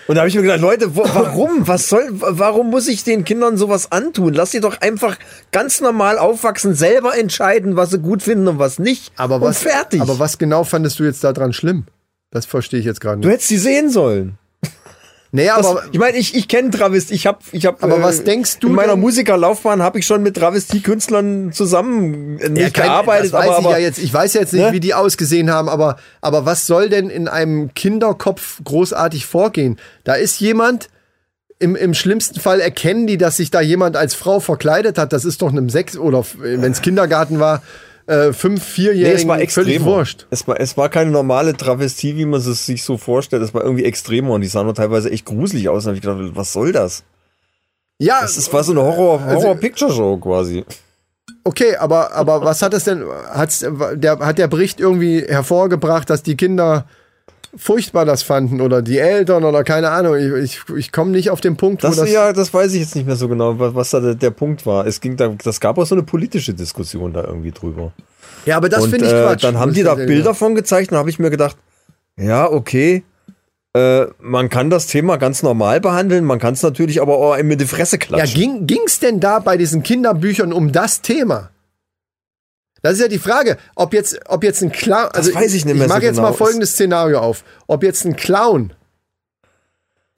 Und 0.07 0.16
da 0.16 0.20
habe 0.20 0.28
ich 0.28 0.35
mir 0.35 0.42
gedacht, 0.42 0.61
Leute, 0.61 0.96
wo, 0.96 1.02
warum? 1.02 1.66
Was 1.66 1.88
soll, 1.88 2.07
warum 2.11 2.68
muss 2.68 2.88
ich 2.88 3.04
den 3.04 3.24
Kindern 3.24 3.57
sowas 3.57 3.90
antun? 3.90 4.35
Lass 4.35 4.50
sie 4.50 4.61
doch 4.61 4.80
einfach 4.83 5.16
ganz 5.50 5.80
normal 5.80 6.18
aufwachsen, 6.18 6.74
selber 6.74 7.16
entscheiden, 7.16 7.76
was 7.76 7.90
sie 7.90 7.98
gut 7.98 8.22
finden 8.22 8.46
und 8.48 8.59
was 8.59 8.78
nicht. 8.78 9.12
Aber 9.16 9.37
und 9.37 9.42
was, 9.42 9.62
fertig. 9.62 10.02
aber 10.02 10.18
was 10.18 10.37
genau 10.37 10.64
fandest 10.64 10.98
du 10.98 11.04
jetzt 11.04 11.24
daran 11.24 11.54
schlimm? 11.54 11.87
Das 12.30 12.44
verstehe 12.44 12.80
ich 12.80 12.87
jetzt 12.87 13.00
gerade 13.00 13.20
du 13.20 13.28
nicht. 13.28 13.35
hättest 13.35 13.48
sie 13.48 13.59
sehen 13.59 13.88
sollen. 13.88 14.38
Naja, 15.37 15.57
Das, 15.57 15.66
aber 15.66 15.83
ich 15.90 15.99
meine, 15.99 16.16
ich, 16.16 16.37
ich 16.37 16.47
kenne 16.47 16.70
Travest, 16.70 17.11
ich 17.11 17.27
habe, 17.27 17.38
ich 17.51 17.66
habe. 17.66 17.83
Aber 17.83 18.01
was 18.03 18.23
denkst 18.23 18.61
du 18.61 18.68
In 18.68 18.75
meiner 18.75 18.92
denn- 18.92 19.01
Musikerlaufbahn 19.01 19.83
habe 19.83 19.99
ich 19.99 20.07
schon 20.07 20.23
mit 20.23 20.37
Travestiekünstlern 20.37 21.51
zusammen 21.53 22.38
äh, 22.38 22.49
nicht 22.51 22.62
Ja, 22.62 22.70
kein- 22.70 22.85
gearbeitet, 22.87 23.33
das 23.33 23.40
weiß 23.40 23.51
aber, 23.51 23.59
ich 23.70 23.73
ja 23.73 23.79
jetzt. 23.79 23.99
Ich 23.99 24.14
weiß 24.14 24.35
jetzt 24.35 24.53
nicht, 24.53 24.62
Ne? 24.66 24.73
wie 24.73 24.79
die 24.79 24.94
ausgesehen 24.94 25.51
haben, 25.51 25.68
aber, 25.68 25.97
aber 26.20 26.47
was 26.47 26.68
soll 26.68 26.88
denn 26.88 27.11
in 27.11 27.27
einem 27.27 27.75
Kinderkopf 27.75 28.61
großartig 28.62 29.27
vorgehen? 29.27 29.79
Da 30.05 30.14
ist 30.14 30.38
jemand, 30.40 30.88
im, 31.59 31.75
im 31.75 31.94
schlimmsten 31.94 32.38
Fall 32.38 32.61
erkennen 32.61 33.09
die, 33.09 33.18
dass 33.18 33.37
sich 33.38 33.51
da 33.51 33.61
jemand 33.61 33.97
als 33.97 34.14
Frau 34.14 34.38
verkleidet 34.38 34.99
hat. 34.99 35.12
Das 35.12 35.25
ist 35.25 35.42
doch 35.42 35.51
einem 35.51 35.68
Sechs- 35.68 35.97
oder 35.97 36.25
wenn 36.38 36.70
es 36.70 36.81
Kindergarten 36.81 37.40
war, 37.40 37.61
äh, 38.07 38.33
fünf, 38.33 38.61
nee, 38.61 38.71
vierjährigen 38.75 39.17
es 39.17 39.27
war 39.29 39.38
völlig 39.49 39.83
wurscht. 39.85 40.27
Es 40.31 40.47
war, 40.47 40.61
es 40.61 40.77
war 40.77 40.88
keine 40.88 41.11
normale 41.11 41.57
Travestie, 41.57 42.17
wie 42.17 42.27
man 42.27 42.40
es 42.40 42.67
sich 42.67 42.83
so 42.83 42.99
vorstellt. 42.99 43.43
Es 43.43 43.55
war 43.55 43.62
irgendwie 43.62 43.85
extremer 43.85 44.31
und 44.33 44.40
die 44.43 44.49
sahen 44.49 44.67
nur 44.67 44.75
teilweise 44.75 45.11
echt 45.11 45.25
gruselig 45.25 45.69
aus. 45.69 45.85
Und 45.85 45.90
hab 45.90 45.97
ich 45.97 46.03
gedacht, 46.03 46.19
was 46.35 46.53
soll 46.53 46.73
das? 46.73 47.03
Ja, 47.99 48.21
Das 48.23 48.37
ist, 48.37 48.53
war 48.53 48.64
so 48.64 48.73
eine 48.73 48.83
Horror, 48.83 49.23
Also- 49.23 49.43
Horror-Picture-Show 49.49 50.19
quasi. 50.19 50.64
okay, 51.45 51.77
aber, 51.77 52.12
aber 52.12 52.43
was 52.45 52.61
hat 52.62 52.75
es 52.75 52.85
denn, 52.85 53.05
hat's, 53.31 53.64
der, 53.95 54.19
hat 54.19 54.38
der 54.38 54.49
Bericht 54.49 54.81
irgendwie 54.81 55.23
hervorgebracht, 55.27 56.11
dass 56.11 56.23
die 56.23 56.37
Kinder 56.37 56.87
furchtbar 57.57 58.05
das 58.05 58.23
fanden 58.23 58.61
oder 58.61 58.83
die 58.83 58.99
Eltern 58.99 59.45
oder 59.45 59.64
keine 59.64 59.90
Ahnung. 59.90 60.17
Ich, 60.17 60.33
ich, 60.69 60.75
ich 60.77 60.93
komme 60.93 61.11
nicht 61.11 61.31
auf 61.31 61.40
den 61.40 61.57
Punkt, 61.57 61.83
Das, 61.85 61.97
wo 61.97 62.03
das. 62.03 62.11
ja, 62.12 62.33
das 62.33 62.53
weiß 62.53 62.73
ich 62.75 62.81
jetzt 62.81 62.95
nicht 62.95 63.07
mehr 63.07 63.17
so 63.17 63.29
genau, 63.29 63.59
was, 63.59 63.75
was 63.75 63.90
da 63.90 64.01
der, 64.01 64.14
der 64.14 64.31
Punkt 64.31 64.67
war. 64.67 64.87
Es 64.87 65.01
ging 65.01 65.17
da, 65.17 65.29
das 65.43 65.61
gab 65.61 65.79
auch 65.79 65.87
so 65.87 65.95
eine 65.95 66.03
politische 66.05 66.55
Diskussion 66.55 67.12
da 67.12 67.25
irgendwie 67.25 67.53
drüber. 67.53 67.93
Ja, 68.47 68.57
aber 68.57 68.69
das 68.69 68.87
finde 68.87 69.07
ich 69.07 69.12
äh, 69.12 69.23
Quatsch. 69.23 69.45
dann 69.45 69.59
haben 69.59 69.73
die 69.73 69.83
da 69.83 69.95
Bilder 69.95 70.35
von 70.35 70.55
gezeigt 70.55 70.93
und 70.93 70.99
habe 70.99 71.09
ich 71.11 71.19
mir 71.19 71.31
gedacht, 71.31 71.57
ja, 72.19 72.51
okay, 72.51 73.03
äh, 73.75 74.07
man 74.21 74.49
kann 74.51 74.71
das 74.71 74.87
Thema 74.87 75.17
ganz 75.17 75.43
normal 75.43 75.81
behandeln, 75.81 76.25
man 76.25 76.38
kann 76.38 76.55
es 76.55 76.62
natürlich 76.62 77.01
aber 77.03 77.17
auch 77.17 77.43
mit 77.43 77.61
die 77.61 77.64
Fresse 77.67 77.97
Ja, 77.97 78.07
klatschen. 78.07 78.67
ging 78.67 78.81
es 78.87 79.01
denn 79.01 79.19
da 79.21 79.38
bei 79.38 79.57
diesen 79.57 79.83
Kinderbüchern 79.83 80.53
um 80.53 80.73
das 80.73 81.01
Thema? 81.03 81.51
Das 82.85 82.92
ist 82.92 83.01
ja 83.01 83.09
die 83.09 83.18
Frage, 83.18 83.57
ob 83.77 83.94
jetzt, 83.94 84.20
ob 84.29 84.44
jetzt 84.44 84.62
ein 84.62 84.70
Clown. 84.70 85.09
Also 85.14 85.35
weiß 85.35 85.55
ich 85.55 85.64
nicht 85.64 85.75
mehr 85.75 85.87
Ich 85.87 85.88
mache 85.88 86.03
so 86.03 86.07
jetzt 86.07 86.16
genau. 86.16 86.29
mal 86.29 86.35
folgendes 86.35 86.73
Szenario 86.73 87.18
auf. 87.18 87.42
Ob 87.66 87.83
jetzt 87.83 88.05
ein 88.05 88.14
Clown 88.14 88.75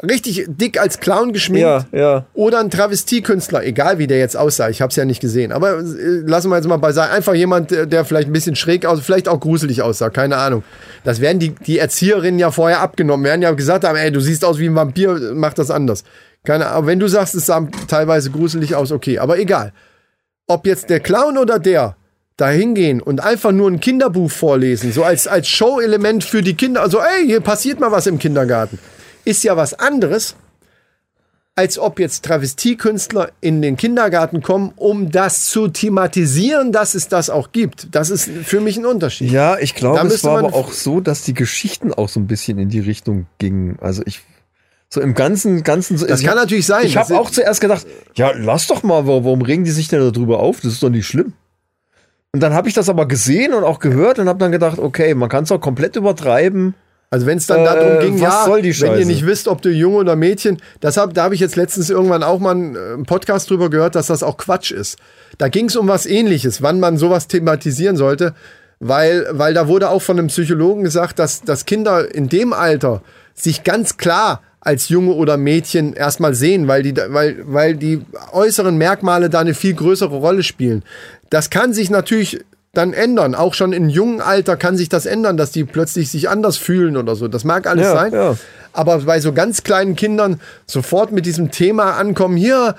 richtig 0.02 0.46
dick 0.48 0.80
als 0.80 0.98
Clown 0.98 1.32
geschminkt 1.32 1.62
ja, 1.62 1.86
ja. 1.92 2.26
oder 2.34 2.58
ein 2.58 2.68
Travestiekünstler, 2.68 3.64
egal 3.64 3.98
wie 3.98 4.08
der 4.08 4.18
jetzt 4.18 4.36
aussah, 4.36 4.68
ich 4.68 4.82
habe 4.82 4.90
es 4.90 4.96
ja 4.96 5.04
nicht 5.04 5.20
gesehen, 5.20 5.52
aber 5.52 5.78
äh, 5.78 6.22
lassen 6.26 6.50
wir 6.50 6.56
jetzt 6.56 6.66
mal 6.66 6.76
beiseite. 6.76 7.12
Einfach 7.12 7.34
jemand, 7.34 7.70
der, 7.70 7.86
der 7.86 8.04
vielleicht 8.04 8.28
ein 8.28 8.32
bisschen 8.32 8.56
schräg 8.56 8.84
aussah, 8.84 9.00
vielleicht 9.00 9.28
auch 9.28 9.38
gruselig 9.38 9.82
aussah, 9.82 10.10
keine 10.10 10.36
Ahnung. 10.36 10.64
Das 11.04 11.20
werden 11.20 11.38
die, 11.38 11.54
die 11.54 11.78
Erzieherinnen 11.78 12.40
ja 12.40 12.50
vorher 12.50 12.80
abgenommen, 12.80 13.24
werden 13.24 13.42
ja 13.42 13.52
gesagt 13.52 13.84
haben, 13.84 13.96
ey, 13.96 14.10
du 14.10 14.18
siehst 14.18 14.44
aus 14.44 14.58
wie 14.58 14.66
ein 14.66 14.74
Vampir, 14.74 15.32
mach 15.34 15.54
das 15.54 15.70
anders. 15.70 16.02
Keine 16.44 16.66
Ahnung, 16.66 16.88
wenn 16.88 16.98
du 16.98 17.06
sagst, 17.06 17.36
es 17.36 17.46
sah 17.46 17.68
teilweise 17.86 18.32
gruselig 18.32 18.74
aus, 18.74 18.90
okay, 18.90 19.20
aber 19.20 19.38
egal. 19.38 19.72
Ob 20.48 20.66
jetzt 20.66 20.90
der 20.90 20.98
Clown 20.98 21.38
oder 21.38 21.60
der 21.60 21.96
da 22.36 22.48
hingehen 22.50 23.00
und 23.00 23.20
einfach 23.22 23.52
nur 23.52 23.70
ein 23.70 23.80
Kinderbuch 23.80 24.30
vorlesen, 24.30 24.92
so 24.92 25.04
als, 25.04 25.26
als 25.26 25.48
Show-Element 25.48 26.22
für 26.24 26.42
die 26.42 26.54
Kinder, 26.54 26.82
also 26.82 26.98
ey, 27.00 27.24
hier 27.26 27.40
passiert 27.40 27.80
mal 27.80 27.90
was 27.92 28.06
im 28.06 28.18
Kindergarten, 28.18 28.78
ist 29.24 29.42
ja 29.44 29.56
was 29.56 29.74
anderes, 29.74 30.36
als 31.58 31.78
ob 31.78 31.98
jetzt 31.98 32.22
Travestiekünstler 32.26 33.30
in 33.40 33.62
den 33.62 33.78
Kindergarten 33.78 34.42
kommen, 34.42 34.72
um 34.76 35.10
das 35.10 35.46
zu 35.46 35.68
thematisieren, 35.68 36.70
dass 36.70 36.94
es 36.94 37.08
das 37.08 37.30
auch 37.30 37.50
gibt. 37.52 37.88
Das 37.94 38.10
ist 38.10 38.28
für 38.44 38.60
mich 38.60 38.76
ein 38.76 38.84
Unterschied. 38.84 39.30
Ja, 39.30 39.56
ich 39.58 39.74
glaube, 39.74 40.06
es 40.06 40.22
war 40.22 40.40
aber 40.40 40.54
auch 40.54 40.70
so, 40.72 41.00
dass 41.00 41.22
die 41.22 41.32
Geschichten 41.32 41.94
auch 41.94 42.10
so 42.10 42.20
ein 42.20 42.26
bisschen 42.26 42.58
in 42.58 42.68
die 42.68 42.80
Richtung 42.80 43.26
gingen. 43.38 43.78
Also 43.80 44.02
ich 44.04 44.20
so 44.90 45.00
im 45.00 45.14
ganzen 45.14 45.62
ganzen 45.64 45.96
Das 45.98 46.20
ich 46.20 46.26
kann 46.26 46.36
hab- 46.36 46.44
natürlich 46.44 46.66
sein. 46.66 46.84
Ich 46.84 46.92
Das 46.92 47.08
habe 47.08 47.18
auch 47.18 47.30
zuerst 47.30 47.62
gedacht, 47.62 47.86
ja, 48.16 48.32
lass 48.36 48.66
doch 48.66 48.82
mal, 48.82 49.06
wa- 49.06 49.24
warum 49.24 49.40
regen 49.40 49.64
die 49.64 49.70
sich 49.70 49.88
denn 49.88 50.00
darüber 50.12 50.40
auf? 50.40 50.60
Das 50.60 50.74
ist 50.74 50.82
doch 50.82 50.90
nicht 50.90 51.06
schlimm. 51.06 51.32
Und 52.32 52.40
dann 52.40 52.52
habe 52.52 52.68
ich 52.68 52.74
das 52.74 52.88
aber 52.88 53.06
gesehen 53.06 53.54
und 53.54 53.64
auch 53.64 53.78
gehört 53.78 54.18
und 54.18 54.28
habe 54.28 54.38
dann 54.38 54.52
gedacht, 54.52 54.78
okay, 54.78 55.14
man 55.14 55.28
kann 55.28 55.44
es 55.44 55.52
auch 55.52 55.60
komplett 55.60 55.96
übertreiben. 55.96 56.74
Also 57.08 57.24
wenn 57.24 57.38
es 57.38 57.46
dann 57.46 57.60
Äh, 57.60 57.64
darum 57.64 57.98
ging, 58.00 58.14
was 58.14 58.20
ja, 58.20 58.44
soll 58.44 58.62
die 58.62 58.78
wenn 58.80 58.98
ihr 58.98 59.06
nicht 59.06 59.24
wisst, 59.24 59.48
ob 59.48 59.62
du 59.62 59.70
Junge 59.70 59.98
oder 59.98 60.16
Mädchen, 60.16 60.60
das 60.80 60.96
hab, 60.96 61.14
da 61.14 61.22
habe 61.22 61.34
ich 61.34 61.40
jetzt 61.40 61.56
letztens 61.56 61.88
irgendwann 61.88 62.22
auch 62.22 62.40
mal 62.40 62.50
einen, 62.50 62.74
äh, 62.74 62.78
einen 62.78 63.06
Podcast 63.06 63.48
drüber 63.48 63.70
gehört, 63.70 63.94
dass 63.94 64.08
das 64.08 64.22
auch 64.22 64.36
Quatsch 64.36 64.72
ist. 64.72 64.98
Da 65.38 65.48
ging 65.48 65.66
es 65.66 65.76
um 65.76 65.88
was 65.88 66.04
ähnliches, 66.04 66.62
wann 66.62 66.80
man 66.80 66.98
sowas 66.98 67.28
thematisieren 67.28 67.96
sollte, 67.96 68.34
weil, 68.80 69.26
weil 69.30 69.54
da 69.54 69.68
wurde 69.68 69.88
auch 69.88 70.02
von 70.02 70.18
einem 70.18 70.28
Psychologen 70.28 70.82
gesagt, 70.82 71.18
dass, 71.18 71.42
dass 71.42 71.64
Kinder 71.64 72.12
in 72.12 72.28
dem 72.28 72.52
Alter 72.52 73.02
sich 73.34 73.64
ganz 73.64 73.96
klar 73.96 74.42
als 74.60 74.88
Junge 74.88 75.12
oder 75.12 75.36
Mädchen 75.36 75.92
erstmal 75.92 76.34
sehen, 76.34 76.66
weil 76.66 76.82
die, 76.82 76.96
weil, 76.96 77.36
weil 77.44 77.76
die 77.76 78.04
äußeren 78.32 78.76
Merkmale 78.76 79.30
da 79.30 79.38
eine 79.38 79.54
viel 79.54 79.74
größere 79.74 80.16
Rolle 80.16 80.42
spielen. 80.42 80.82
Das 81.30 81.50
kann 81.50 81.72
sich 81.72 81.90
natürlich 81.90 82.44
dann 82.72 82.92
ändern. 82.92 83.34
Auch 83.34 83.54
schon 83.54 83.72
in 83.72 83.88
jungen 83.88 84.20
Alter 84.20 84.56
kann 84.56 84.76
sich 84.76 84.88
das 84.88 85.06
ändern, 85.06 85.36
dass 85.36 85.50
die 85.50 85.64
plötzlich 85.64 86.10
sich 86.10 86.28
anders 86.28 86.56
fühlen 86.58 86.96
oder 86.96 87.16
so. 87.16 87.26
Das 87.26 87.44
mag 87.44 87.66
alles 87.66 87.86
Ja, 87.86 87.92
sein. 87.94 88.12
ja. 88.12 88.36
Aber 88.72 88.98
bei 88.98 89.20
so 89.20 89.32
ganz 89.32 89.62
kleinen 89.62 89.96
Kindern 89.96 90.38
sofort 90.66 91.10
mit 91.10 91.24
diesem 91.24 91.50
Thema 91.50 91.92
ankommen, 91.96 92.36
hier, 92.36 92.74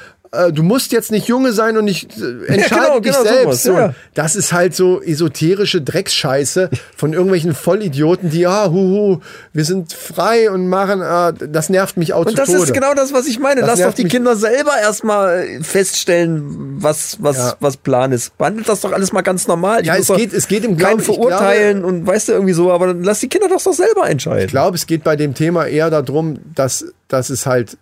du 0.51 0.63
musst 0.63 0.91
jetzt 0.91 1.11
nicht 1.11 1.27
Junge 1.27 1.51
sein 1.53 1.77
und 1.77 1.85
nicht 1.85 2.11
äh, 2.17 2.45
entscheide 2.47 2.85
genau, 2.85 2.99
dich 2.99 3.11
genau 3.11 3.23
selbst. 3.23 3.43
sowas, 3.43 3.63
So, 3.63 3.73
ja. 3.73 3.93
Das 4.13 4.35
ist 4.35 4.53
halt 4.53 4.75
so 4.75 5.01
esoterische 5.01 5.81
Drecksscheiße 5.81 6.69
von 6.95 7.13
irgendwelchen 7.13 7.53
Vollidioten, 7.53 8.29
die, 8.29 8.41
ja, 8.41 8.69
huhu, 8.69 9.19
wir 9.53 9.65
sind 9.65 9.93
frei 9.93 10.49
und 10.51 10.67
machen, 10.67 11.01
äh, 11.01 11.47
das 11.49 11.69
nervt 11.69 11.97
mich 11.97 12.13
auch 12.13 12.21
Und 12.25 12.31
zu 12.31 12.35
das 12.35 12.47
Tode. 12.49 12.63
ist 12.63 12.73
genau 12.73 12.93
das, 12.93 13.13
was 13.13 13.27
ich 13.27 13.39
meine. 13.39 13.61
Das 13.61 13.79
Lass 13.79 13.87
doch 13.89 13.93
die. 13.93 14.05
Kinder 14.05 14.35
selber 14.35 14.71
erstmal 14.81 15.45
feststellen, 15.61 16.43
was, 16.81 17.17
was, 17.21 17.37
Ja. 17.37 17.55
was 17.59 17.77
Plan 17.77 18.11
ist. 18.11 18.37
Behandelt 18.37 18.67
das 18.69 18.81
doch 18.81 18.91
alles 18.91 19.11
mal 19.13 19.21
ganz 19.21 19.47
normal. 19.47 19.81
Ich 19.81 19.87
Ja, 19.87 19.95
es 19.95 20.07
geht- 20.07 20.33
es 20.33 20.47
geht 20.47 20.63
im 20.65 20.77
Glauben- 20.77 20.99
ich 20.99 21.05
verurteilen 21.05 21.83
und 21.83 22.05
weißt 22.05 22.29
du 22.29 22.33
irgendwie 22.33 22.53
so, 22.53 22.71
aber 22.71 22.87
dann 22.87 23.03
lass 23.03 23.19
die 23.19 23.27
Kinder 23.29 23.47
doch 23.49 23.61
doch 23.61 23.73
selber 23.73 24.09
entscheiden. 24.09 24.45
Ich 24.45 24.51
glaube, 24.51 24.75
es 24.77 24.87
geht 24.87 25.03
bei 25.03 25.15
dem 25.15 25.33
Thema 25.33 25.65
eher 25.65 25.89
darum, 25.89 26.39
dass, 26.55 26.85
dass 27.07 27.29
es 27.29 27.45
halt 27.45 27.77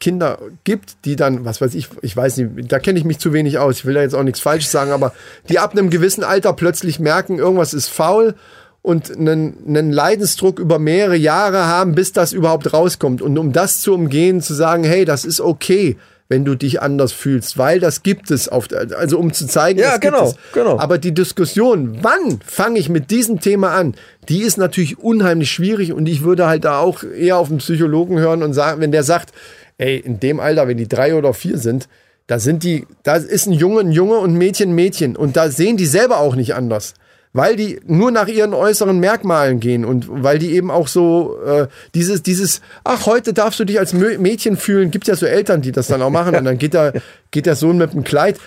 Kinder 0.00 0.38
gibt, 0.64 1.04
die 1.04 1.14
dann, 1.14 1.44
was 1.44 1.60
weiß 1.60 1.74
ich, 1.74 1.88
ich 2.02 2.16
weiß 2.16 2.38
nicht, 2.38 2.72
da 2.72 2.78
kenne 2.78 2.98
ich 2.98 3.04
mich 3.04 3.18
zu 3.18 3.32
wenig 3.32 3.58
aus, 3.58 3.76
ich 3.76 3.84
will 3.84 3.94
da 3.94 4.02
jetzt 4.02 4.14
auch 4.14 4.22
nichts 4.22 4.40
Falsches 4.40 4.72
sagen, 4.72 4.90
aber 4.90 5.12
die 5.48 5.58
ab 5.58 5.72
einem 5.72 5.90
gewissen 5.90 6.24
Alter 6.24 6.52
plötzlich 6.54 6.98
merken, 6.98 7.38
irgendwas 7.38 7.74
ist 7.74 7.88
faul 7.88 8.34
und 8.82 9.14
einen, 9.14 9.56
einen 9.68 9.92
Leidensdruck 9.92 10.58
über 10.58 10.78
mehrere 10.78 11.16
Jahre 11.16 11.66
haben, 11.66 11.94
bis 11.94 12.12
das 12.12 12.32
überhaupt 12.32 12.72
rauskommt. 12.72 13.20
Und 13.20 13.38
um 13.38 13.52
das 13.52 13.80
zu 13.80 13.92
umgehen, 13.92 14.40
zu 14.40 14.54
sagen, 14.54 14.84
hey, 14.84 15.04
das 15.04 15.26
ist 15.26 15.40
okay, 15.40 15.96
wenn 16.30 16.44
du 16.44 16.54
dich 16.54 16.80
anders 16.80 17.12
fühlst, 17.12 17.58
weil 17.58 17.80
das 17.80 18.04
gibt 18.04 18.30
es 18.30 18.48
auf, 18.48 18.68
also 18.96 19.18
um 19.18 19.32
zu 19.32 19.46
zeigen, 19.48 19.80
Ja, 19.80 19.90
das 19.90 20.00
gibt 20.00 20.14
genau, 20.14 20.28
es. 20.28 20.36
genau. 20.54 20.78
Aber 20.78 20.96
die 20.96 21.12
Diskussion, 21.12 21.98
wann 22.02 22.38
fange 22.46 22.78
ich 22.78 22.88
mit 22.88 23.10
diesem 23.10 23.40
Thema 23.40 23.72
an, 23.72 23.94
die 24.28 24.42
ist 24.42 24.56
natürlich 24.56 24.98
unheimlich 25.00 25.50
schwierig 25.50 25.92
und 25.92 26.08
ich 26.08 26.22
würde 26.22 26.46
halt 26.46 26.64
da 26.64 26.78
auch 26.78 27.02
eher 27.02 27.36
auf 27.36 27.50
einen 27.50 27.58
Psychologen 27.58 28.18
hören 28.20 28.44
und 28.44 28.54
sagen, 28.54 28.80
wenn 28.80 28.92
der 28.92 29.02
sagt, 29.02 29.32
ey, 29.80 29.96
in 29.96 30.20
dem 30.20 30.40
Alter, 30.40 30.68
wenn 30.68 30.76
die 30.76 30.88
drei 30.88 31.14
oder 31.14 31.32
vier 31.32 31.58
sind, 31.58 31.88
da 32.26 32.38
sind 32.38 32.62
die, 32.62 32.86
da 33.02 33.16
ist 33.16 33.46
ein 33.46 33.52
Junge 33.52 33.80
ein 33.80 33.92
Junge 33.92 34.18
und 34.18 34.34
ein 34.34 34.38
Mädchen 34.38 34.70
ein 34.70 34.74
Mädchen 34.74 35.16
und 35.16 35.36
da 35.36 35.50
sehen 35.50 35.76
die 35.76 35.86
selber 35.86 36.18
auch 36.18 36.36
nicht 36.36 36.54
anders. 36.54 36.94
Weil 37.32 37.54
die 37.54 37.80
nur 37.86 38.10
nach 38.10 38.26
ihren 38.26 38.54
äußeren 38.54 38.98
Merkmalen 38.98 39.60
gehen 39.60 39.84
und 39.84 40.06
weil 40.08 40.40
die 40.40 40.52
eben 40.52 40.70
auch 40.70 40.88
so 40.88 41.40
äh, 41.44 41.68
dieses, 41.94 42.22
dieses, 42.22 42.60
ach, 42.82 43.06
heute 43.06 43.32
darfst 43.32 43.60
du 43.60 43.64
dich 43.64 43.78
als 43.78 43.92
Mädchen 43.92 44.56
fühlen, 44.56 44.90
gibt 44.90 45.06
ja 45.06 45.14
so 45.14 45.26
Eltern, 45.26 45.62
die 45.62 45.70
das 45.70 45.86
dann 45.86 46.02
auch 46.02 46.10
machen 46.10 46.34
und 46.34 46.44
dann 46.44 46.58
geht 46.58 46.74
der, 46.74 46.92
geht 47.30 47.46
der 47.46 47.54
Sohn 47.54 47.78
mit 47.78 47.92
einem 47.92 48.04
Kleid 48.04 48.38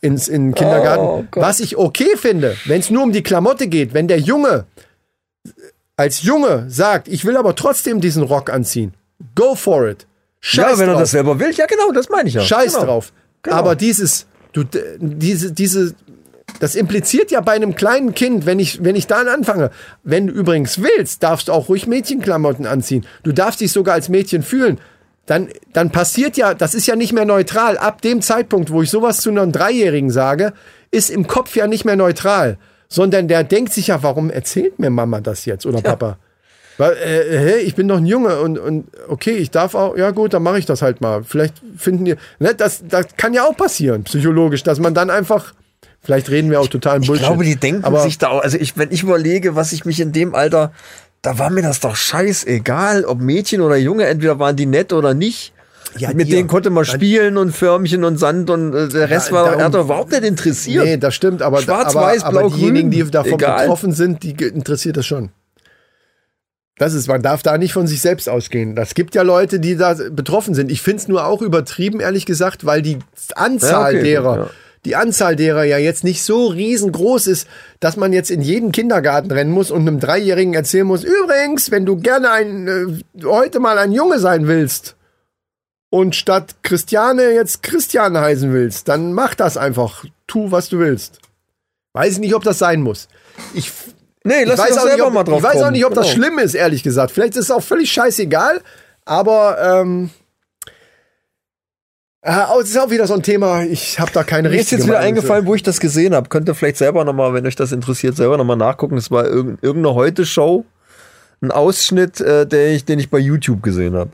ins 0.00 0.26
in 0.28 0.48
den 0.48 0.54
Kindergarten. 0.54 1.04
Oh. 1.04 1.24
Was 1.40 1.60
ich 1.60 1.76
okay 1.76 2.16
finde, 2.16 2.56
wenn 2.66 2.80
es 2.80 2.90
nur 2.90 3.04
um 3.04 3.12
die 3.12 3.22
Klamotte 3.22 3.68
geht, 3.68 3.94
wenn 3.94 4.08
der 4.08 4.18
Junge 4.18 4.66
als 5.96 6.22
Junge 6.22 6.66
sagt, 6.68 7.06
ich 7.06 7.24
will 7.24 7.36
aber 7.36 7.54
trotzdem 7.54 8.00
diesen 8.00 8.24
Rock 8.24 8.50
anziehen, 8.50 8.92
go 9.36 9.54
for 9.54 9.88
it. 9.88 10.06
Scheiß 10.42 10.72
ja, 10.72 10.78
wenn 10.78 10.88
er 10.88 10.92
drauf. 10.94 11.02
das 11.02 11.10
selber 11.12 11.38
will, 11.38 11.52
ja 11.52 11.66
genau, 11.66 11.92
das 11.92 12.08
meine 12.08 12.28
ich 12.28 12.34
ja. 12.34 12.42
Scheiß 12.42 12.74
genau. 12.74 12.86
drauf. 12.86 13.12
Genau. 13.42 13.56
Aber 13.56 13.76
dieses, 13.76 14.26
du, 14.52 14.64
diese, 14.98 15.52
diese, 15.52 15.94
das 16.58 16.74
impliziert 16.74 17.30
ja 17.30 17.40
bei 17.40 17.52
einem 17.52 17.76
kleinen 17.76 18.12
Kind, 18.14 18.44
wenn 18.44 18.58
ich, 18.58 18.82
wenn 18.82 18.96
ich 18.96 19.06
dann 19.06 19.28
anfange, 19.28 19.70
wenn 20.02 20.26
du 20.26 20.32
übrigens 20.32 20.82
willst, 20.82 21.22
darfst 21.22 21.46
du 21.46 21.52
auch 21.52 21.68
ruhig 21.68 21.86
Mädchenklamotten 21.86 22.66
anziehen. 22.66 23.06
Du 23.22 23.32
darfst 23.32 23.60
dich 23.60 23.70
sogar 23.70 23.94
als 23.94 24.08
Mädchen 24.08 24.42
fühlen. 24.42 24.80
Dann, 25.26 25.48
dann 25.72 25.90
passiert 25.90 26.36
ja, 26.36 26.54
das 26.54 26.74
ist 26.74 26.88
ja 26.88 26.96
nicht 26.96 27.12
mehr 27.12 27.24
neutral. 27.24 27.78
Ab 27.78 28.02
dem 28.02 28.20
Zeitpunkt, 28.20 28.72
wo 28.72 28.82
ich 28.82 28.90
sowas 28.90 29.18
zu 29.18 29.30
einem 29.30 29.52
Dreijährigen 29.52 30.10
sage, 30.10 30.52
ist 30.90 31.10
im 31.10 31.28
Kopf 31.28 31.54
ja 31.54 31.68
nicht 31.68 31.84
mehr 31.84 31.96
neutral. 31.96 32.58
Sondern 32.88 33.28
der 33.28 33.44
denkt 33.44 33.72
sich 33.72 33.86
ja, 33.86 34.02
warum 34.02 34.28
erzählt 34.28 34.80
mir 34.80 34.90
Mama 34.90 35.20
das 35.20 35.44
jetzt 35.44 35.64
oder 35.64 35.80
Papa? 35.80 36.18
Weil, 36.78 36.92
äh, 36.94 37.38
hä, 37.38 37.54
ich 37.58 37.74
bin 37.74 37.86
doch 37.88 37.98
ein 37.98 38.06
Junge 38.06 38.40
und, 38.40 38.58
und 38.58 38.86
okay, 39.08 39.32
ich 39.32 39.50
darf 39.50 39.74
auch, 39.74 39.96
ja 39.96 40.10
gut, 40.10 40.32
dann 40.34 40.42
mache 40.42 40.58
ich 40.58 40.66
das 40.66 40.80
halt 40.82 41.00
mal. 41.00 41.22
Vielleicht 41.24 41.54
finden 41.76 42.04
die, 42.04 42.14
ne, 42.38 42.54
das, 42.54 42.82
das 42.88 43.06
kann 43.16 43.34
ja 43.34 43.44
auch 43.46 43.56
passieren, 43.56 44.04
psychologisch, 44.04 44.62
dass 44.62 44.78
man 44.80 44.94
dann 44.94 45.10
einfach, 45.10 45.52
vielleicht 46.02 46.30
reden 46.30 46.50
wir 46.50 46.60
auch 46.60 46.68
total 46.68 47.00
Ich 47.02 47.06
Bullshit. 47.06 47.26
glaube, 47.26 47.44
die 47.44 47.56
denken 47.56 47.84
aber 47.84 48.00
sich 48.02 48.16
da 48.18 48.28
auch, 48.28 48.42
also 48.42 48.56
ich, 48.58 48.76
wenn 48.78 48.90
ich 48.90 49.02
überlege, 49.02 49.54
was 49.54 49.72
ich 49.72 49.84
mich 49.84 50.00
in 50.00 50.12
dem 50.12 50.34
Alter, 50.34 50.72
da 51.20 51.38
war 51.38 51.50
mir 51.50 51.62
das 51.62 51.80
doch 51.80 51.94
scheißegal, 51.94 53.04
ob 53.04 53.20
Mädchen 53.20 53.60
oder 53.60 53.76
Junge, 53.76 54.06
entweder 54.06 54.38
waren 54.38 54.56
die 54.56 54.66
nett 54.66 54.92
oder 54.92 55.14
nicht. 55.14 55.52
Ja, 55.98 56.08
Mit 56.14 56.28
dir. 56.28 56.36
denen 56.36 56.48
konnte 56.48 56.70
man 56.70 56.86
spielen 56.86 57.36
und 57.36 57.52
Förmchen 57.52 58.02
und 58.04 58.16
Sand 58.16 58.48
und 58.48 58.72
äh, 58.74 58.88
der 58.88 59.10
Rest 59.10 59.28
Ja, 59.28 59.34
war 59.34 59.56
darum- 59.56 59.74
er 59.74 59.80
überhaupt 59.82 60.10
nicht 60.12 60.24
interessiert. 60.24 60.84
Nee, 60.86 60.96
das 60.96 61.14
stimmt, 61.14 61.42
aber, 61.42 61.60
Schwarz, 61.60 61.94
aber, 61.94 62.06
weiß, 62.06 62.24
aber 62.24 62.38
blau, 62.40 62.48
diejenigen, 62.48 62.90
die 62.90 63.04
davon 63.10 63.34
egal. 63.34 63.60
betroffen 63.60 63.92
sind, 63.92 64.22
die 64.22 64.30
interessiert 64.42 64.96
das 64.96 65.04
schon. 65.04 65.28
Das 66.78 66.94
ist, 66.94 67.06
man 67.06 67.22
darf 67.22 67.42
da 67.42 67.58
nicht 67.58 67.72
von 67.72 67.86
sich 67.86 68.00
selbst 68.00 68.28
ausgehen. 68.28 68.74
Das 68.74 68.94
gibt 68.94 69.14
ja 69.14 69.22
Leute, 69.22 69.60
die 69.60 69.76
da 69.76 69.94
betroffen 70.10 70.54
sind. 70.54 70.70
Ich 70.70 70.80
finde 70.80 70.98
es 70.98 71.08
nur 71.08 71.26
auch 71.26 71.42
übertrieben, 71.42 72.00
ehrlich 72.00 72.26
gesagt, 72.26 72.64
weil 72.64 72.82
die 72.82 72.98
Anzahl 73.34 73.92
Ja, 73.92 73.98
okay, 74.00 74.10
derer, 74.10 74.36
ja. 74.36 74.50
die 74.86 74.96
Anzahl 74.96 75.36
derer 75.36 75.64
ja 75.64 75.78
jetzt 75.78 76.02
nicht 76.02 76.22
so 76.22 76.46
riesengroß 76.46 77.26
ist, 77.26 77.46
dass 77.78 77.96
man 77.96 78.12
jetzt 78.12 78.30
in 78.30 78.40
jeden 78.40 78.72
Kindergarten 78.72 79.30
rennen 79.30 79.52
muss 79.52 79.70
und 79.70 79.82
einem 79.82 80.00
Dreijährigen 80.00 80.54
erzählen 80.54 80.86
muss, 80.86 81.04
übrigens, 81.04 81.70
wenn 81.70 81.84
du 81.84 81.96
gerne 81.96 82.30
ein, 82.30 82.66
äh, 82.68 83.24
heute 83.24 83.60
mal 83.60 83.78
ein 83.78 83.92
Junge 83.92 84.18
sein 84.18 84.48
willst 84.48 84.96
und 85.90 86.16
statt 86.16 86.56
Christiane 86.62 87.32
jetzt 87.32 87.62
Christian 87.62 88.16
heißen 88.16 88.50
willst, 88.50 88.88
dann 88.88 89.12
mach 89.12 89.34
das 89.34 89.58
einfach. 89.58 90.04
Tu, 90.26 90.50
was 90.50 90.70
du 90.70 90.78
willst. 90.78 91.20
Weiß 91.92 92.14
ich 92.14 92.18
nicht, 92.18 92.34
ob 92.34 92.42
das 92.42 92.58
sein 92.58 92.80
muss. 92.80 93.08
Ich, 93.52 93.70
Nee, 94.24 94.44
lass 94.44 94.56
doch 94.56 94.64
auch 94.64 94.68
nicht, 94.70 94.82
selber 94.82 95.06
ob, 95.08 95.12
mal 95.14 95.24
drauf 95.24 95.38
ich 95.38 95.44
weiß 95.44 95.62
auch 95.62 95.70
nicht, 95.70 95.84
ob 95.84 95.94
das 95.94 96.06
Genau. 96.12 96.16
schlimm 96.26 96.38
ist, 96.38 96.54
ehrlich 96.54 96.82
gesagt. 96.82 97.10
Vielleicht 97.10 97.34
ist 97.36 97.44
es 97.46 97.50
auch 97.50 97.62
völlig 97.62 97.90
scheißegal, 97.90 98.60
aber 99.04 99.58
ähm, 99.80 100.10
äh, 102.24 102.44
oh, 102.54 102.60
es 102.60 102.70
ist 102.70 102.78
auch 102.78 102.90
wieder 102.90 103.06
so 103.08 103.14
ein 103.14 103.22
Thema, 103.24 103.64
ich 103.64 103.98
habe 103.98 104.12
da 104.12 104.22
keine 104.22 104.48
Mir 104.48 104.54
ist 104.54 104.60
richtige 104.60 104.80
jetzt 104.82 104.86
wieder 104.86 104.98
Meinung 104.98 105.14
zu. 105.16 105.18
eingefallen, 105.20 105.46
wo 105.46 105.54
ich 105.56 105.62
das 105.64 105.80
gesehen 105.80 106.14
habe. 106.14 106.28
Könnt 106.28 106.48
ihr 106.48 106.54
vielleicht 106.54 106.76
selber 106.76 107.04
nochmal, 107.04 107.34
wenn 107.34 107.46
euch 107.46 107.56
das 107.56 107.72
interessiert, 107.72 108.16
selber 108.16 108.36
nochmal 108.36 108.56
nachgucken. 108.56 108.94
Das 108.94 109.10
war 109.10 109.24
irg 109.26 109.58
irgendeine 109.60 109.94
Heute-Show. 109.96 110.64
Ein 111.40 111.50
Ausschnitt, 111.50 112.20
äh, 112.20 112.46
der 112.46 112.68
ich, 112.74 112.84
den 112.84 113.00
ich 113.00 113.10
bei 113.10 113.18
YouTube 113.18 113.60
gesehen 113.64 113.96
habe. 113.96 114.10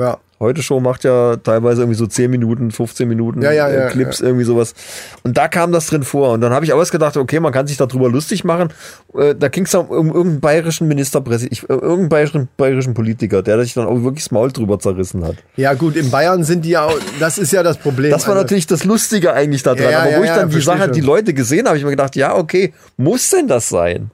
Ja. 0.00 0.18
Heute 0.38 0.62
Show 0.62 0.80
macht 0.80 1.04
ja 1.04 1.36
teilweise 1.36 1.82
irgendwie 1.82 1.96
so 1.96 2.06
10 2.06 2.30
Minuten, 2.30 2.70
15 2.70 3.08
Minuten 3.08 3.40
Ja, 3.40 3.52
ja, 3.52 3.68
äh, 3.68 3.90
Clips, 3.90 4.20
irgendwie 4.20 4.44
sowas. 4.44 4.74
Und 5.22 5.38
da 5.38 5.48
kam 5.48 5.72
das 5.72 5.86
drin 5.86 6.02
vor. 6.02 6.32
Und 6.32 6.42
dann 6.42 6.52
habe 6.52 6.64
ich 6.66 6.74
auch 6.74 6.78
erst 6.78 6.92
gedacht, 6.92 7.16
okay, 7.16 7.40
man 7.40 7.52
kann 7.52 7.66
sich 7.66 7.78
darüber 7.78 8.10
lustig 8.10 8.44
machen. 8.44 8.68
Äh, 9.16 9.34
da 9.34 9.48
ging 9.48 9.64
es 9.64 9.74
um, 9.74 9.88
um 9.88 10.08
irgendeinen 10.08 10.40
bayerischen 10.40 10.88
Ministerpräsidenten, 10.88 11.66
äh, 11.70 11.72
irgendeinen 11.72 12.08
bayerischen, 12.10 12.48
bayerischen 12.58 12.92
Politiker, 12.92 13.42
der 13.42 13.62
sich 13.62 13.72
dann 13.72 13.86
auch 13.86 14.02
wirklich 14.02 14.24
das 14.24 14.30
Maul 14.30 14.52
drüber 14.52 14.78
zerrissen 14.78 15.24
hat. 15.24 15.36
Ja 15.56 15.72
gut, 15.72 15.96
in 15.96 16.10
Bayern 16.10 16.44
sind 16.44 16.66
die 16.66 16.70
ja, 16.70 16.84
auch, 16.84 16.98
das 17.18 17.38
ist 17.38 17.52
ja 17.52 17.62
das 17.62 17.78
Problem. 17.78 18.10
Das 18.10 18.26
war 18.26 18.34
Also, 18.34 18.42
natürlich 18.42 18.66
das 18.66 18.84
Lustige 18.84 19.32
eigentlich 19.32 19.62
da 19.62 19.74
dran. 19.74 19.90
Ja, 19.90 20.02
Aber 20.02 20.18
wo 20.18 20.22
ich 20.22 20.30
dann 20.30 20.50
die 20.50 20.60
Sache, 20.60 20.84
schon. 20.84 20.92
die 20.92 21.00
Leute 21.00 21.32
gesehen 21.32 21.60
habe, 21.60 21.70
habe 21.70 21.78
ich 21.78 21.84
mir 21.84 21.90
gedacht, 21.90 22.14
ja, 22.14 22.34
okay, 22.36 22.74
muss 22.98 23.30
denn 23.30 23.48
das 23.48 23.68
sein? 23.70 24.10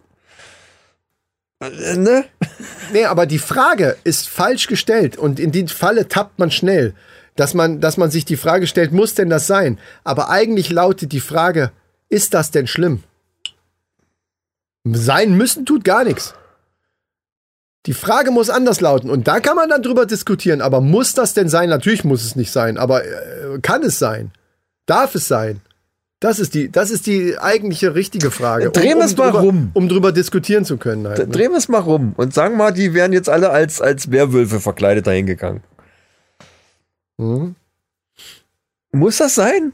Äh, 1.63 1.97
ne? 1.97 2.25
Nee, 2.93 3.05
aber 3.05 3.27
die 3.27 3.39
Frage 3.39 3.97
ist 4.05 4.29
falsch 4.29 4.67
gestellt 4.67 5.17
und 5.17 5.41
in 5.41 5.53
die 5.53 5.67
Falle 5.69 6.09
tappt 6.09 6.39
man 6.39 6.51
schnell, 6.51 6.95
dass 7.37 7.55
man, 7.55 7.81
dass 7.81 7.97
man 7.97 8.11
sich 8.11 8.25
die 8.25 8.37
Frage 8.37 8.67
stellt, 8.67 8.93
muss 8.93 9.15
denn 9.15 9.31
das 9.31 9.47
sein? 9.47 9.79
Aber 10.05 10.29
eigentlich 10.29 10.71
lautet 10.71 11.13
die 11.13 11.21
Frage, 11.21 11.73
ist 12.09 12.35
das 12.35 12.51
denn 12.51 12.67
schlimm? 12.67 13.03
Sein 14.85 15.37
müssen 15.37 15.65
tut 15.65 15.85
gar 15.85 16.05
nichts. 16.05 16.35
Die 17.87 17.95
Frage 17.95 18.31
muss 18.31 18.51
anders 18.51 18.81
lauten 18.81 19.11
und 19.11 19.27
da 19.27 19.41
kann 19.41 19.57
man 19.57 19.69
dann 19.69 19.83
drüber 19.83 20.07
diskutieren. 20.07 20.61
Aber 20.61 20.81
muss 20.81 21.15
das 21.15 21.35
denn 21.35 21.49
sein? 21.49 21.69
Natürlich 21.69 22.05
muss 22.05 22.25
es 22.25 22.37
nicht 22.37 22.53
sein, 22.53 22.79
aber 22.79 23.05
äh, 23.05 23.59
kann 23.61 23.83
es 23.83 23.99
sein? 23.99 24.33
Darf 24.87 25.15
es 25.15 25.27
sein? 25.27 25.61
Das 26.23 26.39
ist 26.39 26.55
die, 26.55 26.71
das 26.71 26.91
ist 26.93 27.07
die 27.09 27.37
eigentliche 27.37 27.97
richtige 27.97 28.31
Frage. 28.31 28.71
Drehen 28.71 28.97
wir 28.99 29.07
es 29.07 29.17
mal 29.17 29.27
drüber, 29.33 29.41
rum. 29.41 29.71
Um 29.75 29.89
drüber 29.89 30.13
diskutieren 30.13 30.65
zu 30.65 30.77
können. 30.77 31.09
Halt, 31.09 31.19
ne? 31.19 31.27
Drehen 31.27 31.51
wir 31.51 31.59
es 31.59 31.69
mal 31.69 31.81
rum 31.81 32.13
und 32.17 32.33
sagen 32.33 32.57
mal, 32.57 32.71
die 32.71 32.95
wären 32.95 33.13
jetzt 33.13 33.29
alle 33.29 33.51
als, 33.51 33.81
als 33.81 34.13
Werwölfe 34.13 34.61
verkleidet 34.61 35.09
dahin 35.09 35.27
gegangen. 35.27 35.63
Mhm. 37.19 37.57
Muss 38.93 39.17
das 39.17 39.35
sein? 39.35 39.73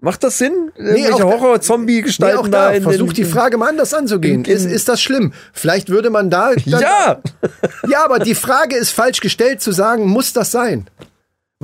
Macht 0.00 0.24
das 0.24 0.38
Sinn? 0.38 0.70
auch 0.74 0.78
Irgendwelche 0.78 1.10
da- 1.10 1.16
Nee, 1.16 1.22
Horror-Zombie-Gestalten 1.32 2.38
auch 2.38 2.48
da, 2.48 2.70
in 2.72 2.82
versuch 2.82 3.08
den- 3.12 3.14
die 3.16 3.24
Frage 3.24 3.58
mal 3.58 3.68
anders 3.68 3.92
anzugehen. 3.92 4.44
ist, 4.46 4.64
ist 4.64 4.88
das 4.88 5.02
schlimm? 5.02 5.32
Vielleicht 5.52 5.90
würde 5.90 6.08
man 6.10 6.30
da. 6.30 6.52
Ja! 6.64 7.20
Ja, 7.88 8.04
aber 8.06 8.20
die 8.20 8.34
Frage 8.34 8.74
ist 8.76 8.90
falsch 8.90 9.20
gestellt 9.20 9.60
zu 9.60 9.72
sagen, 9.72 10.06
muss 10.06 10.32
das 10.32 10.50
sein? 10.50 10.86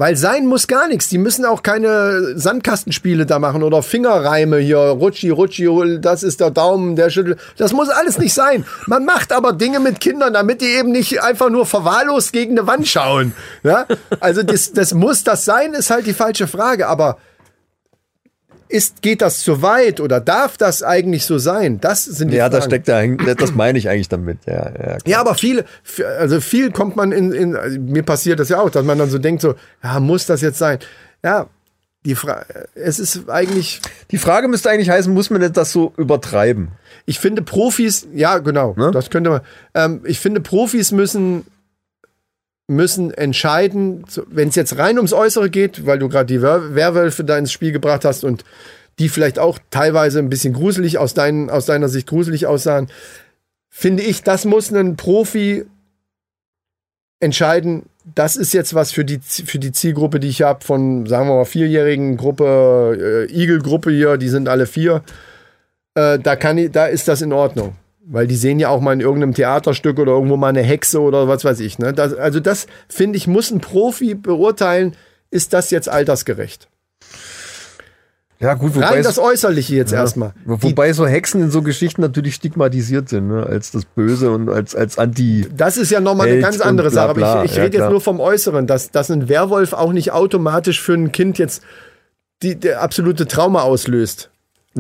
Weil 0.01 0.17
sein 0.17 0.47
muss 0.47 0.67
gar 0.67 0.89
nichts. 0.89 1.11
Die 1.11 1.19
müssen 1.19 1.45
auch 1.45 1.63
keine 1.63 2.33
Sandkastenspiele 2.35 3.27
da 3.27 3.39
machen 3.39 3.63
oder 3.63 3.83
Fingerreime 3.83 4.57
hier. 4.57 4.79
Rutschi, 4.79 5.29
Rutschi, 5.29 5.69
das 6.01 6.23
ist 6.23 6.41
der 6.41 6.51
Daumen, 6.51 6.97
der 6.97 7.11
schüttelt. 7.11 7.39
Das 7.59 7.75
muss 7.75 7.91
alles 7.91 8.17
nicht 8.17 8.33
sein. 8.33 8.65
Man 8.87 9.05
macht 9.05 9.31
aber 9.31 9.53
Dinge 9.53 9.79
mit 9.79 10.01
Kindern, 10.01 10.33
damit 10.33 10.63
die 10.63 10.69
eben 10.69 10.91
nicht 10.91 11.23
einfach 11.23 11.51
nur 11.51 11.67
verwahrlost 11.67 12.33
gegen 12.33 12.59
eine 12.59 12.67
Wand 12.67 12.89
schauen. 12.89 13.35
Ja? 13.63 13.85
Also 14.21 14.43
das, 14.43 14.73
das 14.73 14.95
muss 14.95 15.23
das 15.23 15.45
sein, 15.45 15.75
ist 15.75 15.91
halt 15.91 16.07
die 16.07 16.15
falsche 16.15 16.47
Frage. 16.47 16.89
Aber 16.89 17.19
ist, 18.71 19.03
geht 19.03 19.21
das 19.23 19.41
zu 19.41 19.63
weit 19.63 20.01
oder 20.01 20.21
darf 20.21 20.57
das 20.57 20.83
eigentlich 20.83 21.27
so 21.27 21.39
sein? 21.39 21.81
Das 21.81 22.05
sind 22.05 22.31
die 22.31 22.37
Ja, 22.37 22.49
da 22.49 22.63
steckt 22.63 22.89
da, 22.89 23.05
das 23.07 23.55
meine 23.55 23.79
ich 23.79 23.89
eigentlich 23.89 24.09
damit. 24.09 24.39
Ja, 24.47 24.55
ja, 24.55 24.71
klar. 24.73 24.99
Ja, 25.07 25.21
aber 25.21 25.35
viel, 25.35 25.65
also 26.19 26.41
viel 26.41 26.71
kommt 26.71 26.97
man 26.97 27.13
in, 27.13 27.33
in 27.33 27.57
also 27.57 27.79
mir 27.81 28.03
passiert 28.03 28.41
das 28.41 28.49
ja 28.49 28.61
auch, 28.61 28.71
dass 28.71 28.85
man 28.85 28.99
dann 28.99 29.11
so 29.11 29.19
denkt, 29.19 29.43
so, 29.43 29.55
ja, 29.83 30.01
muss 30.01 30.27
das 30.27 30.41
jetzt 30.41 30.59
sein? 30.59 30.79
Ja, 31.23 31.47
die 32.07 32.15
Frage, 32.15 32.69
es 32.75 32.99
ist 32.99 33.29
eigentlich, 33.29 33.81
Die 34.11 34.17
Frage 34.19 34.49
müsste 34.49 34.71
eigentlich 34.71 34.89
heißen, 34.89 35.13
muss 35.13 35.29
man 35.31 35.53
das 35.53 35.73
so 35.73 35.93
übertreiben? 35.97 36.69
ich 37.07 37.19
finde 37.19 37.43
Profis, 37.43 38.07
ja, 38.15 38.39
genau, 38.39 38.75
Ne? 38.77 38.91
das 38.93 39.11
könnte 39.11 39.31
man, 39.31 39.41
ähm, 39.75 40.01
ich 40.05 40.21
finde 40.21 40.41
Profis 40.41 40.93
müssen, 40.93 41.45
müssen 42.71 43.13
entscheiden, 43.13 44.05
wenn 44.29 44.49
es 44.49 44.55
jetzt 44.55 44.79
rein 44.79 44.97
ums 44.97 45.13
Äußere 45.13 45.51
geht, 45.51 45.87
weil 45.87 45.99
du 45.99 46.09
gerade 46.09 46.27
die 46.27 46.41
Wer 46.41 46.75
Werwölfe 46.75 47.25
da 47.25 47.37
ins 47.37 47.53
Spiel 47.53 47.73
gebracht 47.73 48.05
hast 48.05 48.25
und 48.25 48.45
die 48.99 49.09
vielleicht 49.09 49.39
auch 49.39 49.59
teilweise 49.71 50.21
ein 50.21 50.31
bisschen 50.31 50.53
gruselig 50.53 50.97
aus, 50.97 51.13
deinen, 51.13 51.51
aus 51.51 51.67
deiner 51.67 51.89
Sicht 51.89 52.07
gruselig 52.07 52.47
aussahen, 52.47 52.89
finde 53.69 54.03
ich, 54.03 54.23
das 54.23 54.45
muss 54.45 54.71
ein 54.71 54.97
Profi 54.97 55.67
entscheiden, 57.19 57.87
das 58.15 58.37
ist 58.37 58.55
jetzt 58.55 58.75
was 58.75 58.93
für 58.93 59.05
die, 59.05 59.19
für 59.21 59.59
die 59.59 59.73
Zielgruppe, 59.73 60.21
die 60.21 60.29
ich 60.29 60.43
habe, 60.43 60.65
von, 60.65 61.07
sagen 61.07 61.29
wir 61.29 61.37
mal, 61.37 61.45
vierjährigen 61.45 62.17
Gruppe, 62.17 63.27
äh, 63.29 63.33
Igel-Gruppe 63.33 63.91
hier, 63.91 64.17
die 64.17 64.29
sind 64.29 64.49
alle 64.49 64.67
vier. 64.67 65.03
Äh, 65.95 66.19
da, 66.19 66.37
kann 66.37 66.57
ich, 66.57 66.71
da 66.71 66.87
ist 66.87 67.09
das 67.09 67.21
in 67.21 67.33
Ordnung. 67.33 67.75
Weil 68.13 68.27
die 68.27 68.35
sehen 68.35 68.59
ja 68.59 68.71
auch 68.71 68.81
mal 68.81 68.93
in 68.93 69.01
irgendeinem 69.01 69.35
Theaterstück 69.35 70.01
oder 70.01 70.11
irgendwo 70.13 70.37
mal 70.37 70.49
eine 70.49 70.63
Hexe 70.63 71.01
oder 71.01 71.29
was 71.29 71.45
weiß 71.45 71.61
ich. 71.61 71.79
Ne? 71.79 71.93
Das, 71.93 72.13
also 72.13 72.41
das, 72.41 72.67
finde 72.89 73.17
ich, 73.17 73.29
muss 73.29 73.53
ein 73.53 73.61
Profi 73.61 74.15
beurteilen, 74.17 74.97
ist 75.31 75.53
das 75.53 75.71
jetzt 75.71 75.89
altersgerecht. 75.89 76.67
Ja, 78.41 78.55
gut, 78.55 78.75
wobei, 78.75 78.87
Rein 78.87 79.03
das 79.03 79.19
Äußerliche 79.19 79.75
jetzt 79.77 79.93
erstmal. 79.93 80.33
Die- 80.47 80.63
wobei 80.63 80.93
so 80.95 81.07
Hexen 81.07 81.43
in 81.43 81.51
so 81.51 81.61
Geschichten 81.63 82.01
natürlich 82.01 82.35
stigmatisiert 82.37 83.11
sind, 83.11 83.29
ne? 83.29 83.45
als 83.47 83.71
das 83.71 83.85
Böse 83.85 84.31
und 84.31 84.49
als, 84.49 84.75
als 84.75 84.97
Anti. 84.97 85.47
Das 85.55 85.77
ist 85.77 85.91
ja 85.91 86.01
nochmal 86.01 86.29
eine 86.29 86.41
ganz 86.41 86.59
andere 86.61 86.91
bla 86.91 87.03
Sache. 87.03 87.15
bla. 87.15 87.33
Aber 87.35 87.45
ich, 87.45 87.51
ich 87.51 87.57
Ja, 87.59 87.65
rede 87.65 87.79
jetzt 87.79 87.91
nur 87.91 88.01
vom 88.01 88.19
Äußeren, 88.19 88.67
dass, 88.67 88.91
dass 88.91 89.11
ein 89.11 89.29
Werwolf 89.29 89.75
auch 89.75 89.93
nicht 89.93 90.13
automatisch 90.13 90.81
für 90.81 90.95
ein 90.95 91.13
Kind 91.13 91.39
jetzt 91.39 91.63
die, 92.43 92.57
der 92.57 92.81
absolute 92.83 93.27
Trauma 93.29 93.61
auslöst. 93.61 94.31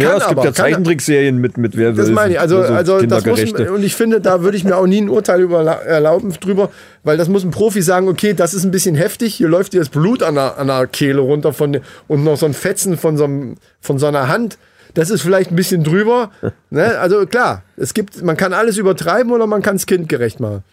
Ja, 0.00 0.08
Kann 0.10 0.18
es 0.18 0.26
gibt 0.26 0.38
aber, 0.38 0.44
ja 0.46 0.52
kann- 0.52 0.54
Zeichentrickserien 0.54 1.38
mit, 1.38 1.56
mit 1.56 1.76
Werwölfen. 1.76 1.96
Das 1.96 2.10
meine 2.10 2.34
ich. 2.34 2.40
Also, 2.40 2.62
so 2.62 2.72
also 2.72 3.00
das 3.02 3.26
muss, 3.26 3.40
und 3.42 3.82
ich 3.82 3.94
finde, 3.94 4.20
da 4.20 4.42
würde 4.42 4.56
ich 4.56 4.64
mir 4.64 4.76
auch 4.76 4.86
nie 4.86 5.00
ein 5.00 5.08
Urteil 5.08 5.40
über, 5.40 5.62
erlauben 5.64 6.32
drüber, 6.32 6.70
weil 7.02 7.16
das 7.16 7.28
muss 7.28 7.44
ein 7.44 7.50
Profi 7.50 7.82
sagen, 7.82 8.08
okay, 8.08 8.34
das 8.34 8.54
ist 8.54 8.64
ein 8.64 8.70
bisschen 8.70 8.94
heftig, 8.94 9.34
hier 9.34 9.48
läuft 9.48 9.72
dir 9.72 9.80
das 9.80 9.88
Blut 9.88 10.22
an 10.22 10.34
der, 10.34 10.58
an 10.58 10.68
der 10.68 10.86
Kehle 10.86 11.20
runter 11.20 11.52
von, 11.52 11.80
und 12.08 12.24
noch 12.24 12.36
so 12.36 12.46
ein 12.46 12.54
Fetzen 12.54 12.96
von 12.96 13.16
so, 13.16 13.24
einem, 13.24 13.56
von 13.80 13.98
so 13.98 14.06
einer 14.06 14.28
Hand. 14.28 14.58
Das 14.94 15.10
ist 15.10 15.22
vielleicht 15.22 15.50
ein 15.52 15.56
bisschen 15.56 15.84
drüber. 15.84 16.30
ne? 16.70 16.98
Also 16.98 17.26
klar, 17.26 17.62
es 17.76 17.94
gibt, 17.94 18.22
man 18.22 18.36
kann 18.36 18.52
alles 18.52 18.76
übertreiben 18.76 19.32
oder 19.32 19.46
man 19.46 19.62
kann 19.62 19.76
es 19.76 19.86
kindgerecht 19.86 20.40
machen. 20.40 20.64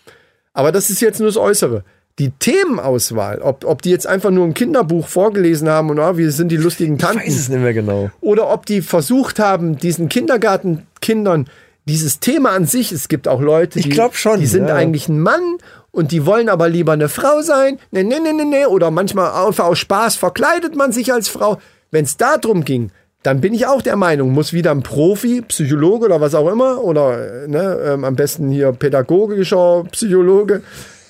Aber 0.53 0.71
das 0.71 0.89
ist 0.89 1.01
jetzt 1.01 1.19
nur 1.19 1.29
das 1.29 1.37
Äußere. 1.37 1.83
Die 2.19 2.31
Themenauswahl, 2.31 3.41
ob, 3.41 3.63
ob 3.63 3.81
die 3.83 3.91
jetzt 3.91 4.07
einfach 4.07 4.31
nur 4.31 4.45
ein 4.45 4.55
Kinderbuch 4.55 5.07
vorgelesen 5.07 5.69
haben 5.69 5.91
und 5.91 5.99
ah, 5.99 6.17
wie 6.17 6.29
sind 6.29 6.51
die 6.51 6.57
lustigen 6.57 6.95
ich 6.95 7.01
Tanten 7.01 7.19
weiß 7.19 7.35
es 7.35 7.49
nicht 7.49 7.61
mehr 7.61 7.73
genau. 7.73 8.09
oder 8.21 8.49
ob 8.49 8.65
die 8.65 8.81
versucht 8.81 9.37
haben, 9.37 9.77
diesen 9.77 10.09
Kindergartenkindern 10.09 11.47
dieses 11.87 12.19
Thema 12.19 12.51
an 12.51 12.65
sich, 12.65 12.91
es 12.91 13.07
gibt 13.07 13.27
auch 13.27 13.39
Leute, 13.39 13.79
Ich 13.79 13.89
die, 13.89 14.01
schon, 14.11 14.39
die 14.39 14.45
sind 14.45 14.67
ja. 14.67 14.75
eigentlich 14.75 15.07
ein 15.07 15.21
Mann 15.21 15.57
und 15.91 16.11
die 16.11 16.25
wollen 16.25 16.49
aber 16.49 16.67
lieber 16.67 16.91
eine 16.91 17.07
Frau 17.07 17.41
sein. 17.41 17.79
Ne, 17.91 18.03
ne, 18.03 18.19
ne, 18.19 18.33
ne, 18.33 18.45
ne. 18.45 18.69
Oder 18.69 18.91
manchmal 18.91 19.31
einfach 19.47 19.65
aus 19.65 19.79
Spaß 19.79 20.15
verkleidet 20.15 20.75
man 20.75 20.91
sich 20.91 21.13
als 21.13 21.29
Frau. 21.29 21.59
Wenn 21.89 22.03
es 22.03 22.17
darum 22.17 22.65
ging, 22.65 22.91
dann 23.23 23.41
bin 23.41 23.53
ich 23.53 23.67
auch 23.67 23.81
der 23.81 23.95
Meinung, 23.95 24.31
muss 24.31 24.53
wieder 24.53 24.71
ein 24.71 24.83
Profi, 24.83 25.41
Psychologe 25.47 26.05
oder 26.05 26.21
was 26.21 26.35
auch 26.35 26.49
immer, 26.51 26.83
oder 26.83 27.47
ne, 27.47 27.79
ähm, 27.85 28.03
am 28.03 28.15
besten 28.15 28.49
hier 28.49 28.73
pädagogischer 28.73 29.85
Psychologe, 29.91 30.61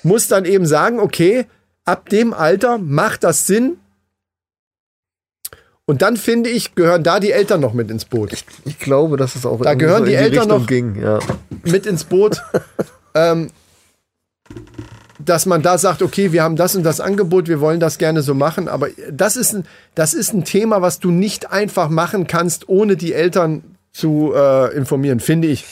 muss 0.08 0.26
dann 0.26 0.44
eben 0.44 0.66
sagen, 0.66 0.98
okay, 0.98 1.46
ab 1.84 2.08
dem 2.08 2.34
Alter 2.34 2.78
macht 2.78 3.22
das 3.22 3.46
Sinn. 3.46 3.76
Und 5.86 6.02
dann 6.02 6.16
finde 6.18 6.50
ich, 6.50 6.74
gehören 6.74 7.02
da 7.02 7.18
die 7.18 7.32
Eltern 7.32 7.60
noch 7.60 7.72
mit 7.72 7.90
ins 7.90 8.04
Boot. 8.04 8.32
Ich 8.66 8.78
glaube, 8.78 9.16
dass 9.16 9.36
es 9.36 9.46
auch 9.46 9.60
Da 9.62 9.72
gehören 9.74 10.00
so 10.00 10.04
die 10.06 10.12
in 10.12 10.18
Eltern 10.18 10.40
Richtung 10.42 10.58
noch- 10.60 10.66
ging. 10.66 11.00
Ja. 11.00 11.18
mit 11.64 11.86
ins 11.86 12.04
Boot, 12.04 12.42
ähm, 13.14 13.50
dass 15.18 15.46
man 15.46 15.62
da 15.62 15.78
sagt, 15.78 16.02
okay, 16.02 16.32
wir 16.32 16.42
haben 16.42 16.56
das 16.56 16.76
und 16.76 16.82
das 16.82 17.00
Angebot, 17.00 17.48
wir 17.48 17.60
wollen 17.60 17.80
das 17.80 17.96
gerne 17.98 18.20
so 18.22 18.34
machen, 18.34 18.68
aber 18.68 18.88
das 19.10 19.36
ist 19.36 19.54
ein, 19.54 19.66
das 19.94 20.12
ist 20.14 20.32
ein 20.34 20.44
Thema, 20.44 20.82
was 20.82 21.00
du 21.00 21.10
nicht 21.10 21.50
einfach 21.50 21.88
machen 21.88 22.26
kannst, 22.26 22.68
ohne 22.68 22.96
die 22.96 23.14
Eltern 23.14 23.62
zu 23.92 24.32
äh, 24.34 24.74
informieren, 24.76 25.20
finde 25.20 25.48
ich. 25.48 25.64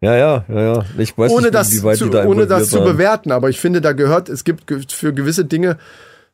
Ja, 0.00 0.16
ja, 0.16 0.44
ja, 0.48 0.60
ja. 0.60 0.84
Ich 0.98 1.16
weiß 1.16 1.30
Ohne 1.30 1.42
nicht, 1.42 1.54
das, 1.54 1.72
wie 1.72 1.82
weit 1.82 1.98
zu, 1.98 2.04
die 2.04 2.10
da 2.10 2.24
ohne 2.24 2.46
das 2.46 2.64
involviert 2.64 2.68
zu 2.68 2.78
waren. 2.78 2.96
bewerten, 2.96 3.32
aber 3.32 3.48
ich 3.48 3.60
finde, 3.60 3.80
da 3.80 3.92
gehört, 3.92 4.28
es 4.28 4.44
gibt 4.44 4.92
für 4.92 5.12
gewisse 5.12 5.44
Dinge, 5.44 5.78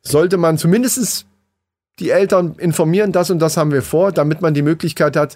sollte 0.01 0.37
man 0.37 0.57
zumindest 0.57 1.25
die 1.99 2.09
Eltern 2.09 2.55
informieren, 2.57 3.11
das 3.11 3.29
und 3.29 3.39
das 3.39 3.57
haben 3.57 3.71
wir 3.71 3.81
vor, 3.81 4.11
damit 4.11 4.41
man 4.41 4.53
die 4.53 4.63
Möglichkeit 4.63 5.15
hat, 5.15 5.35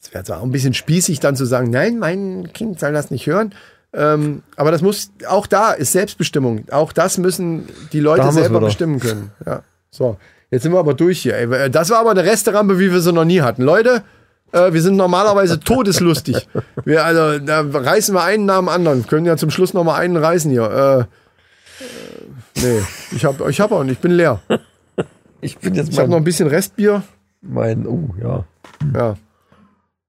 es 0.00 0.12
wäre 0.12 0.24
zwar 0.24 0.40
auch 0.40 0.44
ein 0.44 0.50
bisschen 0.50 0.74
spießig 0.74 1.20
dann 1.20 1.36
zu 1.36 1.44
sagen, 1.44 1.70
nein, 1.70 1.98
mein 1.98 2.52
Kind 2.52 2.80
soll 2.80 2.92
das 2.92 3.10
nicht 3.10 3.26
hören, 3.26 3.54
ähm, 3.94 4.42
aber 4.56 4.70
das 4.70 4.80
muss, 4.80 5.10
auch 5.28 5.46
da 5.46 5.72
ist 5.72 5.92
Selbstbestimmung. 5.92 6.64
Auch 6.70 6.92
das 6.92 7.18
müssen 7.18 7.68
die 7.92 8.00
Leute 8.00 8.32
selber 8.32 8.60
bestimmen 8.60 9.00
können. 9.00 9.32
Ja. 9.44 9.62
So, 9.90 10.16
jetzt 10.50 10.62
sind 10.62 10.72
wir 10.72 10.78
aber 10.78 10.94
durch 10.94 11.20
hier. 11.20 11.36
Ey. 11.36 11.70
Das 11.70 11.90
war 11.90 11.98
aber 11.98 12.12
eine 12.12 12.24
Resterampe, 12.24 12.78
wie 12.78 12.90
wir 12.90 13.00
sie 13.00 13.12
noch 13.12 13.26
nie 13.26 13.42
hatten. 13.42 13.62
Leute, 13.62 14.02
äh, 14.52 14.72
wir 14.72 14.82
sind 14.82 14.96
normalerweise 14.96 15.60
todeslustig. 15.60 16.48
Wir, 16.84 17.04
also, 17.04 17.38
da 17.38 17.60
reißen 17.62 18.14
wir 18.14 18.22
einen 18.22 18.44
nach 18.46 18.58
dem 18.58 18.68
anderen. 18.68 19.06
Können 19.06 19.26
ja 19.26 19.36
zum 19.36 19.50
Schluss 19.50 19.74
noch 19.74 19.84
mal 19.84 19.96
einen 19.96 20.16
reißen 20.16 20.50
hier. 20.50 21.08
Äh, 21.80 21.84
äh, 22.60 22.62
nee, 22.62 22.82
ich 23.14 23.24
habe 23.24 23.50
ich 23.50 23.60
hab 23.60 23.72
auch 23.72 23.84
nicht. 23.84 23.94
Ich 23.94 23.98
bin 24.00 24.12
leer. 24.12 24.40
Ich 25.40 25.58
bin 25.58 25.74
jetzt 25.74 25.90
Ich 25.90 25.98
habe 25.98 26.08
noch 26.08 26.18
ein 26.18 26.24
bisschen 26.24 26.48
Restbier. 26.48 27.02
mein, 27.40 27.86
oh, 27.86 28.14
ja. 28.22 28.44
Ja. 28.94 29.16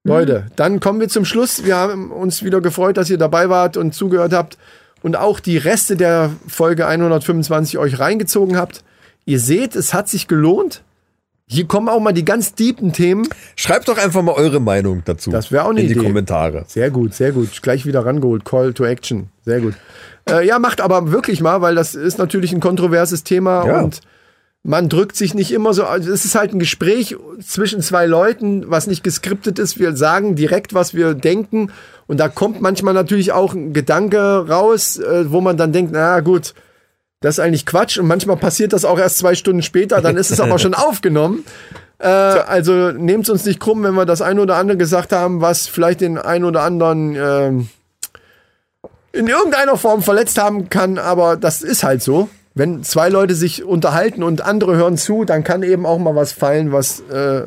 Leute, 0.03 0.47
dann 0.57 0.79
kommen 0.79 0.99
wir 0.99 1.07
zum 1.07 1.23
Schluss. 1.23 1.63
Wir 1.63 1.77
haben 1.77 2.11
uns 2.11 2.43
wieder 2.43 2.59
gefreut, 2.59 2.97
dass 2.97 3.09
ihr 3.09 3.17
dabei 3.17 3.49
wart 3.49 3.77
und 3.77 3.95
zugehört 3.95 4.33
habt 4.33 4.57
und 5.01 5.15
auch 5.15 5.39
die 5.39 5.57
Reste 5.57 5.95
der 5.95 6.31
Folge 6.47 6.85
125 6.87 7.77
euch 7.77 7.99
reingezogen 7.99 8.57
habt. 8.57 8.83
Ihr 9.25 9.39
seht, 9.39 9.75
es 9.75 9.93
hat 9.93 10.09
sich 10.09 10.27
gelohnt. 10.27 10.83
Hier 11.47 11.65
kommen 11.67 11.89
auch 11.89 11.99
mal 11.99 12.13
die 12.13 12.25
ganz 12.25 12.53
deepen 12.55 12.93
Themen. 12.93 13.27
Schreibt 13.55 13.87
doch 13.87 13.97
einfach 13.97 14.21
mal 14.21 14.31
eure 14.33 14.59
Meinung 14.59 15.03
dazu. 15.05 15.29
Das 15.29 15.51
wäre 15.51 15.65
auch 15.65 15.69
eine 15.71 15.81
In 15.81 15.87
die 15.87 15.93
Idee. 15.93 16.03
Kommentare. 16.03 16.63
Sehr 16.67 16.89
gut, 16.89 17.13
sehr 17.13 17.31
gut. 17.31 17.61
Gleich 17.61 17.85
wieder 17.85 18.05
rangeholt. 18.05 18.45
Call 18.45 18.73
to 18.73 18.85
Action. 18.85 19.27
Sehr 19.45 19.59
gut. 19.59 19.73
Äh, 20.29 20.47
ja, 20.47 20.57
macht 20.57 20.79
aber 20.79 21.11
wirklich 21.11 21.41
mal, 21.41 21.61
weil 21.61 21.75
das 21.75 21.95
ist 21.95 22.17
natürlich 22.17 22.53
ein 22.53 22.61
kontroverses 22.61 23.23
Thema 23.23 23.65
Ja. 23.67 23.81
und 23.81 23.99
man 24.65 24.87
drückt 24.87 25.17
sich 25.17 25.33
nicht 25.33 25.51
immer 25.51 25.73
so. 25.73 25.83
Also 25.83 26.09
es 26.13 26.23
ist 26.23 26.35
halt 26.35 26.53
ein 26.53 26.59
Gespräch 26.59 27.17
zwischen 27.45 27.81
zwei 27.81 28.05
Leuten, 28.05 28.63
was 28.71 28.87
nicht 28.87 29.03
geskriptet 29.03 29.59
ist. 29.59 29.77
Wir 29.77 29.97
sagen 29.97 30.35
direkt, 30.35 30.73
was 30.73 30.93
wir 30.93 31.13
denken. 31.13 31.71
Und 32.07 32.21
da 32.21 32.29
kommt 32.29 32.61
manchmal 32.61 32.93
natürlich 32.93 33.33
auch 33.33 33.53
ein 33.53 33.73
Gedanke 33.73 34.47
raus, 34.47 34.97
äh, 34.97 35.29
wo 35.29 35.41
man 35.41 35.57
dann 35.57 35.73
denkt, 35.73 35.91
na 35.93 36.21
gut, 36.21 36.53
das 37.23 37.35
ist 37.35 37.39
eigentlich 37.39 37.65
Quatsch. 37.65 37.97
Und 37.97 38.05
manchmal 38.05 38.35
passiert 38.35 38.73
das 38.73 38.83
auch 38.83 38.99
erst 38.99 39.17
zwei 39.17 39.33
Stunden 39.33 39.61
später, 39.63 40.01
dann 40.01 40.17
ist 40.17 40.29
es 40.29 40.41
aber 40.41 40.59
schon 40.59 40.73
aufgenommen. 40.73 41.45
Äh, 41.99 42.07
also 42.07 42.91
nehmt 42.91 43.29
uns 43.29 43.45
nicht 43.45 43.61
krumm, 43.61 43.81
wenn 43.83 43.93
wir 43.93 44.05
das 44.05 44.21
ein 44.21 44.39
oder 44.39 44.57
andere 44.57 44.77
gesagt 44.77 45.13
haben, 45.13 45.39
was 45.39 45.67
vielleicht 45.67 46.01
den 46.01 46.17
ein 46.17 46.43
oder 46.43 46.63
anderen 46.63 47.15
ähm, 47.15 47.69
in 49.13 49.27
irgendeiner 49.27 49.77
Form 49.77 50.01
verletzt 50.03 50.37
haben 50.37 50.69
kann, 50.69 50.97
aber 50.97 51.37
das 51.37 51.61
ist 51.61 51.83
halt 51.83 52.03
so. 52.03 52.29
Wenn 52.55 52.83
zwei 52.83 53.07
Leute 53.07 53.35
sich 53.35 53.63
unterhalten 53.63 54.21
und 54.21 54.41
andere 54.41 54.75
hören 54.75 54.97
zu, 54.97 55.23
dann 55.23 55.45
kann 55.45 55.63
eben 55.63 55.85
auch 55.85 55.99
mal 55.99 56.15
was 56.15 56.33
fallen, 56.33 56.73
was 56.73 56.99
äh, 57.09 57.45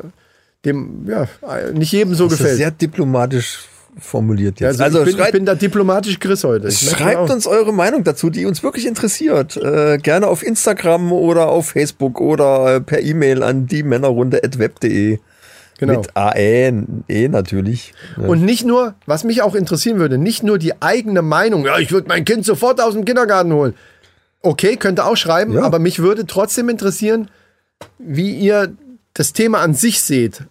dem 0.65 1.07
ja 1.07 1.27
nicht 1.73 1.91
jedem 1.91 2.15
so 2.15 2.23
Das 2.25 2.33
ist 2.33 2.39
gefällt. 2.39 2.57
sehr 2.57 2.71
diplomatisch 2.71 3.59
formuliert 3.99 4.59
jetzt. 4.59 4.81
also, 4.81 5.03
ich, 5.03 5.15
bin, 5.15 5.25
ich 5.25 5.31
bin 5.31 5.45
der 5.45 5.55
diplomatische 5.55 6.19
Chris 6.19 6.43
heute. 6.43 6.67
Ich 6.67 6.79
schreibt 6.79 7.29
uns 7.29 7.47
eure 7.47 7.73
Meinung 7.73 8.03
dazu, 8.03 8.29
die 8.29 8.45
uns 8.45 8.63
wirklich 8.63 8.85
interessiert. 8.85 9.57
Äh, 9.57 9.97
gerne 9.97 10.27
auf 10.27 10.43
Instagram 10.43 11.11
oder 11.11 11.47
auf 11.47 11.69
Facebook 11.69 12.19
oder 12.21 12.79
per 12.79 13.01
E-Mail 13.01 13.43
an 13.43 13.67
die 13.67 13.83
Männerrunde.web.de. 13.83 15.19
Genau. 15.79 15.99
Mit 15.99 16.09
AE, 16.15 16.83
E 17.07 17.27
natürlich. 17.27 17.93
Ja. 18.19 18.27
Und 18.27 18.41
nicht 18.43 18.65
nur, 18.65 18.95
was 19.05 19.23
mich 19.23 19.43
auch 19.43 19.53
interessieren 19.53 19.99
würde, 19.99 20.17
nicht 20.17 20.41
nur 20.41 20.57
die 20.57 20.81
eigene 20.81 21.21
Meinung, 21.21 21.65
ja, 21.65 21.77
ich 21.77 21.91
würde 21.91 22.07
mein 22.07 22.25
Kind 22.25 22.45
sofort 22.45 22.81
aus 22.81 22.93
dem 22.93 23.05
Kindergarten 23.05 23.53
holen. 23.53 23.75
Okay, 24.41 24.77
könnt 24.77 24.99
ihr 24.99 25.05
auch 25.05 25.17
schreiben, 25.17 25.53
Ja. 25.53 25.61
aber 25.63 25.77
mich 25.79 25.99
würde 25.99 26.25
trotzdem 26.25 26.69
interessieren, 26.69 27.29
wie 27.99 28.31
ihr 28.35 28.73
das 29.13 29.33
Thema 29.33 29.59
an 29.59 29.73
sich 29.75 30.01
seht. 30.01 30.43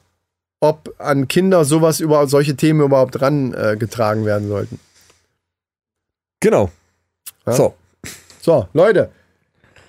Ob 0.69 0.95
an 0.99 1.29
Kinder 1.29 1.65
sowas 1.65 2.01
über 2.01 2.27
solche 2.27 2.57
Themen 2.57 2.81
überhaupt 2.81 3.21
ran 3.23 3.55
äh, 3.55 3.77
getragen 3.77 4.25
werden 4.25 4.49
sollten. 4.49 4.81
Genau. 6.41 6.71
Ja. 7.47 7.53
So. 7.53 7.75
So, 8.41 8.69
Leute, 8.73 9.11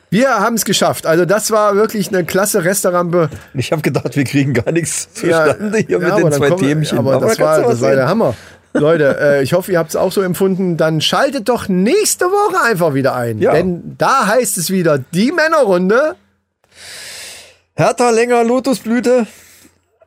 wir 0.09 0.30
haben 0.39 0.55
es 0.55 0.65
geschafft. 0.65 1.05
Also 1.05 1.25
das 1.25 1.51
war 1.51 1.75
wirklich 1.75 2.07
eine 2.09 2.23
klasse 2.25 2.63
Restaurante. 2.63 3.30
Ich 3.53 3.71
habe 3.71 3.82
gedacht, 3.82 4.15
wir 4.15 4.23
kriegen 4.23 4.53
gar 4.53 4.71
nichts 4.71 5.13
zustande 5.13 5.80
hier 5.80 5.99
mit 5.99 6.11
aber 6.11 6.30
den 6.30 6.32
zwei 6.34 6.49
kommen- 6.49 6.61
Themchen. 6.63 6.97
Aber, 6.99 7.19
das, 7.19 7.38
da 7.38 7.43
war, 7.43 7.61
das 7.63 7.82
war 7.82 7.95
der 7.95 8.07
Hammer. 8.07 8.36
Leute, 8.73 9.17
äh, 9.19 9.43
ich 9.43 9.53
hoffe, 9.53 9.71
ihr 9.71 9.80
habt 9.80 9.89
es 9.89 9.95
auch 9.95 10.11
so 10.11 10.21
empfunden. 10.21 10.78
Dann 10.78 11.01
schaltet 11.01 11.49
doch 11.49 11.67
nächste 11.67 12.25
Woche 12.25 12.61
einfach 12.63 12.93
wieder 12.93 13.15
ein. 13.15 13.39
Ja. 13.39 13.53
Denn 13.53 13.95
da 13.97 14.28
heißt 14.28 14.57
es 14.57 14.69
wieder 14.69 14.99
die 14.99 15.32
Männerrunde. 15.32 16.15
Hertha 17.75 18.09
länger 18.11 18.43
Lotusblüte. 18.43 19.28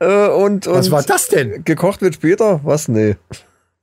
Äh, 0.01 0.29
und, 0.29 0.67
und 0.67 0.75
Was 0.79 0.91
war 0.91 1.03
das 1.03 1.29
denn? 1.29 1.63
gekocht 1.65 2.01
wird 2.03 2.15
später? 2.15 2.61
Was? 2.65 2.89
Nee. 2.89 3.17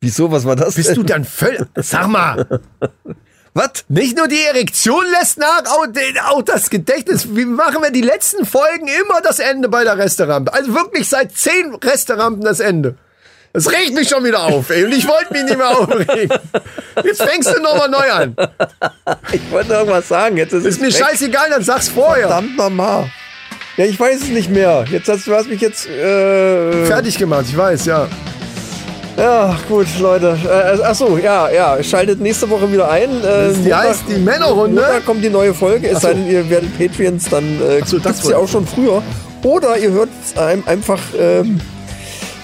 Wieso? 0.02 0.32
Was 0.32 0.46
war 0.46 0.56
das? 0.56 0.76
Bist 0.76 0.90
denn? 0.90 0.96
du 0.96 1.04
dann 1.04 1.24
völlig. 1.24 1.62
Sag 1.76 2.08
mal, 2.08 2.60
Was? 3.54 3.86
nicht 3.88 4.18
nur 4.18 4.28
die 4.28 4.42
Erektion 4.44 5.04
lässt 5.20 5.40
nach, 5.40 5.64
auch, 5.66 5.88
auch 6.30 6.42
das 6.44 6.70
Gedächtnis. 6.70 7.36
Wie 7.36 7.46
machen 7.46 7.82
wir 7.82 7.92
die 7.92 8.02
letzten 8.02 8.46
Folgen 8.46 8.88
immer 8.88 9.22
das 9.22 9.40
Ende 9.40 9.70
bei 9.70 9.84
der 9.84 9.98
Resterampe? 9.98 10.54
Also 10.54 10.74
wirklich 10.74 11.08
seit 11.10 11.32
zehn 11.36 11.74
Resterampen 11.76 12.44
das 12.44 12.60
Ende. 12.60 12.96
Das 13.54 13.72
regt 13.72 13.96
mich 13.96 14.10
schon 14.10 14.24
wieder 14.24 14.44
auf, 14.44 14.70
ey. 14.70 14.84
Und 14.86 14.92
ich 14.92 15.08
wollte 15.08 15.34
mich 15.34 15.44
nicht 15.44 15.58
mehr 15.58 15.70
aufregen. 15.70 16.30
Jetzt 17.04 17.24
fängst 17.24 17.50
du 17.50 17.60
nochmal 17.62 17.90
neu 17.90 18.12
an. 18.12 18.36
Ich 19.32 19.52
wollte 19.52 19.74
irgendwas 19.74 20.08
sagen. 20.08 20.38
Jetzt 20.38 20.54
ist, 20.54 20.66
Ist 20.66 20.80
mir 20.82 20.88
weg. 20.88 20.96
scheißegal, 20.96 21.50
dann 21.50 21.64
sag's 21.64 21.90
vorher. 21.90 22.28
Verdammt 22.28 22.56
nochmal. 22.58 23.12
Ja, 23.78 23.86
ich 23.86 24.00
weiß 24.00 24.22
es 24.24 24.30
nicht 24.30 24.50
mehr. 24.50 24.86
Jetzt 24.92 25.08
hast 25.08 25.28
du 25.28 25.34
hast 25.34 25.48
mich 25.50 25.62
jetzt. 25.62 25.88
Äh, 25.88 26.86
Fertig 26.86 27.18
gemacht, 27.18 27.46
ich 27.48 27.56
weiß, 27.56 27.86
ja. 27.86 28.08
Ja, 29.18 29.56
gut, 29.68 29.88
Leute. 30.00 30.38
Äh, 30.46 30.78
ach 30.84 30.94
so, 30.96 31.18
ja, 31.18 31.50
ja. 31.50 31.82
Schaltet 31.84 32.20
nächste 32.20 32.48
Woche 32.50 32.72
wieder 32.72 32.90
ein. 32.90 33.10
Äh, 33.24 33.54
Die 33.66 33.74
heißt 33.74 34.04
die 34.08 34.20
Männerrunde. 34.20 34.80
Montag 34.82 35.06
kommt 35.06 35.24
die 35.24 35.30
neue 35.30 35.54
Folge. 35.56 35.90
Es 35.90 36.02
sei 36.02 36.14
denn, 36.14 36.28
ihr 36.30 36.48
werdet 36.50 36.78
Patreons, 36.78 37.26
dann 37.30 37.44
äh, 37.62 37.80
so, 37.86 37.98
das 37.98 38.04
gibt's 38.18 38.24
wollte- 38.26 38.38
auch 38.38 38.48
schon 38.48 38.68
früher. 38.68 39.02
Oder 39.44 39.78
ihr 39.78 39.92
hört 39.92 40.10
es 40.24 40.38
einfach 40.68 41.00
ähm, 41.20 41.60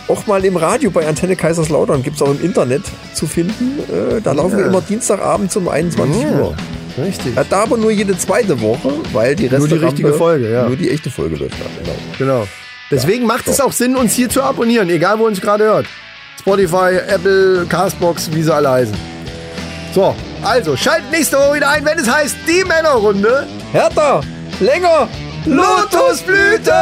auch 0.07 0.25
mal 0.27 0.43
im 0.45 0.55
Radio 0.57 0.89
bei 0.89 1.07
Antenne 1.07 1.36
Kaiserslautern. 1.36 2.01
Gibt 2.01 2.15
es 2.15 2.21
auch 2.23 2.29
im 2.31 2.43
Internet 2.43 2.84
zu 3.13 3.27
finden. 3.27 3.79
Äh, 3.91 4.21
da 4.21 4.31
laufen 4.31 4.57
wir 4.57 4.65
immer 4.65 4.81
Dienstagabend 4.81 5.55
um 5.55 5.67
21 5.69 6.25
Uhr. 6.25 6.55
Richtig. 6.97 7.35
Ja, 7.35 7.43
da 7.43 7.63
aber 7.63 7.77
nur 7.77 7.91
jede 7.91 8.17
zweite 8.17 8.59
Woche, 8.61 8.93
weil 9.11 9.35
die 9.35 9.49
Nur 9.49 9.67
die 9.67 9.75
richtige 9.75 10.13
Folge, 10.13 10.51
ja. 10.51 10.67
Nur 10.67 10.75
die 10.75 10.89
echte 10.89 11.09
Folge 11.09 11.35
läuft 11.35 11.55
da, 11.59 11.65
genau. 11.81 11.95
Genau. 12.17 12.47
Deswegen 12.91 13.25
macht 13.25 13.47
es 13.47 13.59
auch 13.59 13.71
Sinn, 13.71 13.95
uns 13.95 14.13
hier 14.13 14.29
zu 14.29 14.43
abonnieren, 14.43 14.89
egal 14.89 15.17
wo 15.17 15.23
ihr 15.23 15.29
uns 15.29 15.41
gerade 15.41 15.63
hört. 15.63 15.87
Spotify, 16.39 16.97
Apple, 17.07 17.65
Castbox, 17.67 18.29
wie 18.33 18.43
sie 18.43 18.53
alle 18.53 18.69
heißen. 18.69 18.95
So, 19.93 20.15
also 20.43 20.75
schaltet 20.75 21.09
nächste 21.11 21.37
Woche 21.37 21.55
wieder 21.55 21.69
ein, 21.69 21.85
wenn 21.85 21.97
es 21.97 22.09
heißt 22.09 22.35
die 22.47 22.63
Männerrunde. 22.63 23.47
Hertha, 23.71 24.21
länger, 24.59 25.07
Lotusblüte! 25.45 26.73